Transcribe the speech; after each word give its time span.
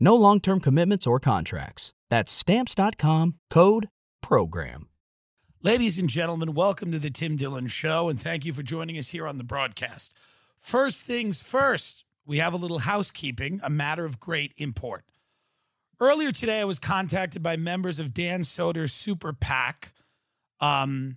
No 0.00 0.14
long 0.14 0.40
term 0.40 0.60
commitments 0.60 1.06
or 1.06 1.18
contracts. 1.18 1.92
That's 2.08 2.32
Stamps.com 2.32 3.34
code 3.50 3.88
PROGRAM. 4.22 4.88
Ladies 5.62 5.98
and 5.98 6.08
gentlemen, 6.08 6.54
welcome 6.54 6.92
to 6.92 7.00
the 7.00 7.10
Tim 7.10 7.36
Dillon 7.36 7.66
Show, 7.66 8.08
and 8.08 8.18
thank 8.18 8.44
you 8.44 8.52
for 8.52 8.62
joining 8.62 8.96
us 8.96 9.08
here 9.08 9.26
on 9.26 9.38
the 9.38 9.44
broadcast. 9.44 10.14
First 10.56 11.04
things 11.04 11.42
first, 11.42 12.04
we 12.24 12.38
have 12.38 12.54
a 12.54 12.56
little 12.56 12.80
housekeeping, 12.80 13.60
a 13.64 13.68
matter 13.68 14.04
of 14.04 14.20
great 14.20 14.52
import. 14.56 15.04
Earlier 16.00 16.30
today, 16.30 16.60
I 16.60 16.64
was 16.64 16.78
contacted 16.78 17.42
by 17.42 17.56
members 17.56 17.98
of 17.98 18.14
Dan 18.14 18.44
Soder's 18.44 18.92
Super 18.92 19.32
PAC, 19.32 19.92
um, 20.60 21.16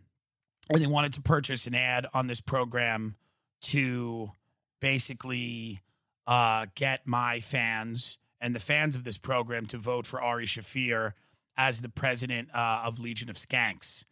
and 0.74 0.82
they 0.82 0.88
wanted 0.88 1.14
to 1.14 1.22
purchase 1.22 1.68
an 1.68 1.76
ad 1.76 2.08
on 2.16 2.26
this 2.26 2.42
program 2.42 3.16
to 3.62 4.32
basically 4.80 5.82
uh, 6.26 6.66
get 6.74 7.06
my 7.06 7.40
fans 7.42 8.18
and 8.42 8.56
the 8.56 8.60
fans 8.60 8.96
of 8.96 9.04
this 9.04 9.18
program 9.18 9.66
to 9.68 9.78
vote 9.78 10.06
for 10.06 10.22
Ari 10.22 10.48
Shaffir 10.48 11.14
as 11.56 11.82
the 11.82 11.90
president 11.90 12.50
uh, 12.54 12.82
of 12.86 13.00
Legion 13.00 13.30
of 13.30 13.36
Skanks. 13.36 14.04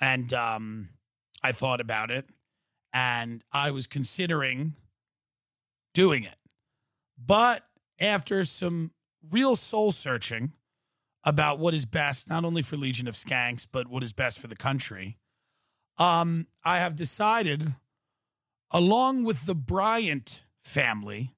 And 0.00 0.32
um, 0.32 0.88
I 1.42 1.52
thought 1.52 1.80
about 1.80 2.10
it, 2.10 2.26
and 2.92 3.44
I 3.52 3.70
was 3.70 3.86
considering 3.86 4.74
doing 5.94 6.24
it. 6.24 6.36
But 7.16 7.64
after 8.00 8.44
some 8.44 8.90
real 9.30 9.54
soul 9.54 9.92
searching 9.92 10.52
about 11.24 11.60
what 11.60 11.72
is 11.72 11.84
best, 11.84 12.28
not 12.28 12.44
only 12.44 12.62
for 12.62 12.76
Legion 12.76 13.06
of 13.06 13.14
Skanks, 13.14 13.66
but 13.70 13.86
what 13.88 14.02
is 14.02 14.12
best 14.12 14.40
for 14.40 14.48
the 14.48 14.56
country, 14.56 15.18
um, 15.98 16.48
I 16.64 16.78
have 16.78 16.96
decided, 16.96 17.76
along 18.72 19.22
with 19.22 19.46
the 19.46 19.54
Bryant 19.54 20.42
family, 20.60 21.34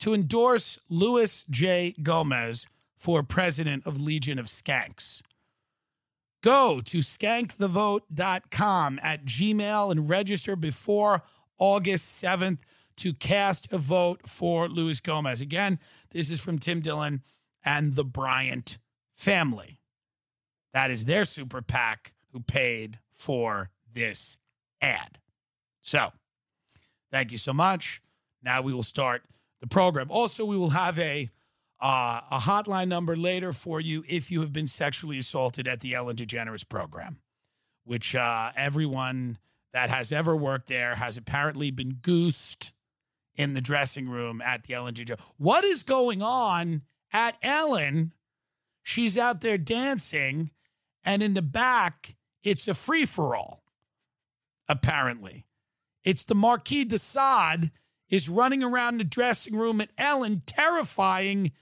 to 0.00 0.14
endorse 0.14 0.78
Luis 0.88 1.44
J. 1.48 1.94
Gomez 2.02 2.66
for 2.98 3.22
president 3.22 3.86
of 3.86 4.00
Legion 4.00 4.38
of 4.38 4.46
Skanks. 4.46 5.22
Go 6.42 6.80
to 6.86 6.98
skankthevote.com 6.98 9.00
at 9.02 9.24
Gmail 9.24 9.90
and 9.90 10.08
register 10.08 10.56
before 10.56 11.22
August 11.58 12.22
7th 12.22 12.58
to 12.96 13.12
cast 13.12 13.72
a 13.72 13.78
vote 13.78 14.26
for 14.26 14.68
Luis 14.68 15.00
Gomez. 15.00 15.40
Again, 15.40 15.78
this 16.10 16.30
is 16.30 16.40
from 16.40 16.58
Tim 16.58 16.80
Dillon 16.80 17.22
and 17.64 17.94
the 17.94 18.04
Bryant 18.04 18.78
family. 19.14 19.80
That 20.72 20.90
is 20.90 21.04
their 21.04 21.24
super 21.24 21.62
PAC 21.62 22.14
who 22.32 22.40
paid 22.40 22.98
for 23.10 23.70
this 23.92 24.38
ad. 24.80 25.18
So, 25.82 26.12
thank 27.10 27.32
you 27.32 27.38
so 27.38 27.52
much. 27.52 28.00
Now 28.42 28.62
we 28.62 28.72
will 28.72 28.82
start 28.82 29.22
the 29.60 29.66
program. 29.66 30.10
Also, 30.10 30.44
we 30.44 30.56
will 30.56 30.70
have 30.70 30.98
a 30.98 31.28
uh, 31.80 32.20
a 32.30 32.38
hotline 32.38 32.88
number 32.88 33.16
later 33.16 33.52
for 33.52 33.80
you 33.80 34.04
if 34.08 34.30
you 34.30 34.42
have 34.42 34.52
been 34.52 34.66
sexually 34.66 35.16
assaulted 35.18 35.66
at 35.66 35.80
the 35.80 35.94
Ellen 35.94 36.16
DeGeneres 36.16 36.68
program, 36.68 37.20
which 37.84 38.14
uh, 38.14 38.52
everyone 38.54 39.38
that 39.72 39.88
has 39.88 40.12
ever 40.12 40.36
worked 40.36 40.68
there 40.68 40.96
has 40.96 41.16
apparently 41.16 41.70
been 41.70 41.96
goosed 42.02 42.74
in 43.34 43.54
the 43.54 43.62
dressing 43.62 44.10
room 44.10 44.42
at 44.42 44.64
the 44.64 44.74
Ellen 44.74 44.92
DeGeneres. 44.92 45.20
What 45.38 45.64
is 45.64 45.82
going 45.82 46.20
on 46.20 46.82
at 47.12 47.38
Ellen? 47.42 48.12
She's 48.82 49.16
out 49.16 49.40
there 49.40 49.58
dancing, 49.58 50.50
and 51.04 51.22
in 51.22 51.34
the 51.34 51.42
back, 51.42 52.14
it's 52.42 52.68
a 52.68 52.74
free 52.74 53.06
for 53.06 53.34
all. 53.34 53.62
Apparently, 54.68 55.46
it's 56.04 56.24
the 56.24 56.34
Marquis 56.34 56.84
de 56.84 56.98
Sade 56.98 57.70
is 58.10 58.28
running 58.28 58.62
around 58.62 58.98
the 58.98 59.04
dressing 59.04 59.56
room 59.56 59.80
at 59.80 59.90
Ellen, 59.96 60.42
terrifying 60.44 61.52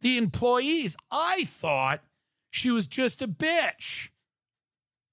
the 0.00 0.16
employees. 0.16 0.96
I 1.10 1.44
thought 1.44 2.02
she 2.50 2.70
was 2.70 2.86
just 2.86 3.20
a 3.20 3.28
bitch. 3.28 4.10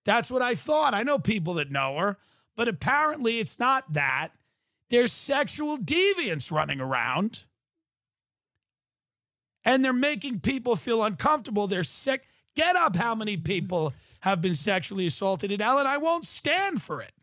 That's 0.06 0.30
what 0.30 0.42
I 0.42 0.56
thought. 0.56 0.94
I 0.94 1.04
know 1.04 1.18
people 1.18 1.56
that 1.56 1.72
know 1.72 1.98
her, 1.98 2.18
but 2.56 2.68
apparently 2.68 3.40
it's 3.40 3.60
not 3.60 3.94
that. 3.94 4.30
There's 4.90 5.12
sexual 5.12 5.78
deviance 5.78 6.52
running 6.52 6.80
around. 6.80 7.46
And 9.66 9.84
they're 9.84 9.94
making 9.94 10.42
people 10.42 10.76
feel 10.76 11.04
uncomfortable. 11.04 11.68
They're 11.68 11.84
sick. 11.84 12.26
Get 12.56 12.76
up 12.76 12.96
how 12.96 13.16
many 13.16 13.38
people 13.38 13.94
have 14.20 14.42
been 14.42 14.56
sexually 14.56 15.08
assaulted 15.08 15.52
in 15.52 15.62
Ellen. 15.62 15.88
I 15.88 15.98
won't 15.98 16.26
stand 16.26 16.82
for 16.82 17.02
it. 17.02 17.14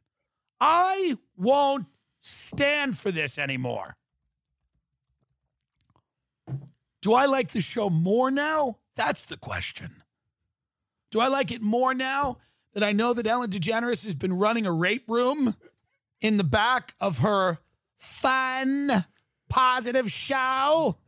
I 0.58 1.16
won't 1.36 1.86
stand 2.20 2.96
for 2.96 3.10
this 3.10 3.38
anymore. 3.38 3.96
Do 7.02 7.14
I 7.14 7.26
like 7.26 7.50
the 7.50 7.60
show 7.60 7.88
more 7.88 8.30
now? 8.30 8.78
That's 8.94 9.24
the 9.24 9.36
question. 9.36 10.02
Do 11.10 11.20
I 11.20 11.28
like 11.28 11.50
it 11.50 11.62
more 11.62 11.94
now 11.94 12.38
that 12.74 12.84
I 12.84 12.92
know 12.92 13.14
that 13.14 13.26
Ellen 13.26 13.50
DeGeneres 13.50 14.04
has 14.04 14.14
been 14.14 14.34
running 14.34 14.66
a 14.66 14.72
rape 14.72 15.08
room 15.08 15.56
in 16.20 16.36
the 16.36 16.44
back 16.44 16.94
of 17.00 17.18
her 17.18 17.58
fun, 17.96 19.06
positive 19.48 20.10
show? 20.10 20.98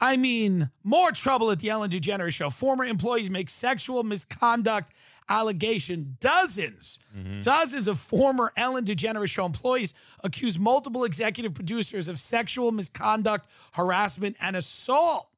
I 0.00 0.16
mean, 0.16 0.70
more 0.82 1.12
trouble 1.12 1.52
at 1.52 1.60
the 1.60 1.70
Ellen 1.70 1.90
DeGeneres 1.90 2.34
show. 2.34 2.50
Former 2.50 2.84
employees 2.84 3.30
make 3.30 3.48
sexual 3.48 4.02
misconduct 4.02 4.92
allegation. 5.32 6.16
Dozens, 6.20 6.98
mm-hmm. 7.16 7.40
dozens 7.40 7.88
of 7.88 7.98
former 7.98 8.52
Ellen 8.56 8.84
DeGeneres 8.84 9.30
show 9.30 9.46
employees 9.46 9.94
accuse 10.22 10.58
multiple 10.58 11.04
executive 11.04 11.54
producers 11.54 12.06
of 12.08 12.18
sexual 12.18 12.70
misconduct, 12.70 13.48
harassment, 13.72 14.36
and 14.40 14.56
assault. 14.56 15.28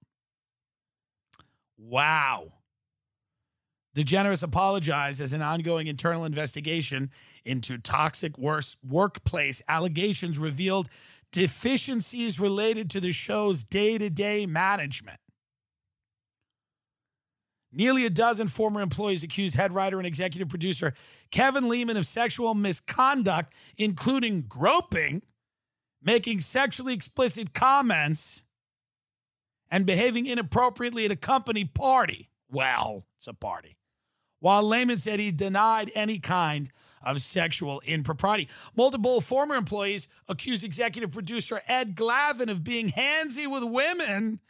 Wow. 1.78 2.52
DeGeneres 3.96 4.42
apologized 4.42 5.20
as 5.20 5.32
an 5.32 5.42
ongoing 5.42 5.86
internal 5.86 6.24
investigation 6.24 7.10
into 7.44 7.78
toxic 7.78 8.36
workplace 8.36 9.62
allegations 9.68 10.38
revealed 10.38 10.88
deficiencies 11.30 12.40
related 12.40 12.90
to 12.90 13.00
the 13.00 13.12
show's 13.12 13.62
day 13.62 13.96
to 13.98 14.10
day 14.10 14.46
management. 14.46 15.18
Nearly 17.74 18.06
a 18.06 18.10
dozen 18.10 18.46
former 18.46 18.80
employees 18.80 19.24
accused 19.24 19.56
head 19.56 19.72
writer 19.72 19.98
and 19.98 20.06
executive 20.06 20.48
producer 20.48 20.94
Kevin 21.30 21.68
Lehman 21.68 21.96
of 21.96 22.06
sexual 22.06 22.54
misconduct, 22.54 23.52
including 23.76 24.42
groping, 24.42 25.22
making 26.00 26.40
sexually 26.40 26.94
explicit 26.94 27.52
comments, 27.52 28.44
and 29.70 29.84
behaving 29.84 30.26
inappropriately 30.26 31.04
at 31.04 31.10
a 31.10 31.16
company 31.16 31.64
party. 31.64 32.30
Well, 32.48 33.06
it's 33.18 33.26
a 33.26 33.34
party. 33.34 33.76
While 34.38 34.62
Lehman 34.62 34.98
said 34.98 35.18
he 35.18 35.32
denied 35.32 35.90
any 35.96 36.20
kind 36.20 36.70
of 37.02 37.20
sexual 37.20 37.82
impropriety. 37.84 38.48
Multiple 38.76 39.20
former 39.20 39.56
employees 39.56 40.08
accused 40.28 40.64
executive 40.64 41.10
producer 41.10 41.60
Ed 41.66 41.96
Glavin 41.96 42.48
of 42.48 42.62
being 42.62 42.90
handsy 42.90 43.50
with 43.50 43.64
women 43.64 44.40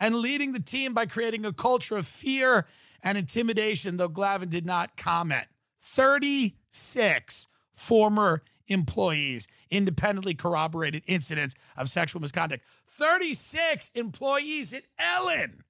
and 0.00 0.14
leading 0.16 0.52
the 0.52 0.60
team 0.60 0.94
by 0.94 1.06
creating 1.06 1.44
a 1.44 1.52
culture 1.52 1.96
of 1.96 2.06
fear 2.06 2.66
and 3.02 3.16
intimidation, 3.18 3.98
though 3.98 4.08
Glavin 4.08 4.48
did 4.48 4.66
not 4.66 4.96
comment. 4.96 5.46
36 5.80 7.46
former 7.72 8.42
employees 8.66 9.46
independently 9.70 10.34
corroborated 10.34 11.02
incidents 11.06 11.54
of 11.76 11.88
sexual 11.88 12.20
misconduct. 12.20 12.64
36 12.88 13.90
employees 13.94 14.72
at 14.72 14.82
Ellen. 14.98 15.64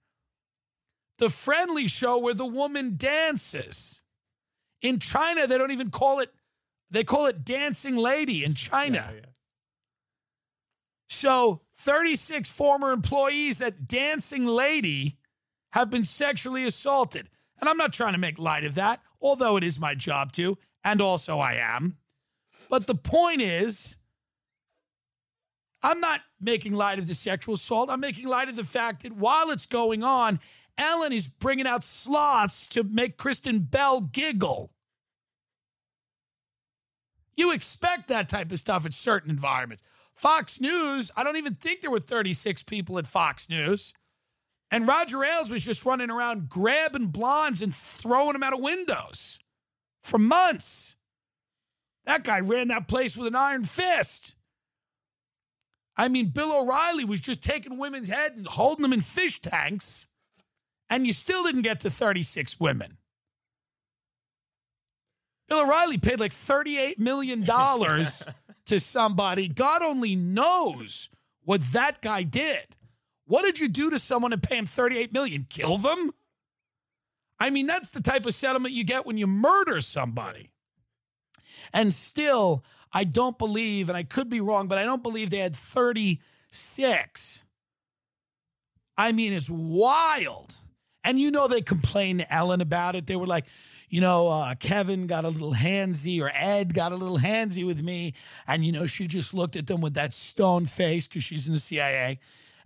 the 1.19 1.29
friendly 1.31 1.87
show 1.87 2.19
where 2.19 2.35
the 2.35 2.47
woman 2.47 2.95
dances. 2.97 4.03
In 4.81 4.99
China, 4.99 5.47
they 5.47 5.59
don't 5.59 5.71
even 5.71 5.91
call 5.91 6.19
it, 6.19 6.33
they 6.91 7.05
call 7.05 7.27
it 7.27 7.45
dancing 7.45 7.97
lady 7.97 8.43
in 8.43 8.55
China. 8.55 9.11
Yeah, 9.13 9.17
yeah. 9.17 9.27
So 11.11 11.61
36 11.81 12.51
former 12.51 12.93
employees 12.93 13.63
at 13.63 13.89
Dancing 13.89 14.45
Lady 14.45 15.17
have 15.73 15.89
been 15.89 16.05
sexually 16.05 16.65
assaulted. 16.65 17.31
And 17.59 17.71
I'm 17.71 17.79
not 17.79 17.95
trying 17.95 18.13
to 18.13 18.19
make 18.19 18.39
light 18.39 18.65
of 18.65 18.75
that, 18.75 19.01
although 19.21 19.57
it 19.57 19.65
is 19.65 19.81
my 19.81 19.95
job 19.95 20.33
to, 20.33 20.59
and 20.85 21.01
also 21.01 21.39
I 21.39 21.55
am. 21.55 21.97
But 22.69 22.87
the 22.87 22.95
point 22.95 23.41
is, 23.41 23.99
I'm 25.83 26.01
not 26.01 26.21
making 26.39 26.75
light 26.75 26.99
of 26.99 27.07
the 27.07 27.15
sexual 27.15 27.55
assault. 27.55 27.91
I'm 27.91 28.01
making 28.01 28.29
light 28.29 28.51
of 28.51 28.57
the 28.57 28.65
fact 28.65 29.03
that 29.03 29.15
while 29.15 29.51
it's 29.51 29.67
going 29.67 30.03
on, 30.03 30.39
Ellen 30.77 31.13
is 31.13 31.29
bringing 31.29 31.67
out 31.67 31.83
sloths 31.83 32.67
to 32.69 32.85
make 32.85 33.17
Kristen 33.17 33.61
Bell 33.61 34.03
giggle. 34.03 34.71
You 37.37 37.53
expect 37.53 38.09
that 38.09 38.29
type 38.29 38.53
of 38.53 38.59
stuff 38.59 38.85
at 38.85 38.93
certain 38.93 39.31
environments. 39.31 39.83
Fox 40.21 40.61
News, 40.61 41.11
I 41.17 41.25
don't 41.25 41.39
even 41.39 41.55
think 41.55 41.81
there 41.81 41.91
were 41.91 41.99
36 41.99 42.63
people 42.65 42.99
at 42.99 43.07
Fox 43.07 43.49
News. 43.49 43.95
And 44.71 44.87
Roger 44.87 45.25
Ailes 45.25 45.49
was 45.49 45.65
just 45.65 45.87
running 45.87 46.11
around 46.11 46.51
grabbing 46.51 47.07
blondes 47.07 47.63
and 47.63 47.75
throwing 47.75 48.35
them 48.35 48.43
out 48.43 48.53
of 48.53 48.61
windows 48.61 49.39
for 50.03 50.19
months. 50.19 50.95
That 52.05 52.23
guy 52.23 52.41
ran 52.41 52.69
that 52.69 52.87
place 52.87 53.17
with 53.17 53.29
an 53.29 53.35
iron 53.35 53.65
fist. 53.65 54.37
I 55.97 56.09
mean, 56.09 56.27
Bill 56.27 56.53
O'Reilly 56.53 57.07
was 57.07 57.21
just 57.23 57.43
taking 57.43 57.79
women's 57.79 58.11
head 58.11 58.33
and 58.37 58.47
holding 58.47 58.83
them 58.83 58.93
in 58.93 59.01
fish 59.01 59.41
tanks, 59.41 60.07
and 60.91 61.07
you 61.07 61.15
still 61.15 61.45
didn't 61.45 61.63
get 61.63 61.81
to 61.81 61.89
36 61.89 62.61
women. 62.61 62.99
Bill 65.49 65.63
O'Reilly 65.63 65.97
paid 65.97 66.21
like 66.21 66.33
$38 66.33 66.99
million 66.99 67.43
to 68.71 68.79
somebody. 68.81 69.49
God 69.49 69.83
only 69.83 70.15
knows 70.15 71.11
what 71.45 71.61
that 71.73 72.01
guy 72.01 72.23
did. 72.23 72.77
What 73.27 73.43
did 73.43 73.59
you 73.59 73.69
do 73.69 73.91
to 73.91 73.99
someone 73.99 74.33
and 74.33 74.43
pay 74.43 74.57
him 74.57 74.67
38 74.67 75.13
million? 75.13 75.47
Kill 75.49 75.77
them? 75.77 76.13
I 77.41 77.51
mean, 77.51 77.67
that's 77.67 77.91
the 77.91 78.01
type 78.01 78.27
of 78.27 78.35
settlement 78.35 78.73
you 78.73 78.85
get 78.85 79.07
when 79.07 79.19
you 79.19 79.27
murder 79.27 79.81
somebody. 79.81 80.53
And 81.73 81.93
still, 81.93 82.65
I 82.93 83.03
don't 83.03 83.39
believe, 83.39 83.89
and 83.89 83.97
I 83.99 84.05
could 84.05 84.29
be 84.29 84.41
wrong, 84.41 84.69
but 84.69 84.79
I 84.79 84.85
don't 84.85 85.03
believe 85.03 85.31
they 85.31 85.39
had 85.39 85.57
36. 85.57 87.45
I 88.97 89.13
mean, 89.13 89.33
it's 89.33 89.51
wild. 89.51 90.55
And 91.05 91.19
you 91.19 91.31
know, 91.31 91.49
they 91.49 91.63
complained 91.63 92.21
to 92.21 92.33
Ellen 92.35 92.61
about 92.61 92.95
it. 92.97 93.07
They 93.07 93.17
were 93.17 93.27
like, 93.27 93.47
you 93.89 94.01
know, 94.01 94.29
uh, 94.29 94.55
Kevin 94.55 95.07
got 95.07 95.25
a 95.25 95.29
little 95.29 95.53
handsy 95.55 96.21
or 96.21 96.31
Ed 96.35 96.75
got 96.75 96.93
a 96.93 96.97
little 96.97 97.19
handsy 97.19 97.65
with 97.67 97.83
me. 97.83 98.15
And, 98.47 98.65
you 98.65 98.71
know, 98.73 98.87
she 98.87 99.07
just 99.07 99.35
looked 99.35 99.57
at 99.57 99.67
them 99.67 99.81
with 99.81 99.95
that 99.95 100.15
stone 100.15 100.65
face 100.65 101.09
because 101.09 101.25
she's 101.25 101.47
in 101.47 101.55
the 101.55 101.59
CIA 101.59 102.19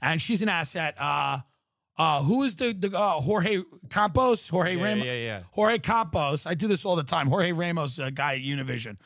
and 0.02 0.20
she's 0.20 0.42
an 0.42 0.48
asset. 0.48 0.94
Uh, 1.00 1.38
uh, 1.96 2.22
who 2.24 2.42
is 2.42 2.56
the, 2.56 2.72
the 2.72 2.88
uh, 2.98 3.12
Jorge 3.20 3.60
Campos? 3.88 4.48
Jorge 4.48 4.74
Yeah, 4.76 4.84
Ramos? 4.84 5.04
yeah, 5.06 5.14
yeah. 5.14 5.40
Jorge 5.52 5.78
Campos. 5.78 6.44
I 6.44 6.54
do 6.54 6.66
this 6.66 6.84
all 6.84 6.96
the 6.96 7.04
time. 7.04 7.28
Jorge 7.28 7.52
Ramos, 7.52 7.98
a 8.00 8.10
guy 8.10 8.34
at 8.34 8.40
Univision. 8.42 8.96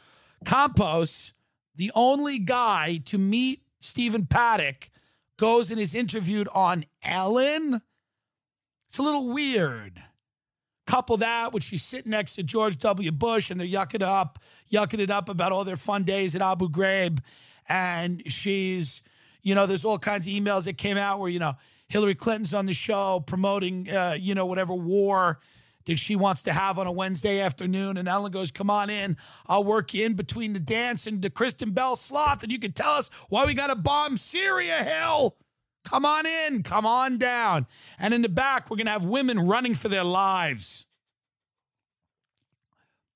Campos, 0.44 1.34
the 1.76 1.92
only 1.94 2.38
guy 2.38 3.00
to 3.04 3.18
meet 3.18 3.60
Stephen 3.80 4.26
Paddock, 4.26 4.88
goes 5.36 5.70
and 5.70 5.78
is 5.78 5.94
interviewed 5.94 6.48
on 6.54 6.84
Ellen. 7.04 7.82
It's 8.88 8.98
a 8.98 9.02
little 9.02 9.28
weird. 9.28 10.02
Couple 10.86 11.18
that 11.18 11.52
with 11.52 11.62
she's 11.62 11.82
sitting 11.82 12.10
next 12.10 12.36
to 12.36 12.42
George 12.42 12.78
W. 12.78 13.12
Bush 13.12 13.50
and 13.50 13.60
they're 13.60 13.66
yucking 13.66 13.96
it 13.96 14.02
up, 14.02 14.38
yucking 14.72 15.00
it 15.00 15.10
up 15.10 15.28
about 15.28 15.52
all 15.52 15.64
their 15.64 15.76
fun 15.76 16.02
days 16.02 16.34
at 16.34 16.40
Abu 16.40 16.68
Ghraib. 16.68 17.18
And 17.68 18.22
she's, 18.30 19.02
you 19.42 19.54
know, 19.54 19.66
there's 19.66 19.84
all 19.84 19.98
kinds 19.98 20.26
of 20.26 20.32
emails 20.32 20.64
that 20.64 20.78
came 20.78 20.96
out 20.96 21.20
where, 21.20 21.30
you 21.30 21.38
know, 21.38 21.52
Hillary 21.88 22.14
Clinton's 22.14 22.54
on 22.54 22.66
the 22.66 22.72
show 22.72 23.20
promoting, 23.26 23.88
uh, 23.90 24.16
you 24.18 24.34
know, 24.34 24.46
whatever 24.46 24.74
war 24.74 25.40
that 25.88 25.98
she 25.98 26.16
wants 26.16 26.42
to 26.42 26.52
have 26.52 26.78
on 26.78 26.86
a 26.86 26.92
Wednesday 26.92 27.40
afternoon. 27.40 27.96
And 27.96 28.06
Ellen 28.08 28.30
goes, 28.30 28.50
Come 28.50 28.70
on 28.70 28.90
in. 28.90 29.16
I'll 29.46 29.64
work 29.64 29.94
you 29.94 30.04
in 30.04 30.14
between 30.14 30.52
the 30.52 30.60
dance 30.60 31.06
and 31.06 31.20
the 31.20 31.30
Kristen 31.30 31.70
Bell 31.72 31.96
sloth, 31.96 32.42
and 32.42 32.52
you 32.52 32.58
can 32.58 32.72
tell 32.72 32.92
us 32.92 33.10
why 33.28 33.44
we 33.46 33.54
got 33.54 33.68
to 33.68 33.74
bomb 33.74 34.16
Syria, 34.16 34.84
hell. 34.84 35.36
Come 35.88 36.04
on 36.04 36.26
in, 36.26 36.62
come 36.62 36.84
on 36.84 37.16
down. 37.16 37.66
And 37.98 38.12
in 38.12 38.20
the 38.20 38.28
back, 38.28 38.68
we're 38.68 38.76
going 38.76 38.86
to 38.86 38.92
have 38.92 39.06
women 39.06 39.40
running 39.40 39.74
for 39.74 39.88
their 39.88 40.04
lives. 40.04 40.84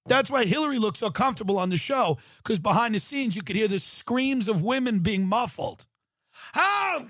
That's 0.06 0.30
why 0.30 0.46
Hillary 0.46 0.78
looked 0.78 0.96
so 0.96 1.10
comfortable 1.10 1.58
on 1.58 1.68
the 1.68 1.76
show, 1.76 2.16
because 2.38 2.58
behind 2.58 2.94
the 2.94 2.98
scenes, 2.98 3.36
you 3.36 3.42
could 3.42 3.56
hear 3.56 3.68
the 3.68 3.78
screams 3.78 4.48
of 4.48 4.62
women 4.62 5.00
being 5.00 5.26
muffled. 5.26 5.84
Help! 6.54 7.08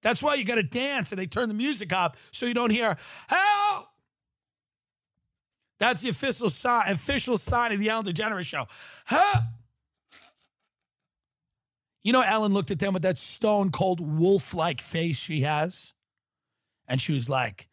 That's 0.00 0.22
why 0.22 0.36
you 0.36 0.46
got 0.46 0.54
to 0.54 0.62
dance 0.62 1.12
and 1.12 1.20
they 1.20 1.26
turn 1.26 1.48
the 1.48 1.54
music 1.54 1.92
up 1.92 2.16
so 2.30 2.46
you 2.46 2.54
don't 2.54 2.70
hear, 2.70 2.96
help! 3.28 3.86
That's 5.78 6.00
the 6.00 6.08
official 6.08 6.48
sign, 6.48 6.90
official 6.90 7.36
sign 7.36 7.72
of 7.72 7.80
the 7.80 7.90
Ellen 7.90 8.06
DeGeneres 8.06 8.46
show. 8.46 8.66
Help! 9.04 9.44
You 12.02 12.12
know, 12.12 12.22
Ellen 12.22 12.52
looked 12.52 12.70
at 12.70 12.78
them 12.78 12.94
with 12.94 13.02
that 13.02 13.18
stone 13.18 13.70
cold 13.70 14.00
wolf 14.00 14.54
like 14.54 14.80
face 14.80 15.16
she 15.16 15.42
has. 15.42 15.94
And 16.88 17.00
she 17.00 17.12
was 17.12 17.28
like, 17.28 17.68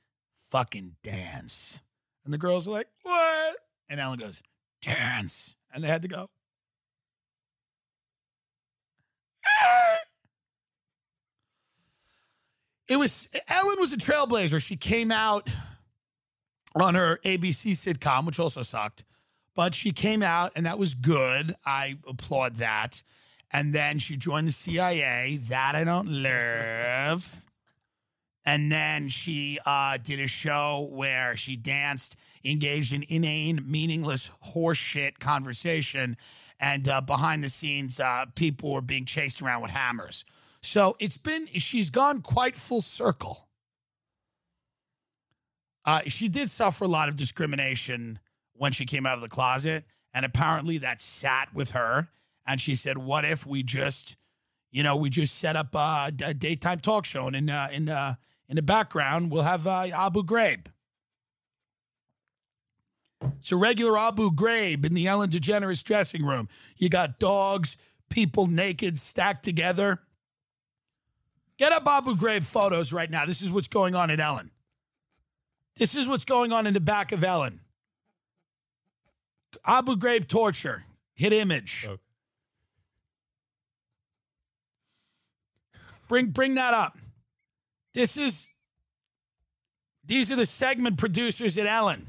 fucking 0.49 0.95
dance. 1.03 1.81
And 2.23 2.33
the 2.33 2.37
girls 2.37 2.67
are 2.67 2.71
like, 2.71 2.87
what? 3.03 3.57
And 3.89 3.99
Ellen 3.99 4.19
goes, 4.19 4.43
dance. 4.81 5.55
And 5.73 5.83
they 5.83 5.87
had 5.87 6.03
to 6.03 6.07
go. 6.07 6.29
It 12.87 12.97
was, 12.97 13.29
Ellen 13.47 13.79
was 13.79 13.93
a 13.93 13.97
trailblazer. 13.97 14.63
She 14.63 14.75
came 14.75 15.11
out 15.11 15.49
on 16.75 16.95
her 16.95 17.19
ABC 17.23 17.71
sitcom, 17.73 18.25
which 18.25 18.39
also 18.39 18.63
sucked, 18.63 19.03
but 19.55 19.75
she 19.75 19.91
came 19.91 20.23
out 20.23 20.51
and 20.55 20.65
that 20.65 20.79
was 20.79 20.95
good. 20.95 21.53
I 21.65 21.97
applaud 22.07 22.55
that. 22.57 23.03
And 23.51 23.73
then 23.73 23.97
she 23.97 24.15
joined 24.15 24.47
the 24.47 24.51
CIA. 24.51 25.37
That 25.37 25.75
I 25.75 25.83
don't 25.83 26.07
love. 26.07 27.43
And 28.45 28.71
then 28.71 29.09
she 29.09 29.59
uh, 29.63 29.97
did 29.97 30.19
a 30.19 30.25
show 30.25 30.87
where 30.91 31.35
she 31.35 31.55
danced, 31.55 32.15
engaged 32.43 32.93
in 32.93 33.03
inane, 33.07 33.63
meaningless 33.69 34.31
horseshit 34.55 35.19
conversation. 35.19 36.17
And 36.59 36.89
uh, 36.89 37.01
behind 37.01 37.43
the 37.43 37.49
scenes, 37.49 37.99
uh, 37.99 38.25
people 38.33 38.71
were 38.71 38.81
being 38.81 39.05
chased 39.05 39.41
around 39.43 39.61
with 39.61 39.69
hammers. 39.69 40.25
So 40.61 40.95
it's 40.99 41.17
been, 41.17 41.45
she's 41.45 41.91
gone 41.91 42.21
quite 42.21 42.55
full 42.55 42.81
circle. 42.81 43.47
Uh, 45.85 46.01
she 46.07 46.27
did 46.27 46.49
suffer 46.49 46.85
a 46.85 46.87
lot 46.87 47.07
of 47.07 47.15
discrimination 47.15 48.17
when 48.53 48.71
she 48.71 48.85
came 48.85 49.05
out 49.05 49.15
of 49.15 49.21
the 49.21 49.29
closet. 49.29 49.85
And 50.11 50.25
apparently 50.25 50.79
that 50.79 51.03
sat 51.03 51.53
with 51.53 51.71
her. 51.71 52.09
And 52.49 52.59
she 52.59 52.73
said, 52.73 52.97
What 52.97 53.25
if 53.25 53.45
we 53.45 53.61
just, 53.61 54.17
you 54.71 54.81
know, 54.81 54.95
we 54.95 55.11
just 55.11 55.37
set 55.37 55.55
up 55.55 55.75
a, 55.75 56.11
a 56.25 56.33
daytime 56.33 56.79
talk 56.79 57.05
show 57.05 57.27
and 57.27 57.35
in, 57.35 57.49
uh, 57.49 57.67
in, 57.71 57.89
uh, 57.89 58.15
in 58.49 58.55
the 58.55 58.63
background, 58.63 59.31
we'll 59.31 59.43
have 59.43 59.67
uh, 59.67 59.85
Abu 59.93 60.23
Ghraib. 60.23 60.65
It's 63.37 63.51
a 63.51 63.55
regular 63.55 63.99
Abu 63.99 64.31
Ghraib 64.31 64.83
in 64.83 64.95
the 64.95 65.05
Ellen 65.05 65.29
DeGeneres 65.29 65.83
dressing 65.83 66.25
room. 66.25 66.49
You 66.77 66.89
got 66.89 67.19
dogs, 67.19 67.77
people 68.09 68.47
naked, 68.47 68.97
stacked 68.97 69.45
together. 69.45 69.99
Get 71.59 71.71
up 71.71 71.85
Abu 71.85 72.15
Ghraib 72.15 72.45
photos 72.45 72.91
right 72.91 73.11
now. 73.11 73.25
This 73.25 73.43
is 73.43 73.51
what's 73.51 73.67
going 73.67 73.93
on 73.93 74.09
at 74.09 74.19
Ellen. 74.19 74.49
This 75.75 75.95
is 75.95 76.07
what's 76.07 76.25
going 76.25 76.51
on 76.51 76.65
in 76.65 76.73
the 76.73 76.79
back 76.79 77.11
of 77.11 77.23
Ellen. 77.23 77.59
Abu 79.67 79.97
Ghraib 79.97 80.27
torture. 80.27 80.85
Hit 81.13 81.31
image. 81.31 81.85
Okay. 81.87 82.01
Bring 86.09 86.25
bring 86.27 86.55
that 86.55 86.73
up. 86.73 86.97
This 87.93 88.17
is 88.17 88.49
these 90.03 90.31
are 90.31 90.35
the 90.35 90.45
segment 90.45 90.97
producers 90.97 91.57
at 91.57 91.67
Ellen. 91.67 92.05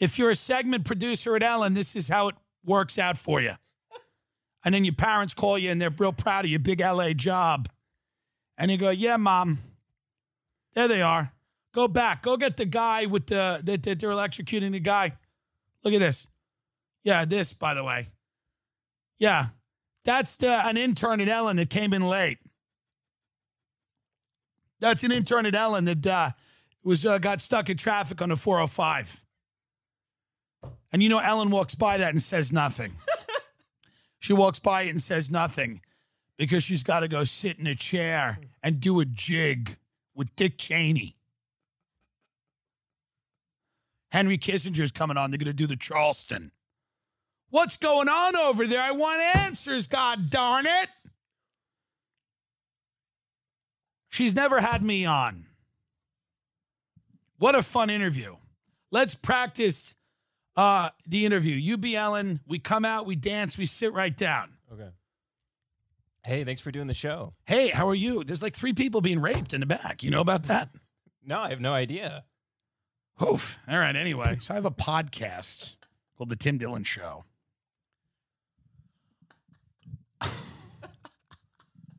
If 0.00 0.18
you're 0.18 0.30
a 0.30 0.36
segment 0.36 0.84
producer 0.84 1.36
at 1.36 1.42
Ellen, 1.42 1.74
this 1.74 1.94
is 1.94 2.08
how 2.08 2.28
it 2.28 2.36
works 2.64 2.98
out 2.98 3.18
for 3.18 3.40
you. 3.40 3.54
And 4.64 4.74
then 4.74 4.84
your 4.84 4.94
parents 4.94 5.34
call 5.34 5.58
you 5.58 5.70
and 5.70 5.80
they're 5.80 5.90
real 5.90 6.12
proud 6.12 6.44
of 6.44 6.50
your 6.50 6.60
big 6.60 6.80
LA 6.80 7.12
job. 7.12 7.68
And 8.56 8.70
you 8.70 8.76
go, 8.78 8.90
Yeah, 8.90 9.16
mom. 9.16 9.58
There 10.74 10.88
they 10.88 11.02
are. 11.02 11.32
Go 11.74 11.86
back. 11.86 12.22
Go 12.22 12.36
get 12.36 12.56
the 12.56 12.64
guy 12.64 13.06
with 13.06 13.26
the 13.26 13.60
that, 13.64 13.82
that 13.82 14.00
they're 14.00 14.10
electrocuting 14.10 14.72
the 14.72 14.80
guy. 14.80 15.12
Look 15.84 15.94
at 15.94 16.00
this. 16.00 16.28
Yeah, 17.04 17.24
this, 17.24 17.52
by 17.52 17.74
the 17.74 17.84
way. 17.84 18.08
Yeah. 19.18 19.48
That's 20.08 20.36
the, 20.36 20.66
an 20.66 20.78
intern 20.78 21.20
at 21.20 21.28
Ellen 21.28 21.58
that 21.58 21.68
came 21.68 21.92
in 21.92 22.00
late. 22.00 22.38
That's 24.80 25.04
an 25.04 25.12
intern 25.12 25.44
at 25.44 25.54
Ellen 25.54 25.84
that 25.84 26.06
uh, 26.06 26.30
was 26.82 27.04
uh, 27.04 27.18
got 27.18 27.42
stuck 27.42 27.68
in 27.68 27.76
traffic 27.76 28.22
on 28.22 28.30
the 28.30 28.36
405. 28.36 29.22
And 30.94 31.02
you 31.02 31.10
know, 31.10 31.18
Ellen 31.18 31.50
walks 31.50 31.74
by 31.74 31.98
that 31.98 32.12
and 32.12 32.22
says 32.22 32.50
nothing. 32.50 32.92
she 34.18 34.32
walks 34.32 34.58
by 34.58 34.84
it 34.84 34.88
and 34.88 35.02
says 35.02 35.30
nothing 35.30 35.82
because 36.38 36.62
she's 36.62 36.82
got 36.82 37.00
to 37.00 37.08
go 37.08 37.24
sit 37.24 37.58
in 37.58 37.66
a 37.66 37.74
chair 37.74 38.38
and 38.62 38.80
do 38.80 39.00
a 39.00 39.04
jig 39.04 39.76
with 40.14 40.34
Dick 40.36 40.56
Cheney. 40.56 41.16
Henry 44.10 44.38
Kissinger's 44.38 44.90
coming 44.90 45.18
on. 45.18 45.30
They're 45.30 45.36
going 45.36 45.48
to 45.48 45.52
do 45.52 45.66
the 45.66 45.76
Charleston. 45.76 46.52
What's 47.50 47.76
going 47.76 48.08
on 48.08 48.36
over 48.36 48.66
there? 48.66 48.82
I 48.82 48.92
want 48.92 49.20
answers, 49.36 49.86
God 49.86 50.30
darn 50.30 50.66
it. 50.66 50.88
She's 54.10 54.34
never 54.34 54.60
had 54.60 54.82
me 54.82 55.06
on. 55.06 55.46
What 57.38 57.54
a 57.54 57.62
fun 57.62 57.88
interview. 57.88 58.36
Let's 58.90 59.14
practice 59.14 59.94
uh, 60.56 60.90
the 61.06 61.24
interview. 61.24 61.54
You 61.54 61.78
be 61.78 61.96
Ellen. 61.96 62.40
We 62.46 62.58
come 62.58 62.84
out, 62.84 63.06
we 63.06 63.16
dance, 63.16 63.56
we 63.56 63.66
sit 63.66 63.92
right 63.92 64.16
down. 64.16 64.54
Okay. 64.72 64.88
Hey, 66.26 66.44
thanks 66.44 66.60
for 66.60 66.70
doing 66.70 66.88
the 66.88 66.94
show. 66.94 67.32
Hey, 67.46 67.68
how 67.68 67.88
are 67.88 67.94
you? 67.94 68.24
There's 68.24 68.42
like 68.42 68.54
three 68.54 68.72
people 68.72 69.00
being 69.00 69.20
raped 69.20 69.54
in 69.54 69.60
the 69.60 69.66
back. 69.66 70.02
You 70.02 70.10
know 70.10 70.20
about 70.20 70.44
that? 70.44 70.68
No, 71.24 71.40
I 71.40 71.50
have 71.50 71.60
no 71.60 71.72
idea. 71.72 72.24
Oof. 73.22 73.58
All 73.68 73.78
right. 73.78 73.94
Anyway, 73.96 74.36
so 74.40 74.54
I 74.54 74.56
have 74.56 74.66
a 74.66 74.70
podcast 74.70 75.76
called 76.16 76.28
The 76.28 76.36
Tim 76.36 76.58
Dillon 76.58 76.84
Show. 76.84 77.24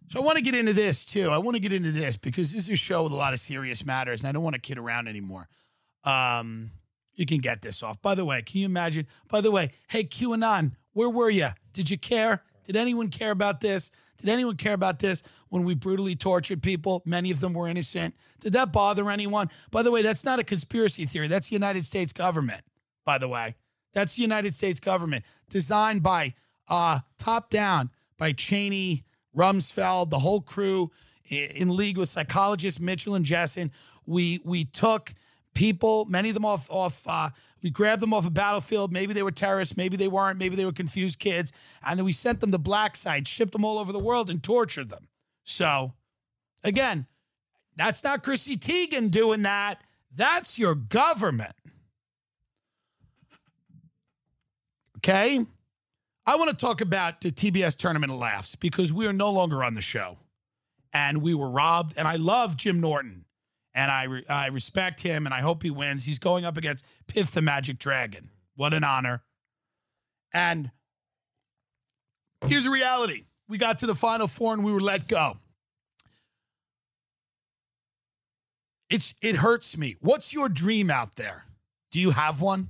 So 0.10 0.20
I 0.20 0.24
want 0.24 0.38
to 0.38 0.44
get 0.44 0.56
into 0.56 0.74
this 0.74 1.06
too. 1.06 1.30
I 1.30 1.38
want 1.38 1.56
to 1.56 1.60
get 1.60 1.72
into 1.72 1.92
this 1.92 2.18
because 2.18 2.52
this 2.52 2.66
is 2.66 2.72
a 2.72 2.76
show 2.76 3.04
with 3.04 3.12
a 3.12 3.16
lot 3.16 3.34
of 3.34 3.40
serious 3.40 3.86
matters, 3.86 4.22
and 4.22 4.28
I 4.28 4.32
don't 4.32 4.44
want 4.44 4.56
to 4.56 4.62
kid 4.62 4.78
around 4.78 5.08
anymore. 5.08 5.48
Um, 6.04 6.72
you 7.14 7.26
can 7.26 7.40
get 7.40 7.62
this 7.62 7.84
off. 7.84 8.02
By 8.02 8.16
the 8.16 8.26
way, 8.26 8.42
can 8.42 8.60
you 8.60 8.66
imagine? 8.66 9.08
By 9.30 9.42
the 9.42 9.52
way, 9.52 9.72
hey 9.90 10.04
QAnon, 10.04 10.74
where 10.94 11.10
were 11.10 11.30
you? 11.30 11.50
Did 11.74 11.90
you 11.90 11.98
care? 11.98 12.44
Did 12.66 12.76
anyone 12.76 13.10
care 13.10 13.32
about 13.32 13.62
this? 13.62 13.92
Did 14.18 14.30
anyone 14.30 14.58
care 14.58 14.74
about 14.74 15.00
this 15.00 15.24
when 15.50 15.64
we 15.64 15.76
brutally 15.76 16.16
tortured 16.16 16.62
people? 16.62 17.02
Many 17.06 17.32
of 17.32 17.40
them 17.40 17.54
were 17.54 17.68
innocent. 17.68 18.16
Did 18.42 18.54
that 18.54 18.74
bother 18.74 19.10
anyone? 19.10 19.50
By 19.72 19.82
the 19.82 19.92
way, 19.92 20.02
that's 20.02 20.26
not 20.26 20.40
a 20.40 20.44
conspiracy 20.44 21.06
theory. 21.06 21.28
That's 21.28 21.50
the 21.50 21.56
United 21.56 21.86
States 21.86 22.12
government, 22.14 22.62
by 23.06 23.18
the 23.18 23.28
way. 23.28 23.56
That's 23.94 24.16
the 24.16 24.22
United 24.22 24.56
States 24.56 24.80
government 24.80 25.24
designed 25.50 26.04
by 26.04 26.34
uh, 26.68 27.00
top 27.18 27.50
down 27.50 27.92
by 28.18 28.34
Cheney, 28.34 29.04
Rumsfeld, 29.40 30.10
the 30.10 30.20
whole 30.20 30.42
crew 30.42 30.92
in 31.32 31.76
league 31.76 31.98
with 31.98 32.10
psychologists 32.10 32.80
Mitchell 32.80 33.16
and 33.16 33.26
Jessen. 33.26 33.72
We 34.06 34.42
we 34.44 34.66
took 34.66 35.14
people, 35.54 36.06
many 36.06 36.30
of 36.30 36.34
them 36.34 36.46
off 36.46 36.70
off. 36.70 37.08
Uh, 37.08 37.30
we 37.62 37.70
grabbed 37.70 38.02
them 38.02 38.14
off 38.14 38.28
a 38.28 38.32
battlefield. 38.32 38.92
Maybe 38.92 39.14
they 39.14 39.24
were 39.24 39.32
terrorists, 39.32 39.78
maybe 39.78 39.98
they 39.98 40.08
weren't, 40.08 40.40
maybe 40.40 40.56
they 40.56 40.66
were 40.66 40.72
confused 40.72 41.20
kids, 41.20 41.52
and 41.86 41.98
then 41.98 42.06
we 42.06 42.12
sent 42.12 42.40
them 42.42 42.52
to 42.52 42.58
black 42.58 42.96
sites, 42.96 43.30
shipped 43.30 43.52
them 43.54 43.66
all 43.66 43.78
over 43.78 43.92
the 43.92 44.00
world, 44.00 44.30
and 44.30 44.42
tortured 44.44 44.90
them. 44.90 45.08
So, 45.44 45.94
again, 46.64 47.06
that's 47.76 48.04
not 48.04 48.24
Chrissy 48.24 48.58
Teigen 48.58 49.10
doing 49.10 49.44
that. 49.44 49.82
That's 50.14 50.60
your 50.60 50.76
government. 50.76 51.54
Okay. 54.98 55.46
I 56.30 56.36
want 56.36 56.52
to 56.52 56.56
talk 56.56 56.80
about 56.80 57.22
the 57.22 57.32
TBS 57.32 57.76
Tournament 57.76 58.12
of 58.12 58.20
Laughs 58.20 58.56
because 58.56 58.94
we 58.94 59.08
are 59.08 59.14
no 59.14 59.32
longer 59.32 59.64
on 59.64 59.74
the 59.74 59.82
show 59.82 60.20
and 60.94 61.24
we 61.24 61.34
were 61.34 61.50
robbed. 61.50 61.96
And 61.98 62.08
I 62.08 62.18
love 62.18 62.56
Jim 62.56 62.80
Norton 62.80 63.26
and 63.74 63.92
I, 63.92 64.04
re- 64.04 64.26
I 64.30 64.46
respect 64.50 65.02
him 65.02 65.26
and 65.26 65.34
I 65.34 65.42
hope 65.42 65.64
he 65.64 65.72
wins. 65.72 66.06
He's 66.06 66.20
going 66.20 66.46
up 66.46 66.56
against 66.56 66.86
Piff 67.08 67.32
the 67.32 67.42
Magic 67.42 67.80
Dragon. 67.80 68.30
What 68.56 68.76
an 68.76 68.84
honor. 68.84 69.24
And 70.32 70.70
here's 72.46 72.66
the 72.66 72.70
reality 72.70 73.24
we 73.48 73.58
got 73.58 73.80
to 73.80 73.88
the 73.88 73.96
final 73.96 74.28
four 74.28 74.54
and 74.54 74.64
we 74.64 74.72
were 74.72 74.80
let 74.80 75.08
go. 75.08 75.38
It's 78.92 79.16
it 79.24 79.38
hurts 79.38 79.80
me. 79.80 79.96
What's 80.00 80.32
your 80.32 80.48
dream 80.48 80.92
out 80.92 81.16
there? 81.16 81.46
Do 81.92 82.00
you 82.00 82.12
have 82.12 82.40
one? 82.40 82.70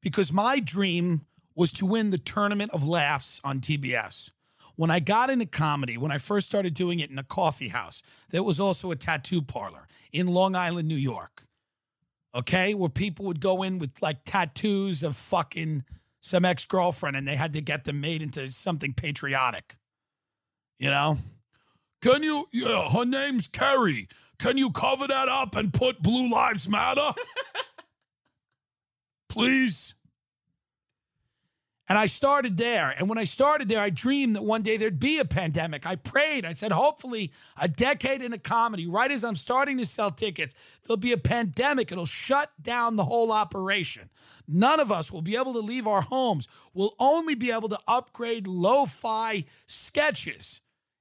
Because 0.00 0.32
my 0.32 0.60
dream 0.60 1.26
was 1.60 1.72
to 1.72 1.84
win 1.84 2.08
the 2.08 2.16
tournament 2.16 2.70
of 2.72 2.88
laughs 2.88 3.38
on 3.44 3.60
TBS. 3.60 4.30
When 4.76 4.90
I 4.90 4.98
got 4.98 5.28
into 5.28 5.44
comedy, 5.44 5.98
when 5.98 6.10
I 6.10 6.16
first 6.16 6.48
started 6.48 6.72
doing 6.72 7.00
it 7.00 7.10
in 7.10 7.18
a 7.18 7.22
coffee 7.22 7.68
house, 7.68 8.02
there 8.30 8.42
was 8.42 8.58
also 8.58 8.90
a 8.90 8.96
tattoo 8.96 9.42
parlor 9.42 9.86
in 10.10 10.26
Long 10.26 10.54
Island, 10.54 10.88
New 10.88 10.94
York. 10.94 11.42
Okay, 12.34 12.72
where 12.72 12.88
people 12.88 13.26
would 13.26 13.42
go 13.42 13.62
in 13.62 13.78
with 13.78 14.00
like 14.00 14.24
tattoos 14.24 15.02
of 15.02 15.16
fucking 15.16 15.84
some 16.22 16.46
ex 16.46 16.64
girlfriend 16.64 17.14
and 17.14 17.28
they 17.28 17.36
had 17.36 17.52
to 17.52 17.60
get 17.60 17.84
them 17.84 18.00
made 18.00 18.22
into 18.22 18.48
something 18.48 18.94
patriotic. 18.94 19.76
You 20.78 20.88
know? 20.88 21.18
Can 22.00 22.22
you, 22.22 22.46
yeah, 22.54 22.88
her 22.88 23.04
name's 23.04 23.48
Kerry. 23.48 24.08
Can 24.38 24.56
you 24.56 24.70
cover 24.70 25.06
that 25.06 25.28
up 25.28 25.54
and 25.56 25.74
put 25.74 26.00
Blue 26.00 26.30
Lives 26.30 26.70
Matter? 26.70 27.12
Please. 29.28 29.94
And 31.90 31.98
I 31.98 32.06
started 32.06 32.56
there. 32.56 32.94
And 32.96 33.08
when 33.08 33.18
I 33.18 33.24
started 33.24 33.68
there, 33.68 33.80
I 33.80 33.90
dreamed 33.90 34.36
that 34.36 34.44
one 34.44 34.62
day 34.62 34.76
there'd 34.76 35.00
be 35.00 35.18
a 35.18 35.24
pandemic. 35.24 35.84
I 35.84 35.96
prayed. 35.96 36.44
I 36.44 36.52
said, 36.52 36.70
hopefully, 36.70 37.32
a 37.60 37.66
decade 37.66 38.22
in 38.22 38.32
a 38.32 38.38
comedy, 38.38 38.86
right 38.86 39.10
as 39.10 39.24
I'm 39.24 39.34
starting 39.34 39.76
to 39.78 39.84
sell 39.84 40.12
tickets, 40.12 40.54
there'll 40.86 40.98
be 40.98 41.10
a 41.10 41.18
pandemic. 41.18 41.90
It'll 41.90 42.06
shut 42.06 42.52
down 42.62 42.94
the 42.94 43.06
whole 43.06 43.32
operation. 43.32 44.08
None 44.46 44.78
of 44.78 44.92
us 44.92 45.10
will 45.10 45.20
be 45.20 45.34
able 45.34 45.52
to 45.54 45.58
leave 45.58 45.88
our 45.88 46.02
homes. 46.02 46.46
We'll 46.74 46.94
only 47.00 47.34
be 47.34 47.50
able 47.50 47.68
to 47.70 47.78
upgrade 47.88 48.46
lo 48.46 48.86
fi 48.86 49.44
sketches. 49.66 50.60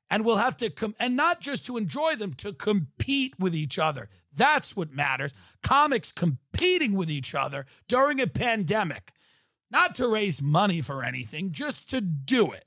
And 0.09 0.25
we'll 0.25 0.37
have 0.37 0.57
to 0.57 0.71
come, 0.71 0.95
and 0.99 1.15
not 1.15 1.39
just 1.39 1.67
to 1.67 1.77
enjoy 1.77 2.15
them, 2.15 2.33
to 2.37 2.51
compete 2.51 3.35
with 3.37 3.55
each 3.55 3.77
other. 3.77 4.09
That's 4.33 4.75
what 4.75 4.91
matters. 4.91 5.35
Comics 5.61 6.11
competing 6.11 6.93
with 6.93 7.11
each 7.11 7.35
other 7.35 7.67
during 7.87 8.19
a 8.19 8.25
pandemic 8.25 9.13
not 9.71 9.95
to 9.95 10.07
raise 10.07 10.41
money 10.41 10.81
for 10.81 11.03
anything, 11.03 11.51
just 11.51 11.89
to 11.91 12.01
do 12.01 12.51
it. 12.51 12.65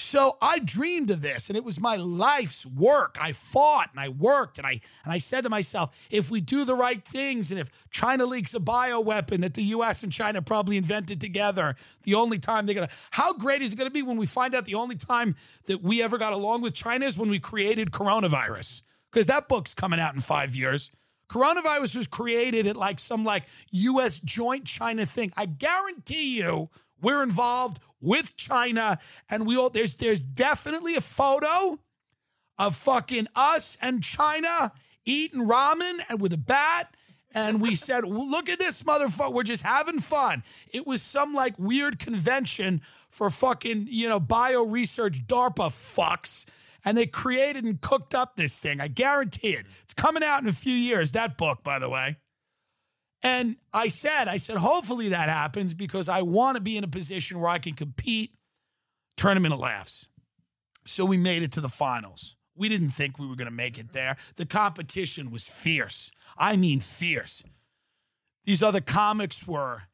So 0.00 0.38
I 0.40 0.60
dreamed 0.60 1.10
of 1.10 1.20
this 1.20 1.50
and 1.50 1.58
it 1.58 1.64
was 1.64 1.78
my 1.78 1.96
life's 1.96 2.64
work. 2.64 3.18
I 3.20 3.32
fought 3.32 3.90
and 3.90 4.00
I 4.00 4.08
worked 4.08 4.56
and 4.56 4.66
I 4.66 4.80
and 5.04 5.12
I 5.12 5.18
said 5.18 5.44
to 5.44 5.50
myself, 5.50 6.08
if 6.10 6.30
we 6.30 6.40
do 6.40 6.64
the 6.64 6.74
right 6.74 7.04
things 7.04 7.50
and 7.50 7.60
if 7.60 7.70
China 7.90 8.24
leaks 8.24 8.54
a 8.54 8.60
bioweapon 8.60 9.42
that 9.42 9.52
the 9.54 9.62
US 9.64 10.02
and 10.02 10.10
China 10.10 10.40
probably 10.40 10.78
invented 10.78 11.20
together, 11.20 11.76
the 12.04 12.14
only 12.14 12.38
time 12.38 12.64
they're 12.64 12.74
gonna 12.74 12.88
how 13.10 13.34
great 13.34 13.60
is 13.60 13.74
it 13.74 13.76
gonna 13.76 13.90
be 13.90 14.00
when 14.00 14.16
we 14.16 14.24
find 14.24 14.54
out 14.54 14.64
the 14.64 14.74
only 14.74 14.96
time 14.96 15.36
that 15.66 15.82
we 15.82 16.02
ever 16.02 16.16
got 16.16 16.32
along 16.32 16.62
with 16.62 16.72
China 16.72 17.04
is 17.04 17.18
when 17.18 17.28
we 17.28 17.38
created 17.38 17.90
coronavirus? 17.90 18.80
Because 19.12 19.26
that 19.26 19.48
book's 19.48 19.74
coming 19.74 20.00
out 20.00 20.14
in 20.14 20.20
five 20.20 20.56
years. 20.56 20.90
Coronavirus 21.30 21.96
was 21.96 22.06
created 22.08 22.66
at 22.66 22.76
like 22.76 22.98
some 22.98 23.24
like 23.24 23.44
US 23.70 24.18
joint 24.18 24.64
China 24.64 25.06
thing. 25.06 25.32
I 25.36 25.46
guarantee 25.46 26.36
you 26.36 26.68
we're 27.00 27.22
involved 27.22 27.78
with 28.00 28.36
China 28.36 28.98
and 29.30 29.46
we 29.46 29.56
all 29.56 29.70
there's 29.70 29.94
there's 29.96 30.22
definitely 30.22 30.96
a 30.96 31.00
photo 31.00 31.78
of 32.58 32.74
fucking 32.74 33.28
us 33.36 33.78
and 33.80 34.02
China 34.02 34.72
eating 35.04 35.46
ramen 35.46 35.98
and 36.08 36.20
with 36.20 36.32
a 36.32 36.38
bat 36.38 36.94
and 37.32 37.60
we 37.60 37.76
said, 37.76 38.04
"Look 38.04 38.48
at 38.48 38.58
this 38.58 38.82
motherfucker. 38.82 39.32
We're 39.32 39.44
just 39.44 39.62
having 39.62 40.00
fun." 40.00 40.42
It 40.74 40.84
was 40.84 41.00
some 41.00 41.32
like 41.32 41.56
weird 41.60 42.00
convention 42.00 42.82
for 43.08 43.30
fucking, 43.30 43.86
you 43.88 44.08
know, 44.08 44.18
bio 44.18 44.64
research 44.64 45.28
DARPA 45.28 45.68
fucks 45.70 46.44
and 46.84 46.96
they 46.96 47.06
created 47.06 47.64
and 47.64 47.80
cooked 47.80 48.14
up 48.14 48.36
this 48.36 48.58
thing. 48.58 48.80
I 48.80 48.88
guarantee 48.88 49.50
it. 49.50 49.66
It's 49.90 49.94
coming 50.00 50.22
out 50.22 50.40
in 50.40 50.48
a 50.48 50.52
few 50.52 50.72
years, 50.72 51.10
that 51.12 51.36
book, 51.36 51.64
by 51.64 51.80
the 51.80 51.88
way. 51.88 52.18
And 53.24 53.56
I 53.72 53.88
said, 53.88 54.28
I 54.28 54.36
said, 54.36 54.58
hopefully 54.58 55.08
that 55.08 55.28
happens 55.28 55.74
because 55.74 56.08
I 56.08 56.22
want 56.22 56.56
to 56.56 56.62
be 56.62 56.76
in 56.76 56.84
a 56.84 56.88
position 56.88 57.40
where 57.40 57.50
I 57.50 57.58
can 57.58 57.74
compete 57.74 58.30
tournament 59.16 59.52
of 59.52 59.58
laughs. 59.58 60.06
So 60.86 61.04
we 61.04 61.16
made 61.16 61.42
it 61.42 61.50
to 61.52 61.60
the 61.60 61.68
finals. 61.68 62.36
We 62.54 62.68
didn't 62.68 62.90
think 62.90 63.18
we 63.18 63.26
were 63.26 63.34
going 63.34 63.46
to 63.46 63.50
make 63.50 63.80
it 63.80 63.90
there. 63.90 64.16
The 64.36 64.46
competition 64.46 65.32
was 65.32 65.48
fierce. 65.48 66.12
I 66.38 66.54
mean, 66.56 66.78
fierce. 66.78 67.42
These 68.44 68.62
other 68.62 68.80
comics 68.80 69.44
were, 69.44 69.88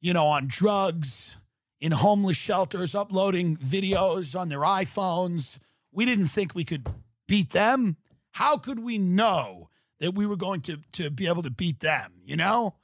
you 0.00 0.12
know, 0.12 0.26
on 0.26 0.48
drugs, 0.48 1.36
in 1.80 1.92
homeless 1.92 2.36
shelters, 2.36 2.96
uploading 2.96 3.56
videos 3.58 4.36
on 4.36 4.48
their 4.48 4.62
iPhones, 4.62 5.60
we 5.92 6.04
didn't 6.04 6.26
think 6.26 6.52
we 6.52 6.64
could 6.64 6.88
beat 7.28 7.50
them. 7.50 7.96
How 8.36 8.58
could 8.58 8.80
we 8.80 8.98
know 8.98 9.70
that 9.98 10.14
we 10.14 10.26
were 10.26 10.36
going 10.36 10.60
to 10.60 10.76
to 10.92 11.10
be 11.10 11.26
able 11.26 11.42
to 11.42 11.50
beat 11.50 11.80
them? 11.80 12.12
You 12.22 12.36
know, 12.36 12.74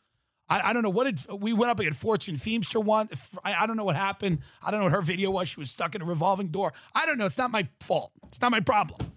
I, 0.49 0.71
I 0.71 0.73
don't 0.73 0.83
know 0.83 0.89
what 0.89 1.05
did 1.05 1.41
we 1.43 1.53
went 1.53 1.71
up 1.71 1.79
against 1.79 2.01
Fortune 2.01 2.37
Feimster 2.37 2.83
one. 2.83 3.11
I, 3.45 3.53
I 3.53 3.67
don't 3.67 3.77
know 3.77 3.85
what 3.85 3.95
happened. 3.95 4.39
I 4.65 4.71
don't 4.71 4.81
know 4.81 4.85
what 4.85 4.95
her 4.95 5.03
video 5.03 5.31
was. 5.31 5.51
She 5.51 5.61
was 5.61 5.71
stuck 5.71 5.95
in 5.95 6.01
a 6.01 6.07
revolving 6.07 6.49
door. 6.49 6.73
I 6.95 7.05
don't 7.05 7.19
know. 7.19 7.27
It's 7.27 7.37
not 7.37 7.51
my 7.51 7.69
fault. 7.81 8.13
It's 8.29 8.41
not 8.41 8.51
my 8.51 8.61
problem. 8.61 9.13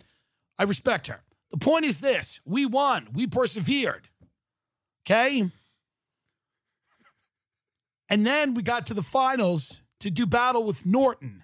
I 0.60 0.64
respect 0.64 1.08
her. 1.08 1.24
The 1.52 1.58
point 1.58 1.86
is 1.86 2.02
this 2.02 2.42
we 2.44 2.66
won, 2.66 3.08
we 3.14 3.28
persevered. 3.28 4.10
Okay? 5.06 5.50
And 8.10 8.28
then 8.28 8.56
we 8.56 8.62
got 8.62 8.88
to 8.88 8.94
the 8.94 9.02
finals 9.02 9.84
to 10.02 10.12
do 10.12 10.26
battle 10.26 10.66
with 10.66 10.86
Norton 10.86 11.44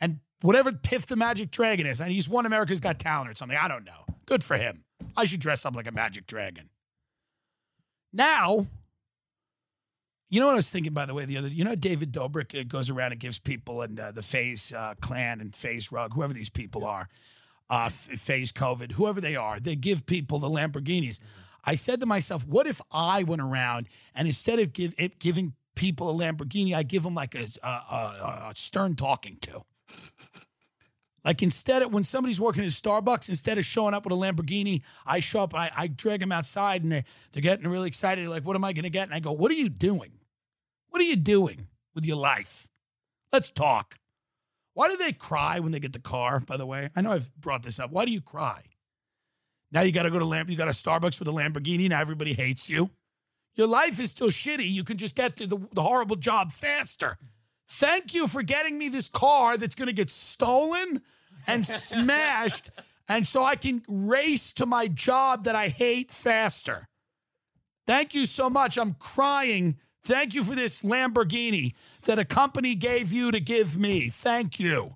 and 0.00 0.20
whatever 0.40 0.72
Piff 0.72 1.06
the 1.06 1.16
Magic 1.16 1.50
Dragon 1.50 1.84
is. 1.84 2.00
And 2.00 2.10
he's 2.10 2.26
won 2.26 2.46
America's 2.46 2.80
Got 2.80 2.98
Talent 2.98 3.28
or 3.28 3.34
something. 3.34 3.58
I 3.60 3.68
don't 3.68 3.84
know. 3.84 4.09
Good 4.30 4.44
for 4.44 4.56
him. 4.56 4.84
I 5.16 5.24
should 5.24 5.40
dress 5.40 5.66
up 5.66 5.74
like 5.74 5.88
a 5.88 5.92
magic 5.92 6.28
dragon. 6.28 6.70
Now, 8.12 8.66
you 10.28 10.38
know 10.38 10.46
what 10.46 10.52
I 10.52 10.56
was 10.56 10.70
thinking, 10.70 10.92
by 10.92 11.04
the 11.06 11.14
way, 11.14 11.24
the 11.24 11.36
other, 11.36 11.48
you 11.48 11.64
know, 11.64 11.74
David 11.74 12.12
Dobrik 12.12 12.58
uh, 12.58 12.62
goes 12.62 12.90
around 12.90 13.10
and 13.10 13.20
gives 13.20 13.40
people 13.40 13.82
and 13.82 13.98
uh, 13.98 14.12
the 14.12 14.22
FaZe 14.22 14.72
uh, 14.72 14.94
clan 15.00 15.40
and 15.40 15.52
FaZe 15.52 15.90
Rug, 15.90 16.14
whoever 16.14 16.32
these 16.32 16.48
people 16.48 16.84
are, 16.84 17.08
uh, 17.70 17.88
FaZe 17.88 18.52
COVID, 18.52 18.92
whoever 18.92 19.20
they 19.20 19.34
are, 19.34 19.58
they 19.58 19.74
give 19.74 20.06
people 20.06 20.38
the 20.38 20.48
Lamborghinis. 20.48 21.18
I 21.64 21.74
said 21.74 21.98
to 21.98 22.06
myself, 22.06 22.46
what 22.46 22.68
if 22.68 22.80
I 22.92 23.24
went 23.24 23.42
around 23.42 23.88
and 24.14 24.28
instead 24.28 24.60
of 24.60 24.72
give, 24.72 24.94
it, 24.96 25.18
giving 25.18 25.54
people 25.74 26.08
a 26.08 26.14
Lamborghini, 26.14 26.72
I 26.72 26.84
give 26.84 27.02
them 27.02 27.14
like 27.14 27.34
a, 27.34 27.46
a, 27.64 27.68
a, 27.68 28.46
a 28.50 28.52
stern 28.54 28.94
talking 28.94 29.38
to. 29.40 29.64
Like 31.24 31.42
instead 31.42 31.82
of 31.82 31.92
when 31.92 32.04
somebody's 32.04 32.40
working 32.40 32.64
at 32.64 32.70
Starbucks, 32.70 33.28
instead 33.28 33.58
of 33.58 33.64
showing 33.64 33.94
up 33.94 34.04
with 34.04 34.12
a 34.12 34.16
Lamborghini, 34.16 34.82
I 35.06 35.20
show 35.20 35.42
up, 35.42 35.54
I, 35.54 35.70
I 35.76 35.86
drag 35.88 36.20
them 36.20 36.32
outside 36.32 36.82
and 36.82 36.92
they're, 36.92 37.04
they're 37.32 37.42
getting 37.42 37.68
really 37.68 37.88
excited. 37.88 38.26
Like, 38.28 38.44
what 38.44 38.56
am 38.56 38.64
I 38.64 38.72
going 38.72 38.84
to 38.84 38.90
get? 38.90 39.04
And 39.04 39.14
I 39.14 39.20
go, 39.20 39.32
what 39.32 39.50
are 39.50 39.54
you 39.54 39.68
doing? 39.68 40.12
What 40.88 41.02
are 41.02 41.04
you 41.04 41.16
doing 41.16 41.68
with 41.94 42.06
your 42.06 42.16
life? 42.16 42.68
Let's 43.32 43.50
talk. 43.50 43.98
Why 44.74 44.88
do 44.88 44.96
they 44.96 45.12
cry 45.12 45.60
when 45.60 45.72
they 45.72 45.80
get 45.80 45.92
the 45.92 46.00
car, 46.00 46.40
by 46.40 46.56
the 46.56 46.66
way? 46.66 46.90
I 46.96 47.02
know 47.02 47.12
I've 47.12 47.34
brought 47.36 47.62
this 47.62 47.78
up. 47.78 47.90
Why 47.90 48.04
do 48.04 48.12
you 48.12 48.20
cry? 48.20 48.62
Now 49.72 49.82
you 49.82 49.92
got 49.92 50.04
to 50.04 50.10
go 50.10 50.18
to 50.18 50.24
Lamb, 50.24 50.48
you 50.48 50.56
got 50.56 50.68
a 50.68 50.72
Starbucks 50.72 51.18
with 51.18 51.28
a 51.28 51.32
Lamborghini. 51.32 51.88
Now 51.88 52.00
everybody 52.00 52.32
hates 52.34 52.68
you. 52.68 52.90
Your 53.54 53.66
life 53.66 54.00
is 54.00 54.10
still 54.10 54.28
shitty. 54.28 54.70
You 54.70 54.84
can 54.84 54.96
just 54.96 55.14
get 55.14 55.36
to 55.36 55.46
the, 55.46 55.58
the 55.72 55.82
horrible 55.82 56.16
job 56.16 56.50
faster. 56.50 57.18
Thank 57.72 58.14
you 58.14 58.26
for 58.26 58.42
getting 58.42 58.76
me 58.76 58.88
this 58.88 59.08
car 59.08 59.56
that's 59.56 59.76
going 59.76 59.86
to 59.86 59.94
get 59.94 60.10
stolen 60.10 61.02
and 61.46 61.66
smashed. 61.66 62.70
And 63.08 63.26
so 63.26 63.42
I 63.42 63.56
can 63.56 63.82
race 63.88 64.52
to 64.52 64.66
my 64.66 64.86
job 64.86 65.42
that 65.42 65.56
I 65.56 65.66
hate 65.66 66.12
faster. 66.12 66.86
Thank 67.84 68.14
you 68.14 68.24
so 68.24 68.48
much. 68.48 68.78
I'm 68.78 68.94
crying. 68.94 69.78
Thank 70.04 70.32
you 70.32 70.44
for 70.44 70.54
this 70.54 70.82
Lamborghini 70.82 71.74
that 72.04 72.20
a 72.20 72.24
company 72.24 72.76
gave 72.76 73.12
you 73.12 73.32
to 73.32 73.40
give 73.40 73.76
me. 73.76 74.10
Thank 74.10 74.60
you. 74.60 74.94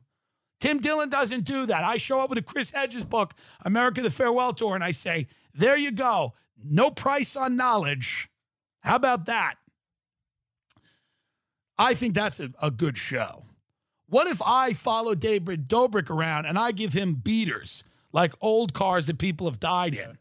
Tim 0.60 0.78
Dillon 0.78 1.08
doesn't 1.08 1.44
do 1.44 1.66
that. 1.66 1.82
I 1.82 1.96
show 1.96 2.22
up 2.22 2.30
with 2.30 2.38
a 2.38 2.42
Chris 2.42 2.70
Hedges 2.70 3.04
book, 3.04 3.34
America 3.64 4.00
the 4.00 4.10
Farewell 4.10 4.52
Tour, 4.52 4.76
and 4.76 4.84
I 4.84 4.92
say, 4.92 5.26
there 5.52 5.76
you 5.76 5.90
go. 5.90 6.34
No 6.62 6.92
price 6.92 7.34
on 7.34 7.56
knowledge. 7.56 8.28
How 8.82 8.94
about 8.94 9.26
that? 9.26 9.56
I 11.78 11.94
think 11.94 12.14
that's 12.14 12.40
a, 12.40 12.50
a 12.62 12.70
good 12.70 12.96
show. 12.98 13.44
What 14.08 14.26
if 14.28 14.40
I 14.44 14.72
follow 14.74 15.14
David 15.14 15.68
Dobrik 15.68 16.08
around 16.10 16.46
and 16.46 16.58
I 16.58 16.72
give 16.72 16.92
him 16.92 17.14
beaters, 17.14 17.82
like 18.12 18.32
old 18.40 18.72
cars 18.74 19.06
that 19.08 19.18
people 19.18 19.46
have 19.48 19.58
died 19.58 19.94
in, 19.94 20.18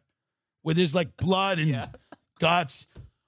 where 0.61 0.73
there's 0.73 0.95
like 0.95 1.15
blood 1.17 1.59
and 1.59 1.69
Yeah. 1.71 1.87
guts? 2.39 2.87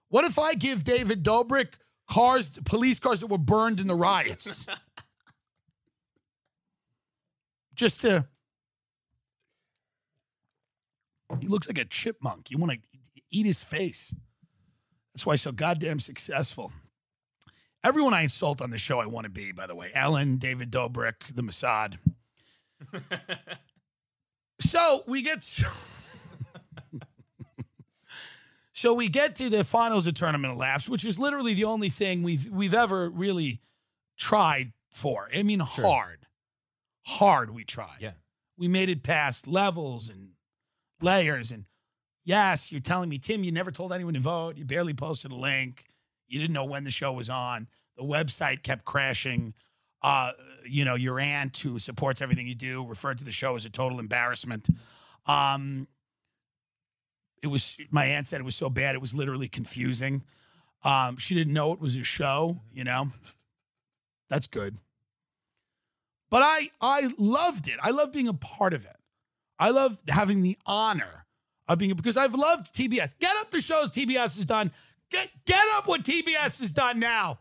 What 0.09 0.25
if 0.25 0.39
I 0.39 0.53
give 0.55 0.83
David 0.83 1.23
Dobrik 1.23 1.73
cars, 2.09 2.49
police 2.65 2.99
cars 2.99 3.19
that 3.19 3.27
were 3.27 3.37
burned 3.37 3.79
in 3.79 3.87
the 3.87 3.95
riots? 3.95 4.65
Just 7.75 8.01
to. 8.01 8.27
He 11.41 11.47
looks 11.47 11.67
like 11.67 11.77
a 11.77 11.85
chipmunk. 11.85 12.49
You 12.49 12.57
want 12.57 12.71
to 12.71 12.79
eat 13.29 13.45
his 13.45 13.63
face. 13.63 14.15
That's 15.13 15.25
why 15.25 15.33
he's 15.33 15.41
so 15.41 15.51
goddamn 15.51 15.99
successful. 15.99 16.71
Everyone 17.85 18.15
I 18.15 18.23
insult 18.23 18.61
on 18.63 18.71
the 18.71 18.79
show, 18.79 18.99
I 18.99 19.05
want 19.05 19.25
to 19.25 19.29
be, 19.29 19.51
by 19.51 19.67
the 19.67 19.75
way. 19.75 19.91
Ellen, 19.93 20.37
David 20.37 20.71
Dobrik, 20.71 21.35
the 21.35 21.43
Mossad. 21.43 21.99
so 24.59 25.03
we 25.05 25.21
get. 25.21 25.43
so 28.73 28.91
we 28.95 29.07
get 29.07 29.35
to 29.35 29.51
the 29.51 29.63
finals 29.63 30.07
of 30.07 30.15
Tournament 30.15 30.51
of 30.51 30.57
Laughs, 30.57 30.89
which 30.89 31.05
is 31.05 31.19
literally 31.19 31.53
the 31.53 31.65
only 31.65 31.89
thing 31.89 32.23
we've 32.23 32.49
we've 32.49 32.73
ever 32.73 33.07
really 33.07 33.61
tried 34.17 34.73
for. 34.89 35.29
I 35.31 35.43
mean, 35.43 35.59
hard, 35.59 36.25
hard. 37.05 37.51
We 37.51 37.63
tried. 37.63 37.97
Yeah. 37.99 38.13
We 38.57 38.67
made 38.67 38.89
it 38.89 39.03
past 39.03 39.45
levels 39.47 40.09
and 40.09 40.29
layers. 41.01 41.51
And 41.51 41.65
yes, 42.23 42.71
you're 42.71 42.81
telling 42.81 43.09
me, 43.09 43.19
Tim, 43.19 43.43
you 43.43 43.51
never 43.51 43.69
told 43.69 43.93
anyone 43.93 44.15
to 44.15 44.19
vote. 44.19 44.57
You 44.57 44.65
barely 44.65 44.95
posted 44.95 45.31
a 45.31 45.35
link. 45.35 45.85
You 46.27 46.39
didn't 46.39 46.53
know 46.53 46.65
when 46.65 46.83
the 46.83 46.91
show 46.91 47.13
was 47.13 47.29
on. 47.29 47.67
The 47.97 48.03
website 48.03 48.63
kept 48.63 48.85
crashing. 48.85 49.53
Uh, 50.01 50.31
you 50.67 50.85
know, 50.85 50.95
your 50.95 51.19
aunt 51.19 51.57
who 51.57 51.79
supports 51.79 52.21
everything 52.21 52.47
you 52.47 52.55
do 52.55 52.85
referred 52.85 53.17
to 53.19 53.23
the 53.23 53.31
show 53.31 53.55
as 53.55 53.65
a 53.65 53.69
total 53.69 53.99
embarrassment. 53.99 54.67
Um, 55.25 55.87
it 57.41 57.47
was 57.47 57.77
my 57.91 58.05
aunt 58.05 58.27
said 58.27 58.41
it 58.41 58.43
was 58.43 58.55
so 58.55 58.69
bad 58.69 58.95
it 58.95 59.01
was 59.01 59.13
literally 59.13 59.47
confusing. 59.47 60.23
Um, 60.83 61.17
she 61.17 61.33
didn't 61.33 61.53
know 61.53 61.73
it 61.73 61.79
was 61.79 61.95
a 61.95 62.03
show. 62.03 62.57
You 62.73 62.83
know, 62.83 63.07
that's 64.29 64.47
good. 64.47 64.77
But 66.29 66.41
I 66.43 66.69
I 66.81 67.09
loved 67.17 67.67
it. 67.67 67.75
I 67.81 67.91
love 67.91 68.11
being 68.11 68.27
a 68.27 68.33
part 68.33 68.73
of 68.73 68.85
it. 68.85 68.95
I 69.57 69.69
love 69.69 69.97
having 70.07 70.41
the 70.41 70.57
honor 70.65 71.25
of 71.67 71.79
being 71.79 71.93
because 71.93 72.17
I've 72.17 72.35
loved 72.35 72.73
TBS. 72.73 73.17
Get 73.19 73.35
up 73.41 73.51
the 73.51 73.61
shows 73.61 73.91
TBS 73.91 74.37
has 74.37 74.45
done. 74.45 74.71
Get 75.11 75.29
get 75.45 75.63
up 75.75 75.87
what 75.87 76.03
TBS 76.03 76.59
has 76.59 76.71
done 76.71 76.99
now. 76.99 77.39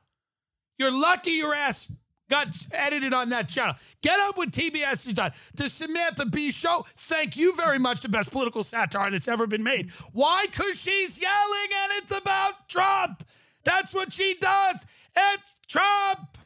You're 0.78 0.90
lucky 0.90 1.32
your 1.32 1.54
ass 1.54 1.90
got 2.30 2.48
edited 2.74 3.12
on 3.12 3.28
that 3.30 3.48
channel. 3.48 3.74
Get 4.02 4.18
up 4.20 4.36
what 4.36 4.50
TBS 4.50 5.06
has 5.06 5.12
done. 5.12 5.32
The 5.54 5.68
Samantha 5.68 6.26
Bee 6.26 6.50
show, 6.50 6.86
thank 6.96 7.36
you 7.36 7.54
very 7.56 7.78
much. 7.78 8.00
The 8.00 8.08
best 8.08 8.32
political 8.32 8.62
satire 8.62 9.10
that's 9.10 9.28
ever 9.28 9.46
been 9.46 9.62
made. 9.62 9.90
Why? 10.12 10.46
Because 10.50 10.80
she's 10.80 11.20
yelling 11.20 11.68
and 11.76 11.92
it's 12.02 12.16
about 12.16 12.68
Trump. 12.68 13.24
That's 13.64 13.94
what 13.94 14.12
she 14.12 14.36
does. 14.40 14.76
It's 15.16 15.54
Trump. 15.68 16.38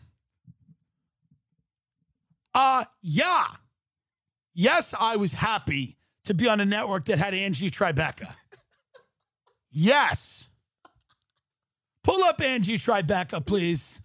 Uh, 2.55 2.85
yeah. 3.03 3.47
Yes, 4.53 4.95
I 4.99 5.17
was 5.17 5.35
happy 5.35 5.97
to 6.25 6.35
be 6.35 6.49
on 6.49 6.61
a 6.61 6.65
network 6.65 7.07
that 7.07 7.19
had 7.19 7.35
Angie 7.35 7.71
Tribeca. 7.71 8.35
yes. 9.71 10.48
Pull 12.09 12.25
up 12.25 12.41
Angie 12.41 12.79
Tribeca, 12.79 13.45
please. 13.45 14.01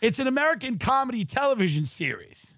It's 0.00 0.18
an 0.18 0.26
American 0.26 0.78
comedy 0.78 1.26
television 1.26 1.84
series. 1.84 2.56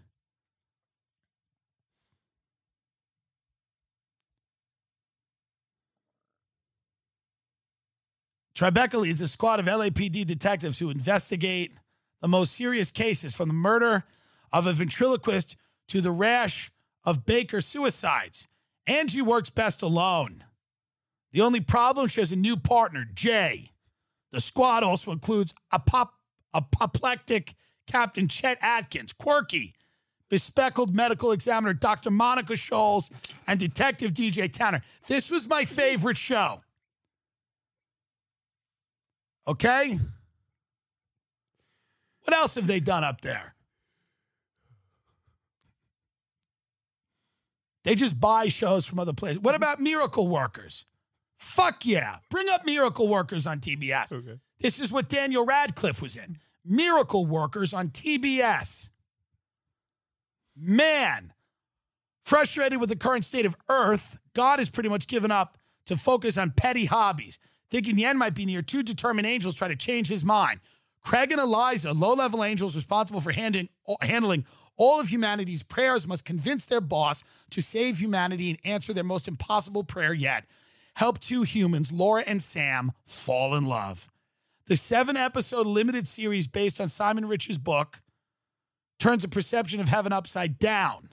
Tribeca 8.56 9.00
leads 9.00 9.20
a 9.20 9.26
squad 9.26 9.58
of 9.58 9.66
LAPD 9.66 10.24
detectives 10.24 10.78
who 10.78 10.90
investigate 10.90 11.72
the 12.20 12.28
most 12.28 12.52
serious 12.52 12.92
cases 12.92 13.34
from 13.34 13.48
the 13.48 13.54
murder 13.54 14.04
of 14.52 14.68
a 14.68 14.72
ventriloquist 14.72 15.56
to 15.88 16.00
the 16.00 16.12
rash 16.12 16.70
of 17.02 17.26
Baker 17.26 17.60
suicides. 17.60 18.46
Angie 18.86 19.22
works 19.22 19.50
best 19.50 19.82
alone. 19.82 20.44
The 21.34 21.40
only 21.40 21.58
problem, 21.60 22.06
she 22.06 22.20
has 22.20 22.30
a 22.30 22.36
new 22.36 22.56
partner, 22.56 23.04
Jay. 23.12 23.72
The 24.30 24.40
squad 24.40 24.84
also 24.84 25.10
includes 25.10 25.52
a 25.72 25.80
pop, 25.80 26.14
apoplectic 26.54 27.54
Captain 27.88 28.28
Chet 28.28 28.56
Atkins, 28.62 29.12
quirky, 29.12 29.74
bespeckled 30.30 30.94
medical 30.94 31.32
examiner 31.32 31.74
Dr. 31.74 32.12
Monica 32.12 32.52
Scholes, 32.52 33.10
and 33.48 33.58
Detective 33.58 34.12
DJ 34.12 34.50
Tanner. 34.50 34.80
This 35.08 35.32
was 35.32 35.48
my 35.48 35.64
favorite 35.64 36.16
show. 36.16 36.62
Okay? 39.48 39.98
What 42.22 42.36
else 42.36 42.54
have 42.54 42.68
they 42.68 42.78
done 42.78 43.02
up 43.02 43.22
there? 43.22 43.56
They 47.82 47.96
just 47.96 48.20
buy 48.20 48.46
shows 48.46 48.86
from 48.86 49.00
other 49.00 49.12
places. 49.12 49.40
What 49.40 49.56
about 49.56 49.80
Miracle 49.80 50.28
Workers? 50.28 50.86
Fuck 51.36 51.84
yeah. 51.86 52.16
Bring 52.30 52.48
up 52.48 52.64
Miracle 52.64 53.08
Workers 53.08 53.46
on 53.46 53.60
TBS. 53.60 54.12
Okay. 54.12 54.38
This 54.60 54.80
is 54.80 54.92
what 54.92 55.08
Daniel 55.08 55.44
Radcliffe 55.44 56.00
was 56.00 56.16
in. 56.16 56.38
Miracle 56.64 57.26
Workers 57.26 57.74
on 57.74 57.88
TBS. 57.88 58.90
Man, 60.56 61.32
frustrated 62.22 62.80
with 62.80 62.88
the 62.88 62.96
current 62.96 63.24
state 63.24 63.44
of 63.44 63.56
Earth, 63.68 64.18
God 64.34 64.58
has 64.58 64.70
pretty 64.70 64.88
much 64.88 65.08
given 65.08 65.30
up 65.30 65.58
to 65.86 65.96
focus 65.96 66.38
on 66.38 66.52
petty 66.52 66.86
hobbies. 66.86 67.38
Thinking 67.70 67.96
the 67.96 68.04
end 68.04 68.18
might 68.18 68.34
be 68.34 68.46
near, 68.46 68.62
two 68.62 68.82
determined 68.82 69.26
angels 69.26 69.54
try 69.54 69.68
to 69.68 69.76
change 69.76 70.08
his 70.08 70.24
mind. 70.24 70.60
Craig 71.02 71.32
and 71.32 71.40
Eliza, 71.40 71.92
low 71.92 72.14
level 72.14 72.42
angels 72.42 72.74
responsible 72.74 73.20
for 73.20 73.32
handing, 73.32 73.68
handling 74.00 74.46
All 74.76 75.00
of 75.00 75.08
humanity's 75.08 75.62
prayers 75.62 76.06
must 76.06 76.24
convince 76.24 76.66
their 76.66 76.80
boss 76.80 77.22
to 77.50 77.60
save 77.60 78.00
humanity 78.00 78.50
and 78.50 78.58
answer 78.64 78.92
their 78.92 79.04
most 79.04 79.28
impossible 79.28 79.84
prayer 79.84 80.14
yet. 80.14 80.44
Help 80.96 81.18
two 81.18 81.42
humans, 81.42 81.90
Laura 81.90 82.22
and 82.26 82.42
Sam, 82.42 82.92
fall 83.04 83.54
in 83.54 83.66
love. 83.66 84.09
The 84.66 84.76
seven 84.76 85.16
episode 85.16 85.66
limited 85.66 86.07
series 86.09 86.46
based 86.46 86.80
on 86.80 86.88
Simon 86.88 87.26
Rich's 87.26 87.59
book 87.59 88.00
turns 88.98 89.24
a 89.24 89.28
perception 89.28 89.80
of 89.80 89.88
heaven 89.88 90.12
upside 90.12 90.59
down. 90.59 91.11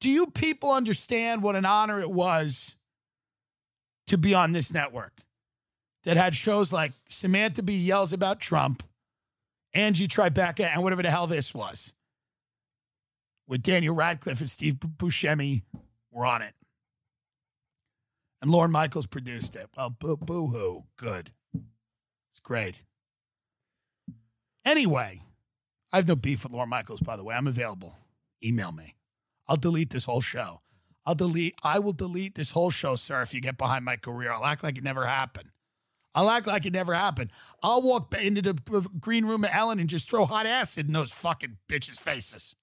Do 0.00 0.10
you 0.10 0.26
people 0.26 0.70
understand 0.70 1.42
what 1.42 1.56
an 1.56 1.64
honor 1.64 2.00
it 2.00 2.10
was 2.10 2.76
to 4.06 4.18
be 4.18 4.34
on 4.34 4.52
this 4.52 4.72
network 4.72 5.20
that 6.04 6.16
had 6.16 6.34
shows 6.34 6.72
like 6.72 6.92
Samantha 7.08 7.62
Bee 7.62 7.74
Yells 7.74 8.12
About 8.12 8.40
Trump, 8.40 8.82
Angie 9.72 10.08
Tribeca, 10.08 10.66
and 10.72 10.82
whatever 10.82 11.02
the 11.02 11.10
hell 11.10 11.26
this 11.26 11.54
was? 11.54 11.94
With 13.48 13.62
Daniel 13.62 13.94
Radcliffe 13.94 14.40
and 14.40 14.50
Steve 14.50 14.74
Buscemi 14.74 15.62
were 16.10 16.26
on 16.26 16.42
it. 16.42 16.54
And 18.42 18.50
Lorne 18.50 18.72
Michaels 18.72 19.06
produced 19.06 19.54
it. 19.54 19.68
Well, 19.76 19.90
boo 19.90 20.16
hoo. 20.48 20.84
Good. 20.96 21.30
It's 21.54 22.40
great. 22.42 22.84
Anyway, 24.64 25.22
I 25.92 25.96
have 25.96 26.08
no 26.08 26.16
beef 26.16 26.42
with 26.42 26.52
Lorne 26.52 26.68
Michaels, 26.68 27.00
by 27.00 27.16
the 27.16 27.22
way. 27.22 27.36
I'm 27.36 27.46
available. 27.46 27.96
Email 28.44 28.72
me. 28.72 28.96
I'll 29.48 29.56
delete 29.56 29.90
this 29.90 30.06
whole 30.06 30.20
show. 30.20 30.60
I'll 31.06 31.14
delete, 31.14 31.54
I 31.62 31.78
will 31.78 31.92
delete 31.92 32.34
this 32.34 32.50
whole 32.50 32.70
show, 32.70 32.96
sir, 32.96 33.22
if 33.22 33.32
you 33.32 33.40
get 33.40 33.56
behind 33.56 33.84
my 33.84 33.96
career. 33.96 34.32
I'll 34.32 34.44
act 34.44 34.64
like 34.64 34.76
it 34.76 34.84
never 34.84 35.06
happened. 35.06 35.50
I'll 36.14 36.28
act 36.28 36.46
like 36.46 36.66
it 36.66 36.72
never 36.72 36.94
happened. 36.94 37.30
I'll 37.62 37.82
walk 37.82 38.14
into 38.20 38.42
the 38.42 38.88
green 39.00 39.24
room 39.24 39.44
of 39.44 39.50
Ellen 39.52 39.78
and 39.78 39.88
just 39.88 40.10
throw 40.10 40.26
hot 40.26 40.46
acid 40.46 40.86
in 40.86 40.92
those 40.92 41.12
fucking 41.12 41.58
bitches' 41.68 42.00
faces. 42.00 42.54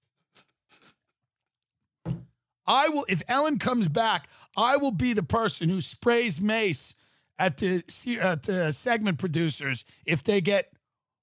I 2.69 2.87
will, 2.89 3.03
if 3.09 3.23
Ellen 3.27 3.57
comes 3.57 3.87
back, 3.87 4.29
I 4.55 4.77
will 4.77 4.91
be 4.91 5.13
the 5.13 5.23
person 5.23 5.69
who 5.69 5.81
sprays 5.81 6.39
mace 6.39 6.93
at 7.39 7.57
the, 7.57 7.83
at 8.21 8.43
the 8.43 8.71
segment 8.71 9.17
producers 9.17 9.83
if 10.05 10.23
they 10.23 10.39
get 10.39 10.71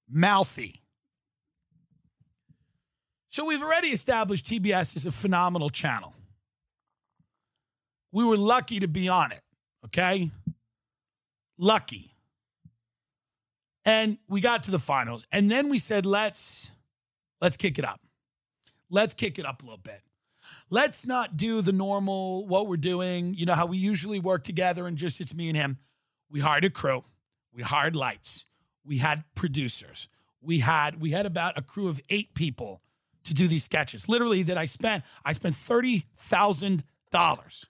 mouthy. 0.09 0.81
So 3.29 3.45
we've 3.45 3.63
already 3.63 3.89
established 3.89 4.45
TBS 4.45 4.97
is 4.97 5.05
a 5.05 5.11
phenomenal 5.11 5.69
channel. 5.69 6.13
We 8.11 8.25
were 8.25 8.37
lucky 8.37 8.81
to 8.81 8.87
be 8.87 9.07
on 9.07 9.31
it, 9.31 9.41
okay? 9.85 10.31
Lucky. 11.57 12.13
And 13.85 14.17
we 14.27 14.41
got 14.41 14.63
to 14.63 14.71
the 14.71 14.79
finals. 14.79 15.25
And 15.31 15.49
then 15.49 15.69
we 15.69 15.79
said, 15.79 16.05
let's 16.05 16.73
let's 17.39 17.55
kick 17.55 17.79
it 17.79 17.85
up. 17.85 18.01
Let's 18.89 19.13
kick 19.13 19.39
it 19.39 19.45
up 19.45 19.61
a 19.61 19.65
little 19.65 19.77
bit 19.77 20.01
let's 20.69 21.05
not 21.05 21.37
do 21.37 21.61
the 21.61 21.71
normal 21.71 22.45
what 22.47 22.67
we're 22.67 22.77
doing, 22.77 23.33
you 23.33 23.45
know, 23.45 23.53
how 23.53 23.65
we 23.65 23.77
usually 23.77 24.19
work 24.19 24.43
together 24.43 24.87
and 24.87 24.97
just 24.97 25.21
it's 25.21 25.33
me 25.33 25.49
and 25.49 25.57
him. 25.57 25.77
We 26.29 26.41
hired 26.41 26.65
a 26.65 26.69
crew, 26.69 27.03
we 27.53 27.63
hired 27.63 27.95
lights, 27.95 28.45
we 28.85 28.97
had 28.97 29.23
producers, 29.35 30.09
we 30.41 30.59
had 30.59 31.01
we 31.01 31.11
had 31.11 31.25
about 31.25 31.57
a 31.57 31.61
crew 31.61 31.87
of 31.87 32.01
eight 32.09 32.33
people 32.33 32.81
to 33.23 33.33
do 33.33 33.47
these 33.47 33.63
sketches. 33.63 34.07
Literally, 34.09 34.43
that 34.43 34.57
I 34.57 34.65
spent 34.65 35.03
I 35.23 35.33
spent 35.33 35.55
thirty 35.55 36.05
thousand 36.17 36.83
dollars 37.11 37.69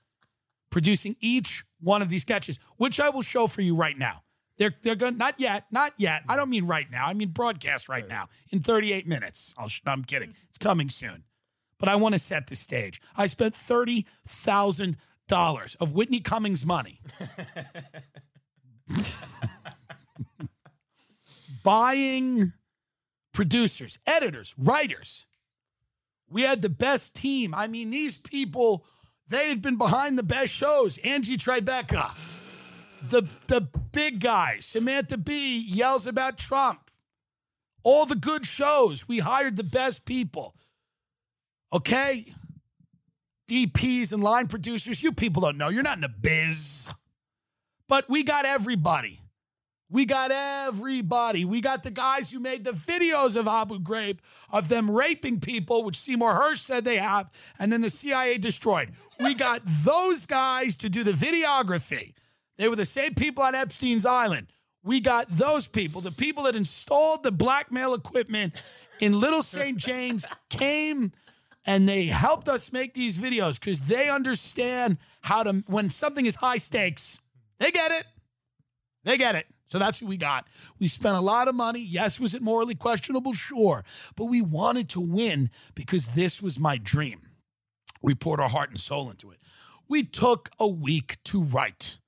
producing 0.69 1.15
each 1.19 1.63
one 1.79 2.01
of 2.01 2.09
these 2.09 2.21
sketches, 2.21 2.59
which 2.77 2.99
I 2.99 3.09
will 3.09 3.21
show 3.21 3.47
for 3.47 3.61
you 3.61 3.75
right 3.75 3.97
now. 3.97 4.23
They're 4.57 4.73
they're 4.81 4.95
going 4.95 5.17
not 5.17 5.39
yet, 5.39 5.65
not 5.71 5.93
yet. 5.97 6.23
I 6.27 6.35
don't 6.35 6.49
mean 6.49 6.65
right 6.65 6.89
now. 6.89 7.05
I 7.05 7.13
mean 7.13 7.29
broadcast 7.29 7.87
right 7.87 8.07
now 8.07 8.27
in 8.49 8.59
38 8.59 9.07
minutes. 9.07 9.53
i 9.57 9.67
am 9.91 10.03
kidding. 10.03 10.33
It's 10.49 10.57
coming 10.57 10.89
soon 10.89 11.23
but 11.79 11.89
I 11.89 11.95
want 11.95 12.13
to 12.13 12.19
set 12.19 12.47
the 12.47 12.55
stage. 12.55 13.01
I 13.15 13.27
spent 13.27 13.53
$30,000 13.53 15.81
of 15.81 15.91
Whitney 15.93 16.19
Cummings 16.19 16.65
money 16.65 16.99
buying 21.63 22.53
producers, 23.33 23.99
editors, 24.07 24.55
writers. 24.57 25.27
We 26.29 26.41
had 26.41 26.61
the 26.61 26.69
best 26.69 27.15
team. 27.15 27.53
I 27.53 27.67
mean, 27.67 27.89
these 27.89 28.17
people, 28.17 28.85
they 29.27 29.49
had 29.49 29.61
been 29.61 29.77
behind 29.77 30.17
the 30.17 30.23
best 30.23 30.53
shows. 30.53 30.97
Angie 30.99 31.37
Tribeca, 31.37 32.11
the, 33.01 33.23
the 33.47 33.61
big 33.91 34.19
guys, 34.19 34.65
Samantha 34.65 35.17
Bee 35.17 35.57
yells 35.57 36.07
about 36.07 36.37
Trump. 36.37 36.91
All 37.83 38.05
the 38.05 38.15
good 38.15 38.45
shows. 38.45 39.07
We 39.07 39.19
hired 39.19 39.55
the 39.55 39.63
best 39.63 40.05
people. 40.05 40.55
Okay? 41.73 42.25
DPs 43.49 44.11
and 44.13 44.23
line 44.23 44.47
producers, 44.47 45.01
you 45.01 45.11
people 45.11 45.41
don't 45.41 45.57
know. 45.57 45.69
You're 45.69 45.83
not 45.83 45.97
in 45.97 46.01
the 46.01 46.09
biz. 46.09 46.89
But 47.87 48.09
we 48.09 48.23
got 48.23 48.45
everybody. 48.45 49.21
We 49.89 50.05
got 50.05 50.31
everybody. 50.31 51.45
We 51.45 51.61
got 51.61 51.83
the 51.83 51.91
guys 51.91 52.29
who 52.29 52.39
made 52.39 52.65
the 52.65 52.71
videos 52.71 53.37
of 53.37 53.47
Abu 53.47 53.79
Ghraib, 53.79 54.17
of 54.51 54.67
them 54.67 54.91
raping 54.91 55.39
people, 55.39 55.85
which 55.85 55.95
Seymour 55.95 56.33
Hersh 56.33 56.57
said 56.57 56.83
they 56.83 56.97
have, 56.97 57.29
and 57.57 57.71
then 57.71 57.79
the 57.79 57.89
CIA 57.89 58.37
destroyed. 58.37 58.91
We 59.21 59.33
got 59.33 59.61
those 59.65 60.25
guys 60.25 60.75
to 60.77 60.89
do 60.89 61.05
the 61.05 61.13
videography. 61.13 62.13
They 62.57 62.67
were 62.67 62.75
the 62.75 62.85
same 62.85 63.13
people 63.13 63.43
on 63.43 63.55
Epstein's 63.55 64.05
Island. 64.05 64.47
We 64.83 64.99
got 64.99 65.27
those 65.29 65.67
people, 65.67 66.01
the 66.01 66.11
people 66.11 66.43
that 66.43 66.55
installed 66.55 67.23
the 67.23 67.31
blackmail 67.31 67.93
equipment 67.93 68.61
in 68.99 69.19
Little 69.19 69.43
St. 69.43 69.77
James, 69.77 70.27
came 70.49 71.11
and 71.67 71.87
they 71.87 72.05
helped 72.05 72.47
us 72.47 72.71
make 72.71 72.95
these 72.95 73.19
videos 73.19 73.59
because 73.59 73.81
they 73.81 74.09
understand 74.09 74.97
how 75.21 75.43
to 75.43 75.63
when 75.67 75.91
something 75.91 76.25
is 76.25 76.35
high 76.35 76.57
stakes 76.57 77.19
they 77.59 77.71
get 77.71 77.91
it. 77.91 78.05
They 79.03 79.17
get 79.17 79.35
it. 79.35 79.47
So 79.67 79.79
that's 79.79 79.99
who 79.99 80.07
we 80.07 80.17
got. 80.17 80.47
We 80.79 80.87
spent 80.87 81.17
a 81.17 81.21
lot 81.21 81.47
of 81.47 81.55
money. 81.55 81.83
Yes 81.83 82.19
was 82.19 82.33
it 82.33 82.41
morally 82.41 82.75
questionable? 82.75 83.33
Sure. 83.33 83.83
But 84.15 84.25
we 84.25 84.41
wanted 84.41 84.89
to 84.89 85.01
win 85.01 85.49
because 85.75 86.07
this 86.07 86.41
was 86.41 86.59
my 86.59 86.77
dream. 86.77 87.21
We 88.01 88.15
poured 88.15 88.39
our 88.39 88.49
heart 88.49 88.69
and 88.69 88.79
soul 88.79 89.09
into 89.09 89.31
it. 89.31 89.39
We 89.87 90.03
took 90.03 90.49
a 90.59 90.67
week 90.67 91.17
to 91.25 91.41
write. 91.41 91.99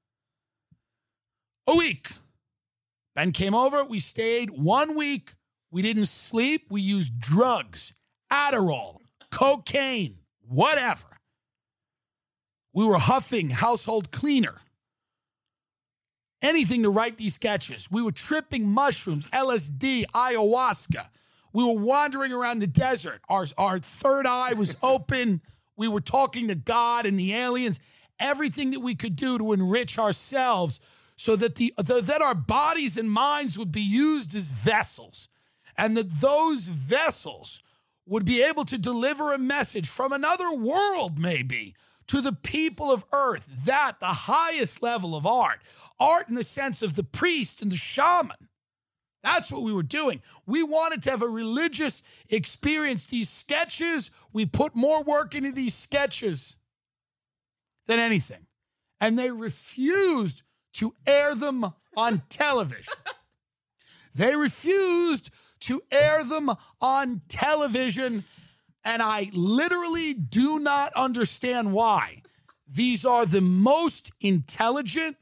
A 1.68 1.76
week. 1.76 2.12
Ben 3.16 3.32
came 3.32 3.56
over. 3.56 3.84
We 3.84 4.00
stayed 4.00 4.52
one 4.52 4.96
week. 4.96 5.34
We 5.72 5.82
didn't 5.82 6.06
sleep. 6.06 6.68
We 6.70 6.82
used 6.82 7.20
drugs 7.20 7.94
adderall 8.32 9.00
cocaine, 9.32 10.20
whatever. 10.42 11.20
We 12.74 12.86
were 12.86 12.98
huffing 12.98 13.50
household 13.50 14.12
cleaner. 14.12 14.62
Anything 16.42 16.84
to 16.84 16.90
write 16.90 17.18
these 17.18 17.36
sketches. 17.36 17.90
We 17.92 18.02
were 18.02 18.12
tripping 18.12 18.66
mushrooms, 18.66 19.28
LSD, 19.28 20.06
ayahuasca. 20.14 21.10
We 21.52 21.64
were 21.64 21.80
wandering 21.82 22.32
around 22.32 22.60
the 22.60 22.68
desert. 22.68 23.20
Our, 23.28 23.46
our 23.58 23.80
third 23.80 24.26
eye 24.26 24.54
was 24.54 24.78
open. 24.84 25.42
we 25.76 25.88
were 25.88 26.00
talking 26.00 26.48
to 26.48 26.56
God 26.56 27.06
and 27.06 27.20
the 27.20 27.34
aliens. 27.34 27.80
Everything 28.20 28.72
that 28.72 28.80
we 28.80 28.96
could 28.96 29.16
do 29.16 29.38
to 29.38 29.54
enrich 29.54 29.98
ourselves 29.98 30.80
so 31.16 31.36
that 31.36 31.56
the, 31.56 31.74
the 31.78 32.00
that 32.02 32.22
our 32.22 32.36
bodies 32.36 32.98
and 32.98 33.12
minds 33.12 33.58
would 33.60 33.74
be 33.74 33.82
used 33.82 34.34
as 34.36 34.52
vessels 34.52 35.28
and 35.78 35.98
that 35.98 36.10
those 36.10 36.70
vessels 36.70 37.62
would 38.10 38.26
be 38.26 38.42
able 38.42 38.66
to 38.66 38.78
deliver 38.78 39.34
a 39.34 39.38
message 39.38 39.88
from 39.88 40.12
another 40.12 40.52
world, 40.52 41.20
maybe, 41.20 41.76
to 42.08 42.22
the 42.22 42.34
people 42.34 42.92
of 42.92 43.06
earth. 43.14 43.66
That, 43.66 44.00
the 44.00 44.08
highest 44.08 44.82
level 44.82 45.16
of 45.16 45.28
art. 45.28 45.60
Art 46.00 46.28
in 46.28 46.34
the 46.34 46.44
sense 46.44 46.82
of 46.82 46.96
the 46.96 47.04
priest 47.04 47.62
and 47.62 47.72
the 47.72 47.78
shaman. 47.78 48.50
That's 49.22 49.52
what 49.52 49.62
we 49.62 49.72
were 49.72 49.84
doing. 49.84 50.22
We 50.48 50.64
wanted 50.64 51.04
to 51.04 51.12
have 51.12 51.22
a 51.22 51.28
religious 51.28 52.02
experience. 52.30 53.06
These 53.06 53.30
sketches, 53.30 54.10
we 54.34 54.46
put 54.46 54.76
more 54.76 55.04
work 55.04 55.36
into 55.36 55.52
these 55.52 55.76
sketches 55.76 56.58
than 57.86 58.00
anything. 58.00 58.48
And 59.00 59.20
they 59.20 59.30
refused 59.30 60.42
to 60.74 60.96
air 61.06 61.36
them 61.36 61.66
on 61.96 62.24
television. 62.30 62.94
they 64.16 64.36
refused 64.36 65.30
to 65.62 65.82
air 65.92 66.24
them 66.24 66.52
on 66.82 67.22
television. 67.28 68.24
And 68.84 69.02
I 69.02 69.30
literally 69.34 70.14
do 70.14 70.60
not 70.60 70.94
understand 70.94 71.74
why. 71.74 72.22
These 72.68 73.06
are 73.06 73.26
the 73.26 73.42
most 73.42 74.12
intelligent 74.22 75.18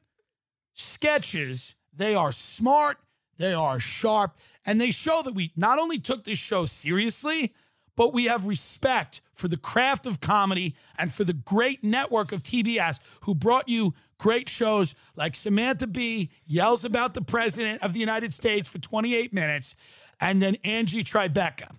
sketches. 0.74 1.76
They 1.96 2.14
are 2.14 2.32
smart, 2.32 2.98
they 3.38 3.54
are 3.54 3.80
sharp, 3.80 4.38
and 4.66 4.80
they 4.80 4.92
show 4.92 5.22
that 5.24 5.34
we 5.34 5.52
not 5.56 5.80
only 5.80 5.98
took 5.98 6.26
this 6.26 6.38
show 6.38 6.66
seriously, 6.66 7.54
but 7.96 8.14
we 8.14 8.26
have 8.26 8.46
respect 8.46 9.22
for 9.34 9.48
the 9.48 9.58
craft 9.58 10.06
of 10.06 10.22
comedy 10.22 10.76
and 11.00 11.12
for 11.12 11.24
the 11.24 11.34
great 11.34 11.84
network 11.84 12.32
of 12.32 12.44
TBS 12.44 13.00
who 13.22 13.34
brought 13.34 13.68
you 13.68 13.94
great 14.18 14.50
shows 14.50 14.96
like 15.16 15.36
Samantha 15.36 15.88
Bee 15.88 16.30
yells 16.46 16.86
about 16.86 17.16
the 17.16 17.22
president 17.22 17.84
of 17.84 17.94
the 17.94 18.00
United 18.00 18.34
States 18.34 18.70
for 18.70 18.78
28 18.78 19.34
minutes 19.34 19.76
and 20.20 20.42
then 20.42 20.56
Angie 20.64 21.04
Tribeca. 21.04 21.76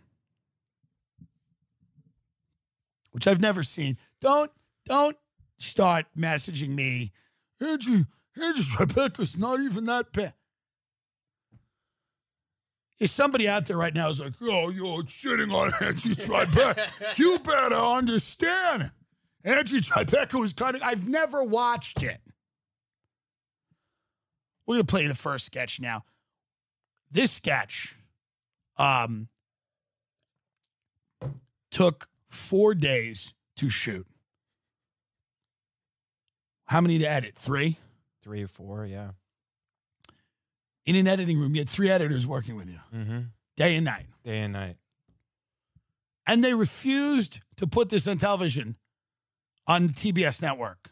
which 3.18 3.26
I've 3.26 3.40
never 3.40 3.64
seen. 3.64 3.98
Don't 4.20 4.52
don't 4.86 5.16
start 5.58 6.06
messaging 6.16 6.68
me. 6.68 7.10
Andrew, 7.60 8.04
Andrew 8.40 8.62
Tribeca's 8.62 9.36
not 9.36 9.58
even 9.58 9.86
that 9.86 10.12
bad. 10.12 10.34
If 13.00 13.10
somebody 13.10 13.48
out 13.48 13.66
there 13.66 13.76
right 13.76 13.92
now 13.92 14.08
is 14.08 14.20
like, 14.20 14.34
oh, 14.40 14.70
you're 14.70 15.02
shitting 15.02 15.52
on 15.52 15.70
Angie 15.84 16.14
Tribeca, 16.14 17.18
you 17.18 17.40
better 17.40 17.74
understand. 17.74 18.92
Angie 19.44 19.80
Tribeca 19.80 20.38
was 20.38 20.52
kind 20.52 20.76
of, 20.76 20.82
I've 20.82 21.08
never 21.08 21.42
watched 21.42 22.04
it. 22.04 22.20
We're 24.64 24.76
going 24.76 24.86
to 24.86 24.90
play 24.92 25.06
the 25.08 25.14
first 25.16 25.46
sketch 25.46 25.80
now. 25.80 26.04
This 27.10 27.32
sketch 27.32 27.96
um, 28.78 29.28
took 31.70 32.08
four 32.28 32.74
days 32.74 33.34
to 33.56 33.68
shoot. 33.68 34.06
How 36.66 36.80
many 36.80 36.98
to 36.98 37.04
edit? 37.06 37.34
Three? 37.34 37.76
Three 38.22 38.42
or 38.42 38.48
four, 38.48 38.84
yeah. 38.86 39.10
In 40.84 40.96
an 40.96 41.06
editing 41.06 41.38
room, 41.38 41.54
you 41.54 41.60
had 41.60 41.68
three 41.68 41.90
editors 41.90 42.26
working 42.26 42.56
with 42.56 42.68
you, 42.70 42.78
Mm-hmm. 42.94 43.18
day 43.56 43.76
and 43.76 43.84
night. 43.84 44.06
Day 44.24 44.40
and 44.40 44.52
night. 44.52 44.76
And 46.26 46.44
they 46.44 46.52
refused 46.54 47.40
to 47.56 47.66
put 47.66 47.88
this 47.88 48.06
on 48.06 48.18
television 48.18 48.76
on 49.66 49.86
the 49.88 49.92
TBS 49.92 50.42
network. 50.42 50.90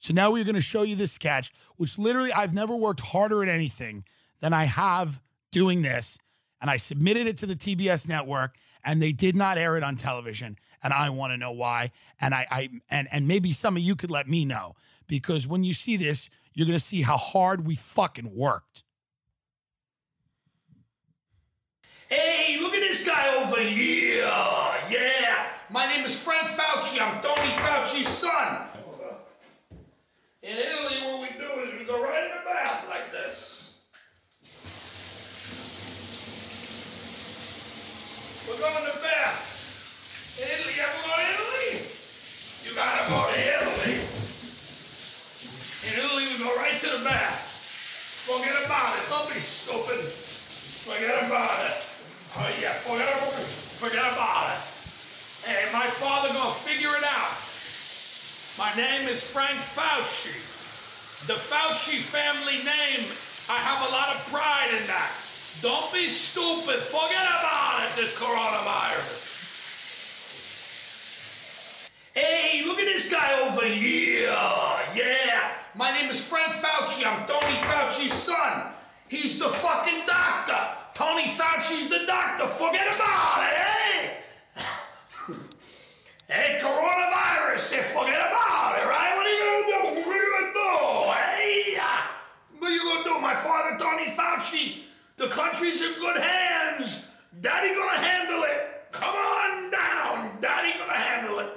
So 0.00 0.14
now 0.14 0.30
we're 0.30 0.44
going 0.44 0.54
to 0.54 0.60
show 0.60 0.82
you 0.82 0.94
this 0.94 1.12
sketch, 1.12 1.52
which 1.76 1.98
literally 1.98 2.32
I've 2.32 2.54
never 2.54 2.74
worked 2.76 3.00
harder 3.00 3.42
at 3.42 3.48
anything 3.48 4.04
than 4.40 4.52
I 4.52 4.64
have 4.64 5.20
doing 5.50 5.82
this. 5.82 6.18
And 6.60 6.70
I 6.70 6.76
submitted 6.76 7.26
it 7.26 7.36
to 7.38 7.46
the 7.46 7.54
TBS 7.54 8.08
network 8.08 8.56
and 8.84 9.02
they 9.02 9.12
did 9.12 9.36
not 9.36 9.58
air 9.58 9.76
it 9.76 9.82
on 9.82 9.96
television. 9.96 10.58
And 10.82 10.92
I 10.92 11.10
want 11.10 11.32
to 11.32 11.36
know 11.36 11.52
why. 11.52 11.90
And 12.20 12.34
I, 12.34 12.46
I 12.50 12.68
and, 12.90 13.08
and 13.10 13.26
maybe 13.28 13.52
some 13.52 13.76
of 13.76 13.82
you 13.82 13.96
could 13.96 14.10
let 14.10 14.28
me 14.28 14.44
know 14.44 14.74
because 15.06 15.46
when 15.46 15.64
you 15.64 15.74
see 15.74 15.96
this, 15.96 16.30
you're 16.54 16.66
going 16.66 16.78
to 16.78 16.84
see 16.84 17.02
how 17.02 17.16
hard 17.16 17.66
we 17.66 17.76
fucking 17.76 18.34
worked. 18.34 18.84
Hey, 22.08 22.58
look 22.60 22.74
at 22.74 22.80
this 22.80 23.04
guy 23.04 23.44
over 23.44 23.60
here. 23.60 24.22
Yeah. 24.90 25.46
My 25.70 25.86
name 25.86 26.06
is 26.06 26.18
Frank 26.18 26.48
Fauci. 26.48 26.98
I'm 27.00 27.20
Tony 27.20 27.52
Fauci's 27.58 28.08
son. 28.08 28.62
In 30.42 30.56
Italy, 30.56 30.96
what 31.04 31.20
we 31.20 31.38
do 31.38 31.60
is 31.60 31.78
we 31.78 31.84
go 31.84 32.02
right 32.02 32.24
in 32.24 32.30
the 32.30 32.44
bath 32.44 32.86
like 32.88 33.12
this. 33.12 33.57
We're 38.58 38.66
going 38.74 38.90
to 38.90 38.98
bath. 38.98 40.34
In 40.42 40.50
Italy, 40.50 40.74
you 40.74 40.82
ever 40.82 40.98
go 41.06 41.14
to 41.14 41.26
Italy? 41.30 41.86
You 42.66 42.74
gotta 42.74 43.06
go 43.06 43.22
to 43.30 43.38
Italy. 43.38 44.02
In 45.86 45.92
Italy, 45.94 46.26
we 46.26 46.42
go 46.42 46.50
right 46.58 46.74
to 46.82 46.90
the 46.98 47.04
bath. 47.06 47.38
Forget 48.26 48.58
about 48.66 48.98
it. 48.98 49.06
Don't 49.06 49.30
be 49.32 49.38
stupid. 49.38 50.02
Forget 50.82 51.22
about 51.22 51.70
it. 51.70 51.78
Oh 52.34 52.50
yeah, 52.60 52.74
forget 52.82 53.06
about 53.06 53.38
it. 53.38 53.46
Forget 53.78 54.02
about 54.10 54.50
it. 54.50 54.60
Hey, 55.46 55.70
my 55.72 55.86
father 56.02 56.34
gonna 56.34 56.50
figure 56.66 56.90
it 56.98 57.04
out. 57.06 57.38
My 58.58 58.74
name 58.74 59.06
is 59.06 59.22
Frank 59.22 59.54
Fauci. 59.78 60.34
The 61.30 61.38
Fauci 61.38 62.02
family 62.02 62.58
name, 62.66 63.06
I 63.48 63.58
have 63.62 63.88
a 63.88 63.92
lot 63.92 64.16
of 64.16 64.26
pride 64.32 64.74
in 64.74 64.84
that. 64.88 65.12
Don't 65.60 65.92
be 65.92 66.08
stupid. 66.08 66.78
Forget 66.84 67.26
about 67.26 67.88
it, 67.88 67.96
this 68.00 68.14
coronavirus. 68.14 69.24
Hey, 72.14 72.64
look 72.64 72.78
at 72.78 72.84
this 72.84 73.10
guy 73.10 73.40
over 73.48 73.66
here. 73.66 74.28
Yeah. 74.94 75.50
My 75.74 75.92
name 75.92 76.10
is 76.10 76.20
Frank 76.20 76.52
Fauci. 76.62 77.04
I'm 77.04 77.26
Tony 77.26 77.56
Fauci's 77.56 78.12
son. 78.12 78.72
He's 79.08 79.38
the 79.38 79.48
fucking 79.48 80.06
doctor. 80.06 80.58
Tony 80.94 81.26
Fauci's 81.34 81.88
the 81.88 82.06
doctor. 82.06 82.46
Forget 82.46 82.86
about 82.94 83.42
it, 83.42 83.56
hey? 83.56 84.16
Hey, 86.30 86.58
coronavirus, 86.60 87.72
hey, 87.72 87.82
forget 87.94 88.20
about 88.20 88.76
it, 88.76 88.86
right? 88.86 89.16
What 89.16 89.26
are 89.26 89.30
you 89.30 89.40
gonna 89.40 89.94
do? 89.94 90.06
What 90.06 90.14
are 90.14 90.22
you 90.22 90.32
gonna 90.36 90.52
do? 90.52 91.10
Hey, 91.10 91.80
what 92.58 92.70
are 92.70 92.74
you 92.74 92.84
gonna 92.84 93.04
do? 93.04 93.18
My 93.18 93.34
father, 93.34 93.78
Tony 93.80 94.14
Fauci, 94.14 94.87
the 95.18 95.28
country's 95.28 95.82
in 95.82 95.94
good 95.94 96.20
hands. 96.20 97.08
Daddy 97.40 97.74
gonna 97.74 97.98
handle 97.98 98.42
it. 98.44 98.92
Come 98.92 99.14
on 99.14 99.70
down. 99.70 100.40
Daddy 100.40 100.78
gonna 100.78 100.92
handle 100.92 101.40
it. 101.40 101.48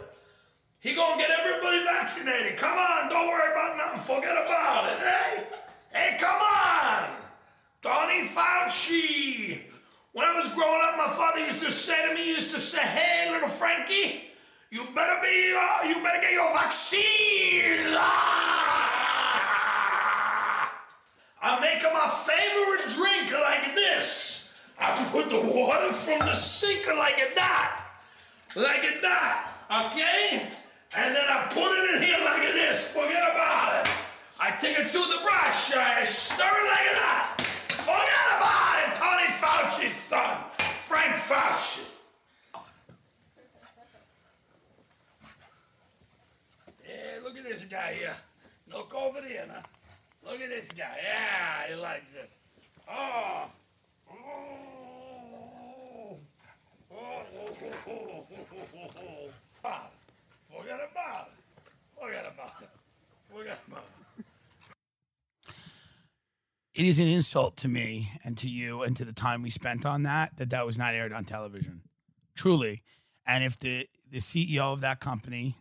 He 0.79 0.95
gonna 0.95 1.21
get 1.21 1.29
everybody 1.29 1.83
vaccinated. 1.83 2.57
Come 2.57 2.77
on, 2.77 3.09
don't 3.09 3.27
worry 3.27 3.51
about 3.51 3.77
nothing. 3.77 4.15
Forget 4.15 4.31
about 4.31 4.91
it, 4.91 4.99
hey? 4.99 5.43
Hey, 5.93 6.17
come 6.19 6.41
on. 6.41 7.09
Tony 7.83 8.27
Fauci. 8.29 9.61
When 10.13 10.27
I 10.27 10.41
was 10.41 10.51
growing 10.53 10.81
up, 10.83 10.97
my 10.97 11.15
father 11.15 11.45
used 11.45 11.61
to 11.61 11.71
say 11.71 12.09
to 12.09 12.15
me, 12.15 12.21
he 12.21 12.29
used 12.31 12.51
to 12.53 12.59
say, 12.59 12.81
hey, 12.81 13.31
little 13.31 13.47
Frankie, 13.47 14.23
you 14.71 14.83
better 14.93 15.21
be, 15.21 15.55
uh, 15.55 15.87
you 15.87 16.03
better 16.03 16.19
get 16.19 16.33
your 16.33 16.51
vaccine. 16.53 17.93
Ah! 17.95 18.80
I 21.41 21.59
make 21.59 21.81
my 21.81 22.09
favorite 22.27 22.95
drink 22.95 23.31
like 23.31 23.75
this. 23.75 24.49
I 24.79 25.07
put 25.11 25.29
the 25.29 25.41
water 25.41 25.91
from 25.93 26.19
the 26.19 26.35
sink 26.35 26.85
like 26.87 27.35
that. 27.35 27.87
Like 28.55 29.01
that, 29.01 29.47
okay? 29.69 30.47
And 30.93 31.15
then 31.15 31.25
I 31.27 31.47
put 31.51 31.71
it 31.71 31.95
in 31.95 32.03
here 32.03 32.17
like 32.23 32.53
this. 32.53 32.87
Forget 32.89 33.23
about 33.23 33.87
it. 33.87 33.91
I 34.39 34.51
take 34.51 34.77
it 34.77 34.91
through 34.91 35.05
the 35.05 35.19
brush. 35.23 35.73
I 35.73 36.03
stir 36.05 36.43
it 36.43 36.67
like 36.67 36.95
that. 36.97 37.41
Forget 37.69 38.27
about 38.37 38.77
it. 38.83 38.91
Tony 38.99 39.29
Fauci's 39.39 39.95
son, 39.95 40.37
Frank 40.87 41.15
Fauci. 41.23 41.81
Yeah, 46.87 47.23
look 47.23 47.37
at 47.37 47.43
this 47.43 47.63
guy 47.63 47.93
here. 47.93 48.15
Look 48.71 48.93
over 48.93 49.21
there 49.21 49.45
now. 49.47 49.63
Look 50.31 50.39
at 50.39 50.49
this 50.49 50.69
guy. 50.69 50.97
Yeah, 51.03 51.67
he 51.67 51.81
likes 51.81 52.13
it. 52.13 52.29
Oh. 52.89 53.47
Oh. 54.09 54.15
Oh. 56.89 57.23
oh. 57.89 58.25
Ah, 59.65 59.87
Forget 60.49 60.79
about 60.89 61.27
it. 61.27 61.33
Forget 61.99 62.33
about 62.33 62.61
it. 62.61 62.69
Forget 63.29 63.59
about 63.67 63.83
it. 64.17 64.25
It 66.75 66.85
is 66.85 66.97
an 66.97 67.09
insult 67.09 67.57
to 67.57 67.67
me 67.67 68.11
and 68.23 68.37
to 68.37 68.47
you 68.47 68.83
and 68.83 68.95
to 68.95 69.03
the 69.03 69.11
time 69.11 69.41
we 69.41 69.49
spent 69.49 69.85
on 69.85 70.03
that 70.03 70.37
that 70.37 70.49
that 70.51 70.65
was 70.65 70.77
not 70.77 70.93
aired 70.93 71.11
on 71.11 71.25
television, 71.25 71.81
truly. 72.35 72.83
And 73.27 73.43
if 73.43 73.59
the 73.59 73.85
the 74.09 74.19
CEO 74.19 74.71
of 74.71 74.79
that 74.79 75.01
company 75.01 75.57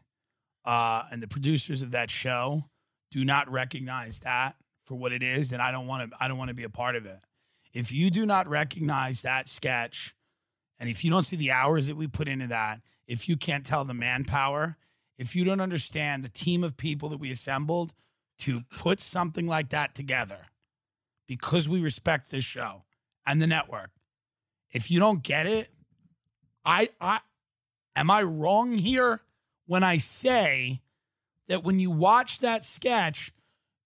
uh, 0.64 1.02
and 1.10 1.20
the 1.20 1.28
producers 1.28 1.82
of 1.82 1.90
that 1.90 2.12
show 2.12 2.69
do 3.10 3.24
not 3.24 3.50
recognize 3.50 4.20
that 4.20 4.56
for 4.84 4.94
what 4.96 5.12
it 5.12 5.22
is, 5.22 5.52
and 5.52 5.62
I 5.62 5.70
don't 5.70 5.86
want 5.86 6.10
to. 6.10 6.16
I 6.20 6.28
don't 6.28 6.38
want 6.38 6.48
to 6.48 6.54
be 6.54 6.64
a 6.64 6.70
part 6.70 6.96
of 6.96 7.06
it. 7.06 7.18
If 7.72 7.92
you 7.92 8.10
do 8.10 8.26
not 8.26 8.48
recognize 8.48 9.22
that 9.22 9.48
sketch, 9.48 10.14
and 10.78 10.88
if 10.88 11.04
you 11.04 11.10
don't 11.10 11.22
see 11.22 11.36
the 11.36 11.52
hours 11.52 11.86
that 11.86 11.96
we 11.96 12.06
put 12.06 12.28
into 12.28 12.48
that, 12.48 12.80
if 13.06 13.28
you 13.28 13.36
can't 13.36 13.64
tell 13.64 13.84
the 13.84 13.94
manpower, 13.94 14.76
if 15.18 15.36
you 15.36 15.44
don't 15.44 15.60
understand 15.60 16.24
the 16.24 16.28
team 16.28 16.64
of 16.64 16.76
people 16.76 17.08
that 17.10 17.20
we 17.20 17.30
assembled 17.30 17.92
to 18.38 18.62
put 18.76 19.00
something 19.00 19.46
like 19.46 19.68
that 19.68 19.94
together, 19.94 20.46
because 21.28 21.68
we 21.68 21.80
respect 21.80 22.30
this 22.30 22.44
show 22.44 22.84
and 23.26 23.40
the 23.40 23.46
network, 23.46 23.90
if 24.72 24.90
you 24.90 24.98
don't 24.98 25.22
get 25.22 25.46
it, 25.46 25.68
I 26.64 26.90
I 27.00 27.20
am 27.94 28.10
I 28.10 28.22
wrong 28.22 28.72
here 28.72 29.20
when 29.66 29.84
I 29.84 29.98
say 29.98 30.80
that 31.50 31.64
when 31.64 31.80
you 31.80 31.90
watch 31.90 32.38
that 32.38 32.64
sketch, 32.64 33.32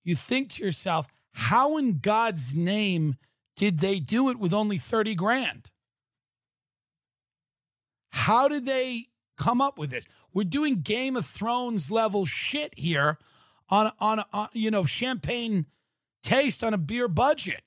you 0.03 0.15
think 0.15 0.51
to 0.51 0.63
yourself, 0.63 1.07
how 1.33 1.79
in 1.79 1.99
God's 1.99 2.55
name 2.55 3.17
did 3.57 3.79
they 3.79 3.99
do 4.01 4.29
it 4.29 4.39
with 4.39 4.53
only 4.53 4.77
30 4.77 5.15
grand? 5.15 5.71
How 8.11 8.49
did 8.49 8.67
they 8.67 9.07
come 9.39 9.63
up 9.63 9.79
with 9.79 9.89
this? 9.89 10.05
We're 10.35 10.45
doing 10.45 10.83
Game 10.83 11.17
of 11.17 11.25
Thrones 11.25 11.91
level 11.91 12.27
shit 12.27 12.75
here 12.77 13.17
on 13.71 13.91
on, 13.99 14.21
on 14.31 14.49
you 14.53 14.71
know 14.71 14.85
champagne 14.85 15.65
taste 16.23 16.63
on 16.63 16.75
a 16.75 16.79
beer 16.79 17.09
budget. 17.09 17.63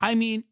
I 0.00 0.14
mean, 0.14 0.44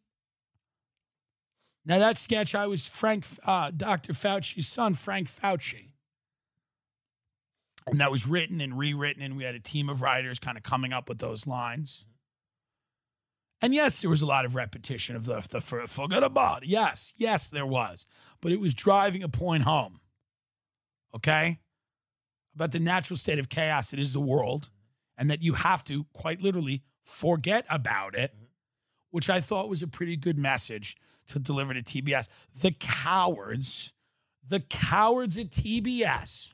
now 1.85 1.99
that 1.99 2.17
sketch, 2.17 2.53
I 2.53 2.67
was 2.67 2.85
Frank, 2.85 3.25
uh, 3.45 3.71
Dr. 3.71 4.11
Fauci's 4.11 4.67
son, 4.67 4.95
Frank 4.95 5.27
Fauci. 5.29 5.91
And 7.87 8.01
that 8.01 8.11
was 8.11 8.27
written 8.27 8.59
and 8.59 8.77
rewritten, 8.77 9.23
and 9.23 9.37
we 9.37 9.45
had 9.45 9.55
a 9.55 9.59
team 9.59 9.87
of 9.87 10.01
writers 10.01 10.39
kind 10.39 10.57
of 10.57 10.63
coming 10.63 10.91
up 10.91 11.07
with 11.07 11.19
those 11.19 11.47
lines. 11.47 12.05
And 13.61 13.73
yes, 13.73 14.01
there 14.01 14.09
was 14.09 14.21
a 14.21 14.25
lot 14.25 14.45
of 14.45 14.55
repetition 14.55 15.15
of 15.15 15.25
the, 15.25 15.35
the 15.49 15.61
forget 15.61 16.21
about 16.21 16.63
it. 16.63 16.69
Yes, 16.69 17.13
yes, 17.17 17.49
there 17.49 17.65
was. 17.65 18.05
But 18.41 18.51
it 18.51 18.59
was 18.59 18.73
driving 18.73 19.23
a 19.23 19.29
point 19.29 19.63
home. 19.63 20.01
okay? 21.15 21.57
About 22.53 22.71
the 22.71 22.79
natural 22.79 23.17
state 23.17 23.39
of 23.39 23.49
chaos 23.49 23.91
that 23.91 23.99
is 23.99 24.13
the 24.13 24.19
world, 24.19 24.63
mm-hmm. 24.63 25.21
and 25.21 25.31
that 25.31 25.41
you 25.41 25.53
have 25.53 25.83
to 25.85 26.05
quite 26.13 26.41
literally 26.41 26.83
forget 27.03 27.65
about 27.69 28.15
it, 28.15 28.35
mm-hmm. 28.35 28.45
which 29.11 29.29
I 29.29 29.39
thought 29.39 29.69
was 29.69 29.81
a 29.81 29.87
pretty 29.87 30.17
good 30.17 30.37
message 30.37 30.97
to 31.27 31.39
deliver 31.39 31.73
to 31.73 31.81
TBS. 31.81 32.27
The 32.61 32.75
cowards, 32.77 33.93
the 34.47 34.59
cowards 34.59 35.37
at 35.37 35.51
TBS 35.51 36.53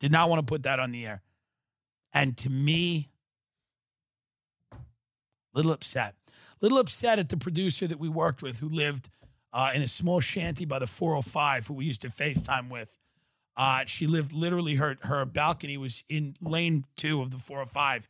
did 0.00 0.10
not 0.10 0.28
want 0.28 0.40
to 0.44 0.50
put 0.50 0.64
that 0.64 0.80
on 0.80 0.90
the 0.90 1.06
air. 1.06 1.22
And 2.12 2.36
to 2.38 2.50
me, 2.50 3.08
little 5.54 5.72
upset. 5.72 6.14
Little 6.60 6.78
upset 6.78 7.18
at 7.18 7.28
the 7.28 7.36
producer 7.36 7.86
that 7.86 7.98
we 7.98 8.08
worked 8.08 8.42
with 8.42 8.60
who 8.60 8.68
lived 8.68 9.08
uh, 9.52 9.72
in 9.74 9.82
a 9.82 9.86
small 9.86 10.20
shanty 10.20 10.64
by 10.64 10.78
the 10.78 10.86
405 10.86 11.66
who 11.66 11.74
we 11.74 11.84
used 11.84 12.02
to 12.02 12.08
FaceTime 12.08 12.68
with. 12.68 12.94
Uh, 13.56 13.84
she 13.86 14.06
lived 14.06 14.32
literally 14.32 14.76
her 14.76 14.96
her 15.02 15.24
balcony 15.24 15.76
was 15.76 16.04
in 16.08 16.34
lane 16.40 16.82
two 16.96 17.20
of 17.20 17.30
the 17.30 17.38
405. 17.38 18.08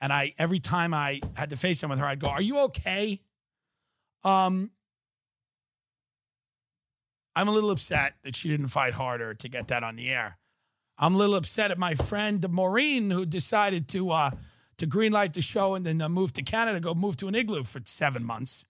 And 0.00 0.12
I 0.12 0.32
every 0.38 0.60
time 0.60 0.92
I 0.92 1.20
had 1.36 1.50
to 1.50 1.56
FaceTime 1.56 1.90
with 1.90 1.98
her, 1.98 2.06
I'd 2.06 2.20
go, 2.20 2.28
Are 2.28 2.42
you 2.42 2.58
okay? 2.60 3.20
Um 4.24 4.72
I'm 7.36 7.48
a 7.48 7.52
little 7.52 7.70
upset 7.70 8.14
that 8.22 8.34
she 8.34 8.48
didn't 8.48 8.68
fight 8.68 8.92
harder 8.94 9.34
to 9.34 9.48
get 9.48 9.68
that 9.68 9.84
on 9.84 9.96
the 9.96 10.10
air. 10.10 10.36
I'm 11.02 11.14
a 11.14 11.18
little 11.18 11.34
upset 11.34 11.70
at 11.70 11.78
my 11.78 11.94
friend 11.94 12.46
Maureen 12.50 13.10
who 13.10 13.24
decided 13.24 13.88
to 13.88 14.10
uh, 14.10 14.30
to 14.76 14.86
greenlight 14.86 15.32
the 15.32 15.40
show 15.40 15.74
and 15.74 15.84
then 15.84 16.02
uh, 16.02 16.10
move 16.10 16.34
to 16.34 16.42
Canada, 16.42 16.78
go 16.78 16.94
move 16.94 17.16
to 17.18 17.28
an 17.28 17.34
igloo 17.34 17.64
for 17.64 17.80
seven 17.84 18.22
months, 18.22 18.66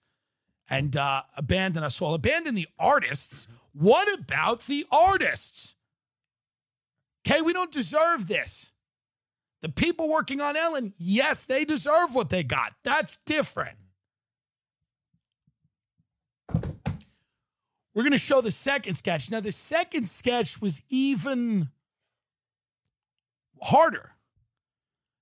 and 0.69 0.95
uh, 0.95 1.23
abandon 1.35 1.83
us 1.83 2.01
all. 2.01 2.13
Abandon 2.13 2.55
the 2.55 2.67
artists. 2.79 3.49
What 3.73 4.07
about 4.17 4.61
the 4.61 4.85
artists? 4.89 5.75
Okay, 7.27 7.41
we 7.41 7.51
don't 7.51 7.71
deserve 7.71 8.27
this. 8.29 8.71
The 9.61 9.69
people 9.69 10.09
working 10.09 10.41
on 10.41 10.55
Ellen, 10.55 10.93
yes, 10.97 11.45
they 11.45 11.65
deserve 11.65 12.15
what 12.15 12.29
they 12.29 12.43
got. 12.43 12.73
That's 12.83 13.17
different. 13.25 13.77
We're 17.93 18.03
going 18.03 18.11
to 18.11 18.17
show 18.17 18.39
the 18.41 18.51
second 18.51 18.95
sketch. 18.95 19.29
Now, 19.29 19.41
the 19.41 19.51
second 19.51 20.07
sketch 20.07 20.61
was 20.61 20.81
even 20.89 21.69
harder. 23.61 24.11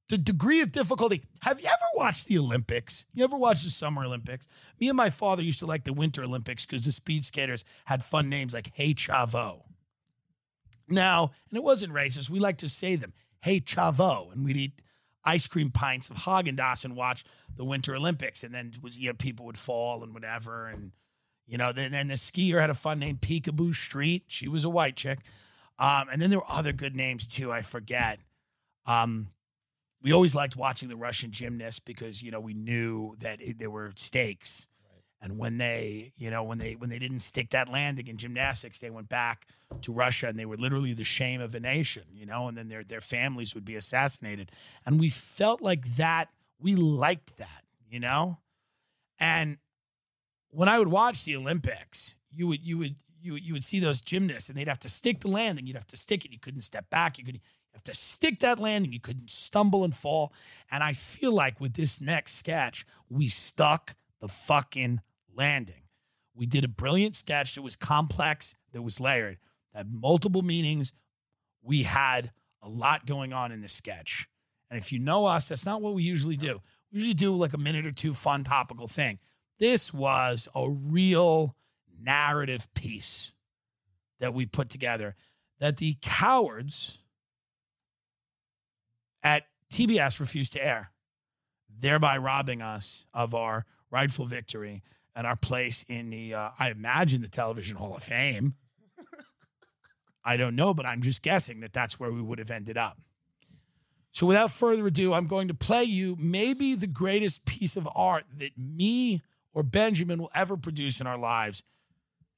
The 0.10 0.17
degree 0.17 0.62
of 0.62 0.71
difficulty. 0.71 1.23
Have 1.41 1.62
you 1.62 1.67
ever 1.67 1.86
watched 1.95 2.28
the 2.28 2.39
Olympics? 2.39 3.06
You 3.13 3.23
ever 3.23 3.38
watched 3.38 3.63
the 3.63 3.69
Summer 3.69 4.04
Olympics? 4.04 4.47
Me 4.80 4.89
and 4.89 4.97
my 4.97 5.12
father 5.12 5.43
used 5.43 5.60
to 5.60 5.67
like 5.67 5.84
the 5.84 5.93
Winter 5.93 6.23
Olympics 6.23 6.65
because 6.65 6.84
the 6.84 6.91
speed 6.91 7.25
skaters 7.25 7.63
had 7.86 8.04
fun 8.04 8.28
names 8.28 8.54
like 8.54 8.71
Hey 8.73 8.95
Chavo. 8.95 9.62
Now, 10.88 11.32
and 11.49 11.58
it 11.58 11.63
wasn't 11.63 11.93
racist, 11.93 12.30
we 12.30 12.39
like 12.39 12.58
to 12.58 12.69
say 12.69 12.95
them, 12.95 13.13
Hey 13.41 13.60
Chavo, 13.60 14.34
and 14.34 14.43
we'd 14.43 14.58
eat 14.58 14.82
ice 15.23 15.45
cream 15.47 15.69
pints 15.69 16.10
of 16.10 16.17
Haagen 16.17 16.58
Dazs 16.58 16.86
and 16.86 16.95
watch 16.95 17.23
the 17.56 17.65
Winter 17.65 17.95
Olympics, 17.95 18.43
and 18.43 18.54
then 18.54 18.71
was 18.82 18.97
you 18.97 19.10
know 19.10 19.13
people 19.13 19.45
would 19.45 19.58
fall 19.58 20.04
and 20.04 20.13
whatever, 20.13 20.67
and 20.67 20.91
you 21.45 21.58
know 21.58 21.71
then, 21.71 21.91
then 21.91 22.08
the 22.08 22.15
skier 22.15 22.60
had 22.60 22.69
a 22.69 22.75
fun 22.75 22.99
name, 22.99 23.17
Picabo 23.17 23.73
Street. 23.75 24.23
She 24.28 24.47
was 24.47 24.63
a 24.63 24.69
white 24.69 24.95
chick, 24.95 25.19
um, 25.78 26.08
and 26.12 26.21
then 26.21 26.30
there 26.32 26.39
were 26.39 26.49
other 26.49 26.73
good 26.73 26.95
names 26.95 27.28
too. 27.28 27.52
I 27.52 27.62
forget. 27.62 28.19
Um, 28.89 29.28
we 30.02 30.12
always 30.12 30.34
liked 30.34 30.56
watching 30.56 30.89
the 30.89 30.95
Russian 30.95 31.32
gymnasts 31.32 31.80
because 31.80 32.23
you 32.23 32.32
know 32.32 32.39
we 32.39 32.54
knew 32.54 33.15
that 33.19 33.39
it, 33.41 33.60
there 33.60 33.69
were 33.69 33.93
stakes, 33.95 34.67
and 35.21 35.38
when 35.38 35.58
they 35.58 36.12
you 36.17 36.32
know 36.32 36.43
when 36.43 36.58
they 36.58 36.73
when 36.73 36.89
they 36.89 36.99
didn't 36.99 37.19
stick 37.19 37.52
that 37.52 37.69
landing 37.69 38.08
in 38.08 38.17
gymnastics, 38.17 38.80
they 38.80 38.89
went 38.89 39.10
back 39.10 39.45
to 39.84 39.93
Russia 39.93 40.28
and 40.28 40.39
they 40.39 40.45
were 40.45 40.58
literally 40.58 40.93
the 40.93 41.04
shame 41.04 41.39
of 41.39 41.54
a 41.54 41.60
nation, 41.60 42.04
you 42.12 42.25
know, 42.25 42.47
and 42.47 42.58
then 42.58 42.67
their 42.67 42.84
their 42.84 43.02
families 43.02 43.54
would 43.54 43.65
be 43.65 43.75
assassinated, 43.75 44.52
and 44.86 44.99
we 44.99 45.10
felt 45.10 45.62
like 45.62 45.86
that. 45.95 46.30
We 46.62 46.75
liked 46.75 47.38
that, 47.38 47.63
you 47.89 47.99
know, 47.99 48.39
and 49.19 49.60
when 50.49 50.67
I 50.67 50.80
would 50.80 50.88
watch 50.88 51.23
the 51.23 51.36
Olympics, 51.36 52.15
you 52.34 52.47
would 52.47 52.65
you 52.65 52.78
would 52.80 52.95
you 53.21 53.36
you 53.36 53.54
would 53.54 53.63
see 53.63 53.80
those 53.80 54.02
gymnasts 54.02 54.49
and 54.49 54.58
they'd 54.58 54.67
have 54.67 54.80
to 54.80 54.89
stick 54.89 55.19
the 55.19 55.30
landing. 55.30 55.67
You'd 55.67 55.75
have 55.75 55.88
to 55.88 55.97
stick 55.97 56.25
it. 56.25 56.32
You 56.32 56.39
couldn't 56.39 56.62
step 56.62 56.89
back. 56.89 57.17
You 57.17 57.23
could 57.23 57.39
have 57.80 57.84
to 57.86 57.96
stick 57.96 58.39
that 58.42 58.60
landing. 58.60 58.92
You 58.92 59.00
couldn't 59.00 59.30
stumble 59.30 59.84
and 59.84 59.96
fall. 59.96 60.34
And 60.70 60.84
I 60.84 60.94
feel 60.94 61.32
like 61.32 61.60
with 61.60 61.74
this 61.74 62.02
next 62.02 62.34
sketch, 62.36 62.86
we 63.10 63.30
stuck 63.30 63.96
the 64.20 64.28
fucking 64.28 65.02
landing. 65.34 65.84
We 66.36 66.46
did 66.46 66.65
a 66.65 66.70
brilliant 66.70 67.15
sketch 67.15 67.56
that 67.56 67.62
was 67.62 67.76
complex, 67.76 68.56
that 68.74 68.82
was 68.82 69.00
layered, 69.00 69.38
that 69.74 69.80
had 69.80 69.94
multiple 69.94 70.42
meanings. 70.42 70.94
We 71.62 71.84
had 71.84 72.32
a 72.62 72.70
lot 72.70 73.06
going 73.06 73.34
on 73.34 73.52
in 73.52 73.62
this 73.62 73.74
sketch. 73.74 74.28
And 74.70 74.78
if 74.78 74.92
you 74.92 75.00
know 75.00 75.26
us, 75.26 75.48
that's 75.48 75.65
not 75.65 75.82
what 75.82 75.94
we 75.94 76.04
usually 76.04 76.38
do. 76.38 76.62
We 76.92 76.98
usually 76.98 77.13
do 77.13 77.34
like 77.36 77.54
a 77.54 77.58
minute 77.58 77.88
or 77.88 77.92
two 77.92 78.13
fun 78.13 78.44
topical 78.44 78.88
thing. 78.88 79.20
This 79.58 79.94
was 79.94 80.48
a 80.54 80.70
real 80.70 81.56
narrative 82.02 82.74
piece 82.74 83.34
that 84.20 84.34
we 84.34 84.46
put 84.46 84.70
together 84.70 85.15
that 85.60 85.78
the 85.78 85.96
cowards 86.02 87.00
at 89.23 89.43
TBS 89.71 90.19
refused 90.19 90.53
to 90.53 90.65
air, 90.65 90.91
thereby 91.69 92.17
robbing 92.17 92.62
us 92.62 93.05
of 93.13 93.36
our 93.36 93.65
rightful 93.91 94.25
victory 94.25 94.84
and 95.15 95.25
our 95.27 95.36
place 95.36 95.84
in 95.88 96.10
the, 96.10 96.34
uh, 96.34 96.49
I 96.60 96.69
imagine, 96.69 97.21
the 97.21 97.27
Television 97.27 97.77
Hall 97.77 97.95
of 97.95 98.03
Fame. 98.03 98.55
I 100.23 100.38
don't 100.38 100.55
know, 100.55 100.73
but 100.73 100.86
I'm 100.86 101.01
just 101.01 101.21
guessing 101.21 101.62
that 101.62 101.73
that's 101.73 101.99
where 101.99 102.12
we 102.12 102.21
would 102.21 102.39
have 102.39 102.51
ended 102.51 102.77
up. 102.77 102.97
So, 104.12 104.25
without 104.25 104.51
further 104.51 104.88
ado, 104.88 105.13
I'm 105.13 105.27
going 105.27 105.47
to 105.47 105.53
play 105.53 105.84
you 105.84 106.15
maybe 106.19 106.73
the 106.75 106.88
greatest 106.88 107.45
piece 107.45 107.77
of 107.77 107.88
art 107.95 108.25
that 108.38 108.58
me 108.58 109.21
or 109.53 109.63
Benjamin 109.63 110.19
will 110.19 110.32
ever 110.36 110.58
produce 110.58 110.99
in 110.99 111.08
our 111.08 111.17
lives. 111.17 111.63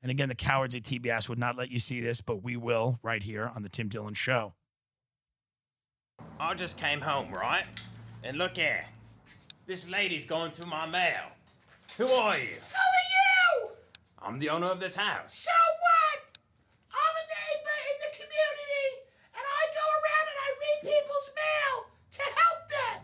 And 0.01 0.09
again, 0.09 0.29
the 0.29 0.35
cowards 0.35 0.75
at 0.75 0.83
TBS 0.83 1.29
would 1.29 1.39
not 1.39 1.57
let 1.57 1.69
you 1.69 1.79
see 1.79 2.01
this, 2.01 2.21
but 2.21 2.43
we 2.43 2.57
will 2.57 2.99
right 3.03 3.21
here 3.21 3.51
on 3.55 3.63
the 3.63 3.69
Tim 3.69 3.87
Dillon 3.87 4.15
Show. 4.15 4.53
I 6.39 6.53
just 6.53 6.77
came 6.77 7.01
home, 7.01 7.31
right? 7.33 7.65
And 8.23 8.37
look 8.37 8.57
here. 8.57 8.81
This 9.67 9.87
lady's 9.87 10.25
going 10.25 10.51
through 10.51 10.69
my 10.69 10.85
mail. 10.85 11.31
Who 11.97 12.07
are 12.07 12.37
you? 12.37 12.57
Who 12.59 12.81
are 12.91 13.07
you? 13.15 13.69
I'm 14.21 14.39
the 14.39 14.49
owner 14.49 14.67
of 14.67 14.79
this 14.79 14.95
house. 14.95 15.33
So 15.33 15.51
what? 15.51 16.39
I'm 16.91 17.15
a 17.17 17.25
neighbor 17.25 17.77
in 17.91 17.97
the 18.03 18.11
community, 18.15 18.87
and 19.33 19.43
I 19.43 19.61
go 19.73 19.85
around 19.85 20.25
and 20.31 20.39
I 20.39 20.49
read 20.61 20.79
people's 20.93 21.29
mail 21.33 21.73
to 21.89 22.23
help 22.25 22.59
them. 22.69 22.97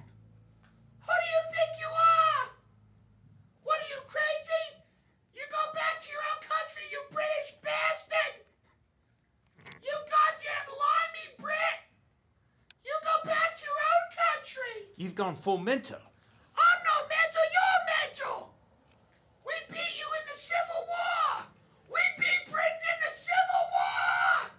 Who 1.02 1.14
do 1.14 1.28
you 1.30 1.44
think 1.52 1.72
you 1.82 1.90
are? 1.90 2.44
What 3.64 3.80
are 3.82 3.92
you 3.92 4.02
crazy? 4.08 4.84
You 5.36 5.44
go 5.52 5.64
back 5.74 6.00
to 6.02 6.08
your 6.10 6.22
own 6.22 6.42
country, 6.42 6.88
you 6.90 7.02
British 7.12 7.60
bastard! 7.62 8.42
You 9.84 9.96
goddamn 10.10 10.68
limey 10.72 11.28
Brit! 11.38 11.80
You 12.84 12.96
go 13.04 13.22
back 13.28 13.54
to 13.58 13.62
your 13.68 13.78
own 13.78 14.06
country! 14.16 14.87
You've 14.98 15.14
gone 15.14 15.36
full 15.36 15.60
mental. 15.60 16.00
I'm 16.58 16.80
not 16.84 17.08
mental, 17.08 17.46
you're 17.54 17.82
mental! 18.02 18.50
We 19.46 19.54
beat 19.70 19.94
you 19.94 20.08
in 20.10 20.24
the 20.28 20.36
Civil 20.38 20.90
War! 20.90 21.46
We 21.88 22.02
beat 22.18 22.50
Britain 22.50 22.82
in 22.82 22.98
the 23.06 23.14
Civil 23.14 23.64
War! 23.78 24.50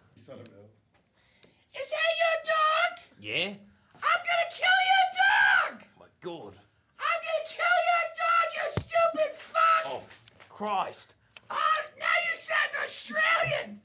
Is 1.75 1.91
that 1.91 2.13
your 2.23 2.37
dog? 2.47 2.91
Yeah? 3.21 3.51
I'm 3.99 4.21
gonna 4.23 4.51
kill 4.55 4.79
your 4.87 5.07
dog! 5.19 5.83
My 5.99 6.07
God. 6.23 6.55
I'm 7.03 7.21
gonna 7.27 7.47
kill 7.51 7.79
your 7.91 8.07
dog, 8.15 8.47
you 8.55 8.67
stupid 8.79 9.33
fuck! 9.35 9.83
Oh, 9.87 10.03
Christ. 10.49 11.15
Oh, 11.51 11.81
now 11.99 12.17
you 12.31 12.37
sound 12.39 12.79
Australian! 12.85 13.81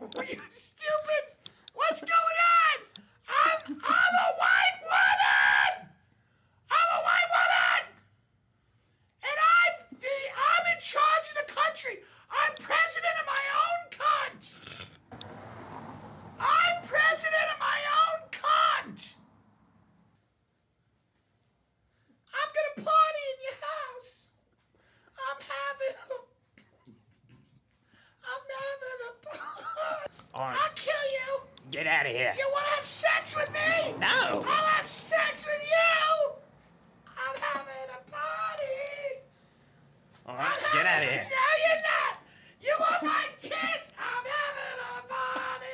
you 0.00 0.40
stupid! 0.50 1.24
What's 1.74 2.00
going 2.00 2.38
on? 2.64 2.88
I'm, 3.28 3.76
I'm 3.84 4.14
a 4.16 4.30
white 4.40 4.78
woman! 4.80 5.88
I'm 6.70 6.90
a 6.98 7.02
white 7.02 7.30
woman! 7.30 7.82
And 9.22 9.38
I'm 9.38 9.74
the, 9.98 10.16
I'm 10.34 10.64
in 10.74 10.80
charge 10.82 11.26
of 11.30 11.46
the 11.46 11.52
country. 11.52 11.98
I'm 12.30 12.54
president 12.62 13.14
of 13.20 13.26
my 13.26 13.44
own 13.64 13.80
cunt. 13.90 14.42
I'm 16.38 16.82
president 16.86 17.46
of 17.54 17.58
my 17.60 17.80
own 18.00 18.18
cunt. 18.30 19.14
I'm 22.30 22.50
gonna 22.54 22.86
party 22.86 23.24
in 23.34 23.38
your 23.46 23.58
house. 23.60 24.30
I'm 25.18 25.40
having 25.42 25.94
a, 26.00 26.18
I'm 28.24 28.44
having 28.58 29.00
a 29.06 29.12
party. 29.26 30.10
All 30.34 30.42
right. 30.48 30.56
I'll 30.58 30.74
kill 30.74 31.04
you. 31.12 31.28
Get 31.70 31.86
out 31.86 31.99
of 32.10 32.16
here. 32.16 32.34
You 32.36 32.48
wanna 32.52 32.66
have 32.76 32.86
sex 32.86 33.36
with 33.36 33.50
me? 33.52 33.94
No. 33.98 34.44
I'll 34.46 34.66
have 34.76 34.88
sex 34.88 35.46
with 35.46 35.62
you. 35.62 36.32
I'm 37.06 37.36
having 37.40 37.90
a 37.90 38.10
party. 38.10 39.22
All 40.26 40.36
right, 40.36 40.58
get 40.72 40.86
out 40.86 41.02
of 41.02 41.10
here. 41.10 41.26
No, 41.30 41.46
you're 41.64 41.82
not. 41.82 42.18
You 42.62 42.74
want 42.78 43.02
my 43.02 43.24
tit? 43.38 43.52
I'm 43.98 44.24
having 44.24 44.80
a 44.80 45.08
party. 45.08 45.66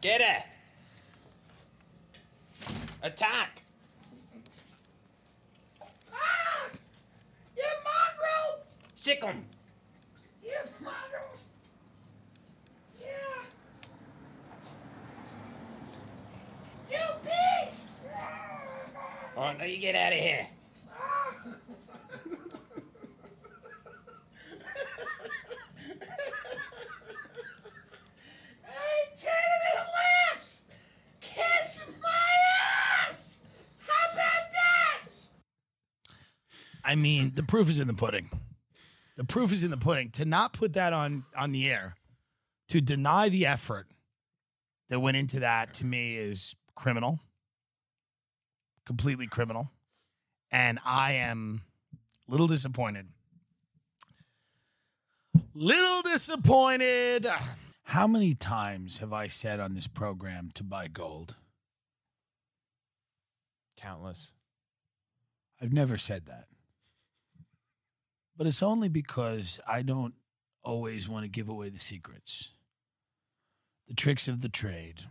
Get 0.00 0.20
her! 0.20 0.42
Attack! 3.04 3.62
Ah! 6.12 6.68
You 7.56 7.62
mongrel! 7.84 8.64
Sick 8.96 9.22
'em! 9.22 9.44
You 10.42 10.58
mongrel! 10.80 11.36
Yeah. 13.00 13.44
You 16.90 17.04
beast! 17.22 17.86
Oh, 19.36 19.52
no, 19.52 19.64
you 19.64 19.78
get 19.78 19.94
out 19.94 20.12
of 20.12 20.18
here. 20.18 20.48
Hey, 28.64 29.00
tournament 29.20 29.88
laughs! 29.94 30.62
Kiss 31.20 31.84
my 32.00 32.32
ass! 33.08 33.38
How 33.78 34.12
about 34.12 34.46
that? 34.52 34.98
I 36.92 36.94
mean, 36.94 37.32
the 37.34 37.42
proof 37.42 37.70
is 37.70 37.80
in 37.80 37.86
the 37.86 37.94
pudding. 37.94 38.28
The 39.16 39.24
proof 39.24 39.50
is 39.50 39.64
in 39.64 39.70
the 39.70 39.78
pudding. 39.78 40.10
To 40.10 40.26
not 40.26 40.52
put 40.52 40.74
that 40.74 40.92
on 40.92 41.24
on 41.34 41.50
the 41.50 41.70
air, 41.70 41.94
to 42.68 42.82
deny 42.82 43.30
the 43.30 43.46
effort 43.46 43.86
that 44.90 45.00
went 45.00 45.16
into 45.16 45.40
that, 45.40 45.72
to 45.74 45.86
me 45.86 46.16
is 46.16 46.54
criminal. 46.74 47.18
Completely 48.84 49.26
criminal. 49.26 49.70
And 50.50 50.78
I 50.84 51.12
am 51.12 51.62
a 52.28 52.30
little 52.30 52.46
disappointed. 52.46 53.06
Little 55.54 56.02
disappointed. 56.02 57.26
How 57.84 58.06
many 58.06 58.34
times 58.34 58.98
have 58.98 59.14
I 59.14 59.28
said 59.28 59.60
on 59.60 59.72
this 59.72 59.86
program 59.86 60.50
to 60.56 60.62
buy 60.62 60.88
gold? 60.88 61.36
Countless. 63.78 64.34
I've 65.58 65.72
never 65.72 65.96
said 65.96 66.26
that. 66.26 66.48
But 68.36 68.46
it's 68.46 68.62
only 68.62 68.88
because 68.88 69.60
I 69.68 69.82
don't 69.82 70.14
always 70.62 71.08
want 71.08 71.24
to 71.24 71.28
give 71.28 71.48
away 71.48 71.68
the 71.68 71.78
secrets, 71.78 72.52
the 73.88 73.94
tricks 73.94 74.28
of 74.28 74.42
the 74.42 74.48
trade. 74.48 75.02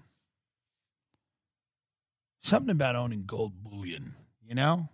Something 2.41 2.71
about 2.71 2.95
owning 2.95 3.23
gold 3.25 3.63
bullion, 3.63 4.15
you 4.43 4.55
know? 4.55 4.89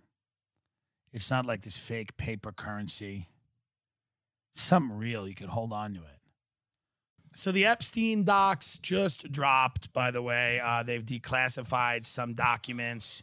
It's 1.12 1.30
not 1.30 1.46
like 1.46 1.62
this 1.62 1.78
fake 1.78 2.16
paper 2.16 2.52
currency. 2.52 3.28
Something 4.52 4.98
real, 4.98 5.26
you 5.26 5.34
could 5.34 5.48
hold 5.48 5.72
on 5.72 5.94
to 5.94 6.00
it. 6.00 6.18
So 7.34 7.52
the 7.52 7.66
Epstein 7.66 8.24
docs 8.24 8.78
just 8.78 9.30
dropped, 9.30 9.92
by 9.92 10.10
the 10.10 10.20
way. 10.20 10.60
Uh, 10.62 10.82
they've 10.82 11.04
declassified 11.04 12.04
some 12.04 12.34
documents. 12.34 13.22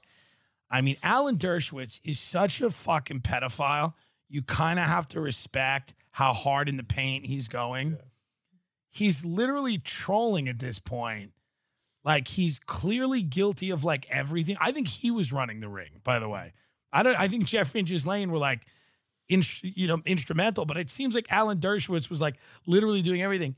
I 0.69 0.81
mean, 0.81 0.95
Alan 1.03 1.37
Dershowitz 1.37 1.99
is 2.03 2.19
such 2.19 2.61
a 2.61 2.71
fucking 2.71 3.21
pedophile. 3.21 3.93
You 4.27 4.41
kind 4.41 4.79
of 4.79 4.85
have 4.85 5.07
to 5.09 5.21
respect 5.21 5.93
how 6.11 6.33
hard 6.33 6.69
in 6.69 6.77
the 6.77 6.83
paint 6.83 7.25
he's 7.25 7.47
going. 7.47 7.97
He's 8.89 9.25
literally 9.25 9.77
trolling 9.77 10.47
at 10.47 10.59
this 10.59 10.79
point. 10.79 11.31
Like 12.03 12.27
he's 12.27 12.59
clearly 12.59 13.21
guilty 13.23 13.71
of 13.71 13.83
like 13.83 14.05
everything. 14.09 14.55
I 14.61 14.71
think 14.71 14.87
he 14.87 15.11
was 15.11 15.33
running 15.33 15.59
the 15.59 15.67
ring, 15.67 16.01
by 16.03 16.19
the 16.19 16.29
way. 16.29 16.53
I 16.93 17.03
don't 17.03 17.19
I 17.19 17.27
think 17.27 17.45
Jeffrey 17.45 17.79
and 17.79 17.87
Ghislaine 17.87 18.31
were 18.31 18.37
like 18.37 18.61
in, 19.27 19.41
you 19.61 19.87
know, 19.87 20.01
instrumental, 20.05 20.65
but 20.65 20.77
it 20.77 20.89
seems 20.89 21.15
like 21.15 21.25
Alan 21.31 21.59
Dershowitz 21.59 22.09
was 22.09 22.21
like 22.21 22.35
literally 22.65 23.01
doing 23.01 23.21
everything. 23.21 23.55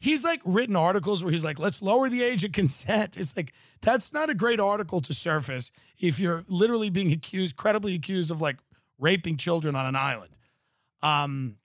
He's 0.00 0.24
like 0.24 0.40
written 0.44 0.74
articles 0.74 1.22
where 1.22 1.30
he's 1.30 1.44
like, 1.44 1.60
let's 1.60 1.80
lower 1.80 2.08
the 2.08 2.24
age 2.24 2.42
of 2.42 2.50
consent. 2.52 3.16
It's 3.20 3.36
like, 3.36 3.52
that's 3.82 4.12
not 4.12 4.30
a 4.30 4.34
great 4.34 4.58
article 4.58 5.00
to 5.02 5.14
surface 5.14 5.70
if 6.00 6.18
you're 6.18 6.44
literally 6.48 6.90
being 6.90 7.12
accused, 7.12 7.54
credibly 7.54 7.94
accused 7.94 8.32
of 8.32 8.40
like 8.40 8.56
raping 9.02 9.36
children 9.36 9.74
on 9.74 9.84
an 9.84 9.96
island. 9.96 10.36
Um, 11.02 11.56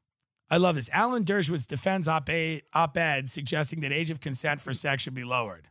I 0.49 0.57
love 0.57 0.75
this. 0.75 0.89
Alan 0.91 1.23
Dershowitz 1.23 1.67
defends 1.67 2.07
op 2.07 2.29
ed 2.29 3.29
suggesting 3.29 3.81
that 3.81 3.91
age 3.91 4.11
of 4.11 4.19
consent 4.19 4.59
for 4.59 4.73
sex 4.73 5.03
should 5.03 5.13
be 5.13 5.23
lowered. 5.23 5.67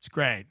It's 0.00 0.08
great. 0.08 0.46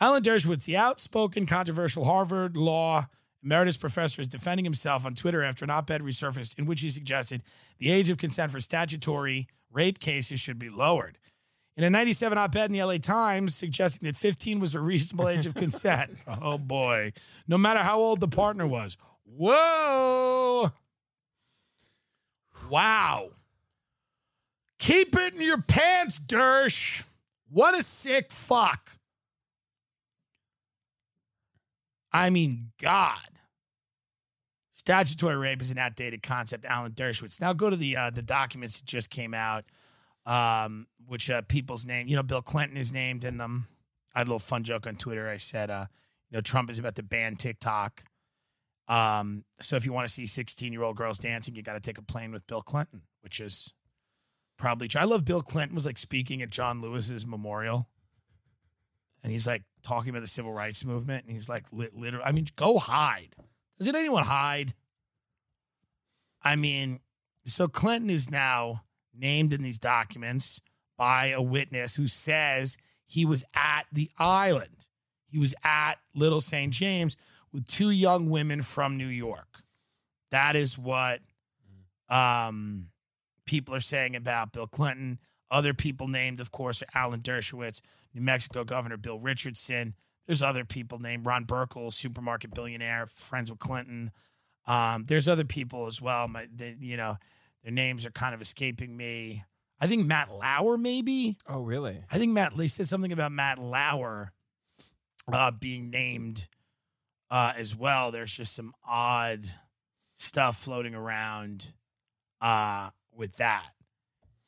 Alan 0.00 0.22
Dershowitz, 0.22 0.64
the 0.64 0.76
outspoken, 0.76 1.46
controversial 1.46 2.04
Harvard 2.04 2.56
Law 2.56 3.06
emeritus 3.42 3.76
professor, 3.76 4.22
is 4.22 4.28
defending 4.28 4.64
himself 4.64 5.04
on 5.04 5.14
Twitter 5.14 5.42
after 5.42 5.64
an 5.64 5.70
op 5.70 5.90
ed 5.90 6.02
resurfaced 6.02 6.58
in 6.58 6.66
which 6.66 6.80
he 6.80 6.90
suggested 6.90 7.42
the 7.78 7.90
age 7.90 8.08
of 8.08 8.18
consent 8.18 8.52
for 8.52 8.60
statutory 8.60 9.46
rape 9.70 9.98
cases 9.98 10.40
should 10.40 10.58
be 10.58 10.70
lowered. 10.70 11.18
In 11.76 11.84
a 11.84 11.90
97 11.90 12.38
op 12.38 12.56
ed 12.56 12.64
in 12.66 12.72
the 12.72 12.82
LA 12.82 12.96
Times 12.96 13.54
suggesting 13.54 14.06
that 14.06 14.16
15 14.16 14.60
was 14.60 14.74
a 14.74 14.80
reasonable 14.80 15.28
age 15.28 15.44
of 15.44 15.54
consent. 15.54 16.16
oh 16.42 16.56
boy. 16.56 17.12
No 17.46 17.58
matter 17.58 17.80
how 17.80 17.98
old 17.98 18.20
the 18.20 18.28
partner 18.28 18.66
was. 18.66 18.96
Whoa. 19.24 20.70
Wow. 22.70 23.30
Keep 24.78 25.16
it 25.16 25.34
in 25.34 25.40
your 25.40 25.60
pants, 25.60 26.18
Dersh. 26.18 27.04
What 27.50 27.78
a 27.78 27.82
sick 27.82 28.32
fuck. 28.32 28.92
I 32.12 32.30
mean, 32.30 32.70
God. 32.80 33.20
Statutory 34.72 35.36
rape 35.36 35.60
is 35.60 35.70
an 35.70 35.78
outdated 35.78 36.22
concept, 36.22 36.64
Alan 36.64 36.92
Dershowitz. 36.92 37.40
Now 37.40 37.52
go 37.52 37.68
to 37.68 37.76
the 37.76 37.96
uh, 37.96 38.10
the 38.10 38.22
documents 38.22 38.78
that 38.78 38.86
just 38.86 39.10
came 39.10 39.34
out, 39.34 39.64
um, 40.26 40.86
which 41.06 41.30
uh, 41.30 41.42
people's 41.42 41.86
name, 41.86 42.08
you 42.08 42.16
know, 42.16 42.22
Bill 42.22 42.42
Clinton 42.42 42.76
is 42.76 42.92
named 42.92 43.24
in 43.24 43.38
them. 43.38 43.68
I 44.14 44.20
had 44.20 44.26
a 44.26 44.30
little 44.30 44.38
fun 44.38 44.64
joke 44.64 44.86
on 44.86 44.96
Twitter. 44.96 45.28
I 45.28 45.36
said, 45.36 45.70
uh, 45.70 45.86
you 46.30 46.36
know, 46.36 46.40
Trump 46.40 46.70
is 46.70 46.78
about 46.78 46.96
to 46.96 47.02
ban 47.02 47.36
TikTok. 47.36 48.02
Um, 48.88 49.44
so 49.60 49.76
if 49.76 49.84
you 49.84 49.92
want 49.92 50.06
to 50.06 50.12
see 50.12 50.26
16 50.26 50.72
year 50.72 50.82
old 50.82 50.96
girls 50.96 51.18
dancing, 51.18 51.54
you 51.54 51.62
got 51.62 51.74
to 51.74 51.80
take 51.80 51.98
a 51.98 52.02
plane 52.02 52.32
with 52.32 52.46
Bill 52.46 52.62
Clinton, 52.62 53.02
which 53.20 53.40
is 53.40 53.72
probably 54.56 54.88
true. 54.88 55.00
I 55.00 55.04
love 55.04 55.24
Bill 55.24 55.42
Clinton 55.42 55.74
was 55.74 55.86
like 55.86 55.98
speaking 55.98 56.42
at 56.42 56.50
John 56.50 56.80
Lewis's 56.80 57.26
memorial. 57.26 57.88
And 59.22 59.32
he's 59.32 59.46
like 59.46 59.64
talking 59.82 60.10
about 60.10 60.20
the 60.22 60.28
civil 60.28 60.52
rights 60.52 60.84
movement. 60.84 61.24
And 61.24 61.32
he's 61.32 61.48
like, 61.48 61.64
lit, 61.72 61.94
literally, 61.94 62.24
I 62.24 62.32
mean, 62.32 62.46
go 62.54 62.78
hide. 62.78 63.34
Doesn't 63.78 63.96
anyone 63.96 64.24
hide? 64.24 64.74
I 66.42 66.54
mean, 66.54 67.00
so 67.44 67.66
Clinton 67.66 68.08
is 68.08 68.30
now 68.30 68.84
named 69.18 69.52
in 69.52 69.62
these 69.62 69.78
documents 69.78 70.60
by 70.96 71.26
a 71.26 71.42
witness 71.42 71.96
who 71.96 72.06
says 72.06 72.76
he 73.06 73.24
was 73.24 73.44
at 73.54 73.86
the 73.92 74.10
island. 74.18 74.88
He 75.28 75.38
was 75.38 75.54
at 75.64 75.94
Little 76.14 76.40
St. 76.40 76.72
James 76.72 77.16
with 77.52 77.66
two 77.66 77.90
young 77.90 78.30
women 78.30 78.62
from 78.62 78.96
New 78.96 79.08
York. 79.08 79.62
That 80.30 80.56
is 80.56 80.78
what 80.78 81.20
um, 82.08 82.88
people 83.44 83.74
are 83.74 83.80
saying 83.80 84.16
about 84.16 84.52
Bill 84.52 84.66
Clinton. 84.66 85.18
Other 85.50 85.74
people 85.74 86.08
named, 86.08 86.40
of 86.40 86.50
course, 86.50 86.82
are 86.82 86.86
Alan 86.94 87.20
Dershowitz, 87.20 87.80
New 88.14 88.20
Mexico 88.20 88.64
Governor 88.64 88.96
Bill 88.96 89.20
Richardson. 89.20 89.94
There's 90.26 90.42
other 90.42 90.64
people 90.64 90.98
named 90.98 91.24
Ron 91.24 91.44
Burkle, 91.44 91.92
supermarket 91.92 92.52
billionaire, 92.52 93.06
friends 93.06 93.50
with 93.50 93.60
Clinton. 93.60 94.10
Um, 94.66 95.04
there's 95.04 95.28
other 95.28 95.44
people 95.44 95.86
as 95.86 96.02
well. 96.02 96.26
My, 96.26 96.48
you 96.80 96.96
know, 96.96 97.16
their 97.66 97.74
names 97.74 98.06
are 98.06 98.12
kind 98.12 98.32
of 98.32 98.40
escaping 98.40 98.96
me. 98.96 99.42
I 99.80 99.88
think 99.88 100.06
Matt 100.06 100.32
Lauer, 100.32 100.78
maybe. 100.78 101.36
Oh, 101.48 101.62
really? 101.62 101.98
I 102.12 102.16
think 102.16 102.30
Matt 102.32 102.56
Lee 102.56 102.68
said 102.68 102.86
something 102.86 103.10
about 103.10 103.32
Matt 103.32 103.58
Lauer 103.58 104.32
uh, 105.32 105.50
being 105.50 105.90
named 105.90 106.46
uh, 107.28 107.54
as 107.56 107.74
well. 107.74 108.12
There's 108.12 108.34
just 108.34 108.54
some 108.54 108.72
odd 108.88 109.46
stuff 110.14 110.58
floating 110.58 110.94
around 110.94 111.72
uh, 112.40 112.90
with 113.12 113.36
that. 113.38 113.70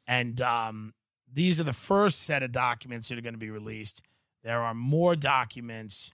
And 0.07 0.41
um, 0.41 0.95
these 1.31 1.59
are 1.59 1.65
the 1.65 1.73
first 1.73 2.23
set 2.23 2.45
of 2.45 2.53
documents 2.53 3.09
that 3.09 3.19
are 3.19 3.23
going 3.23 3.35
to 3.35 3.39
be 3.39 3.51
released. 3.51 4.01
There 4.45 4.61
are 4.61 4.75
more 4.75 5.17
documents 5.17 6.13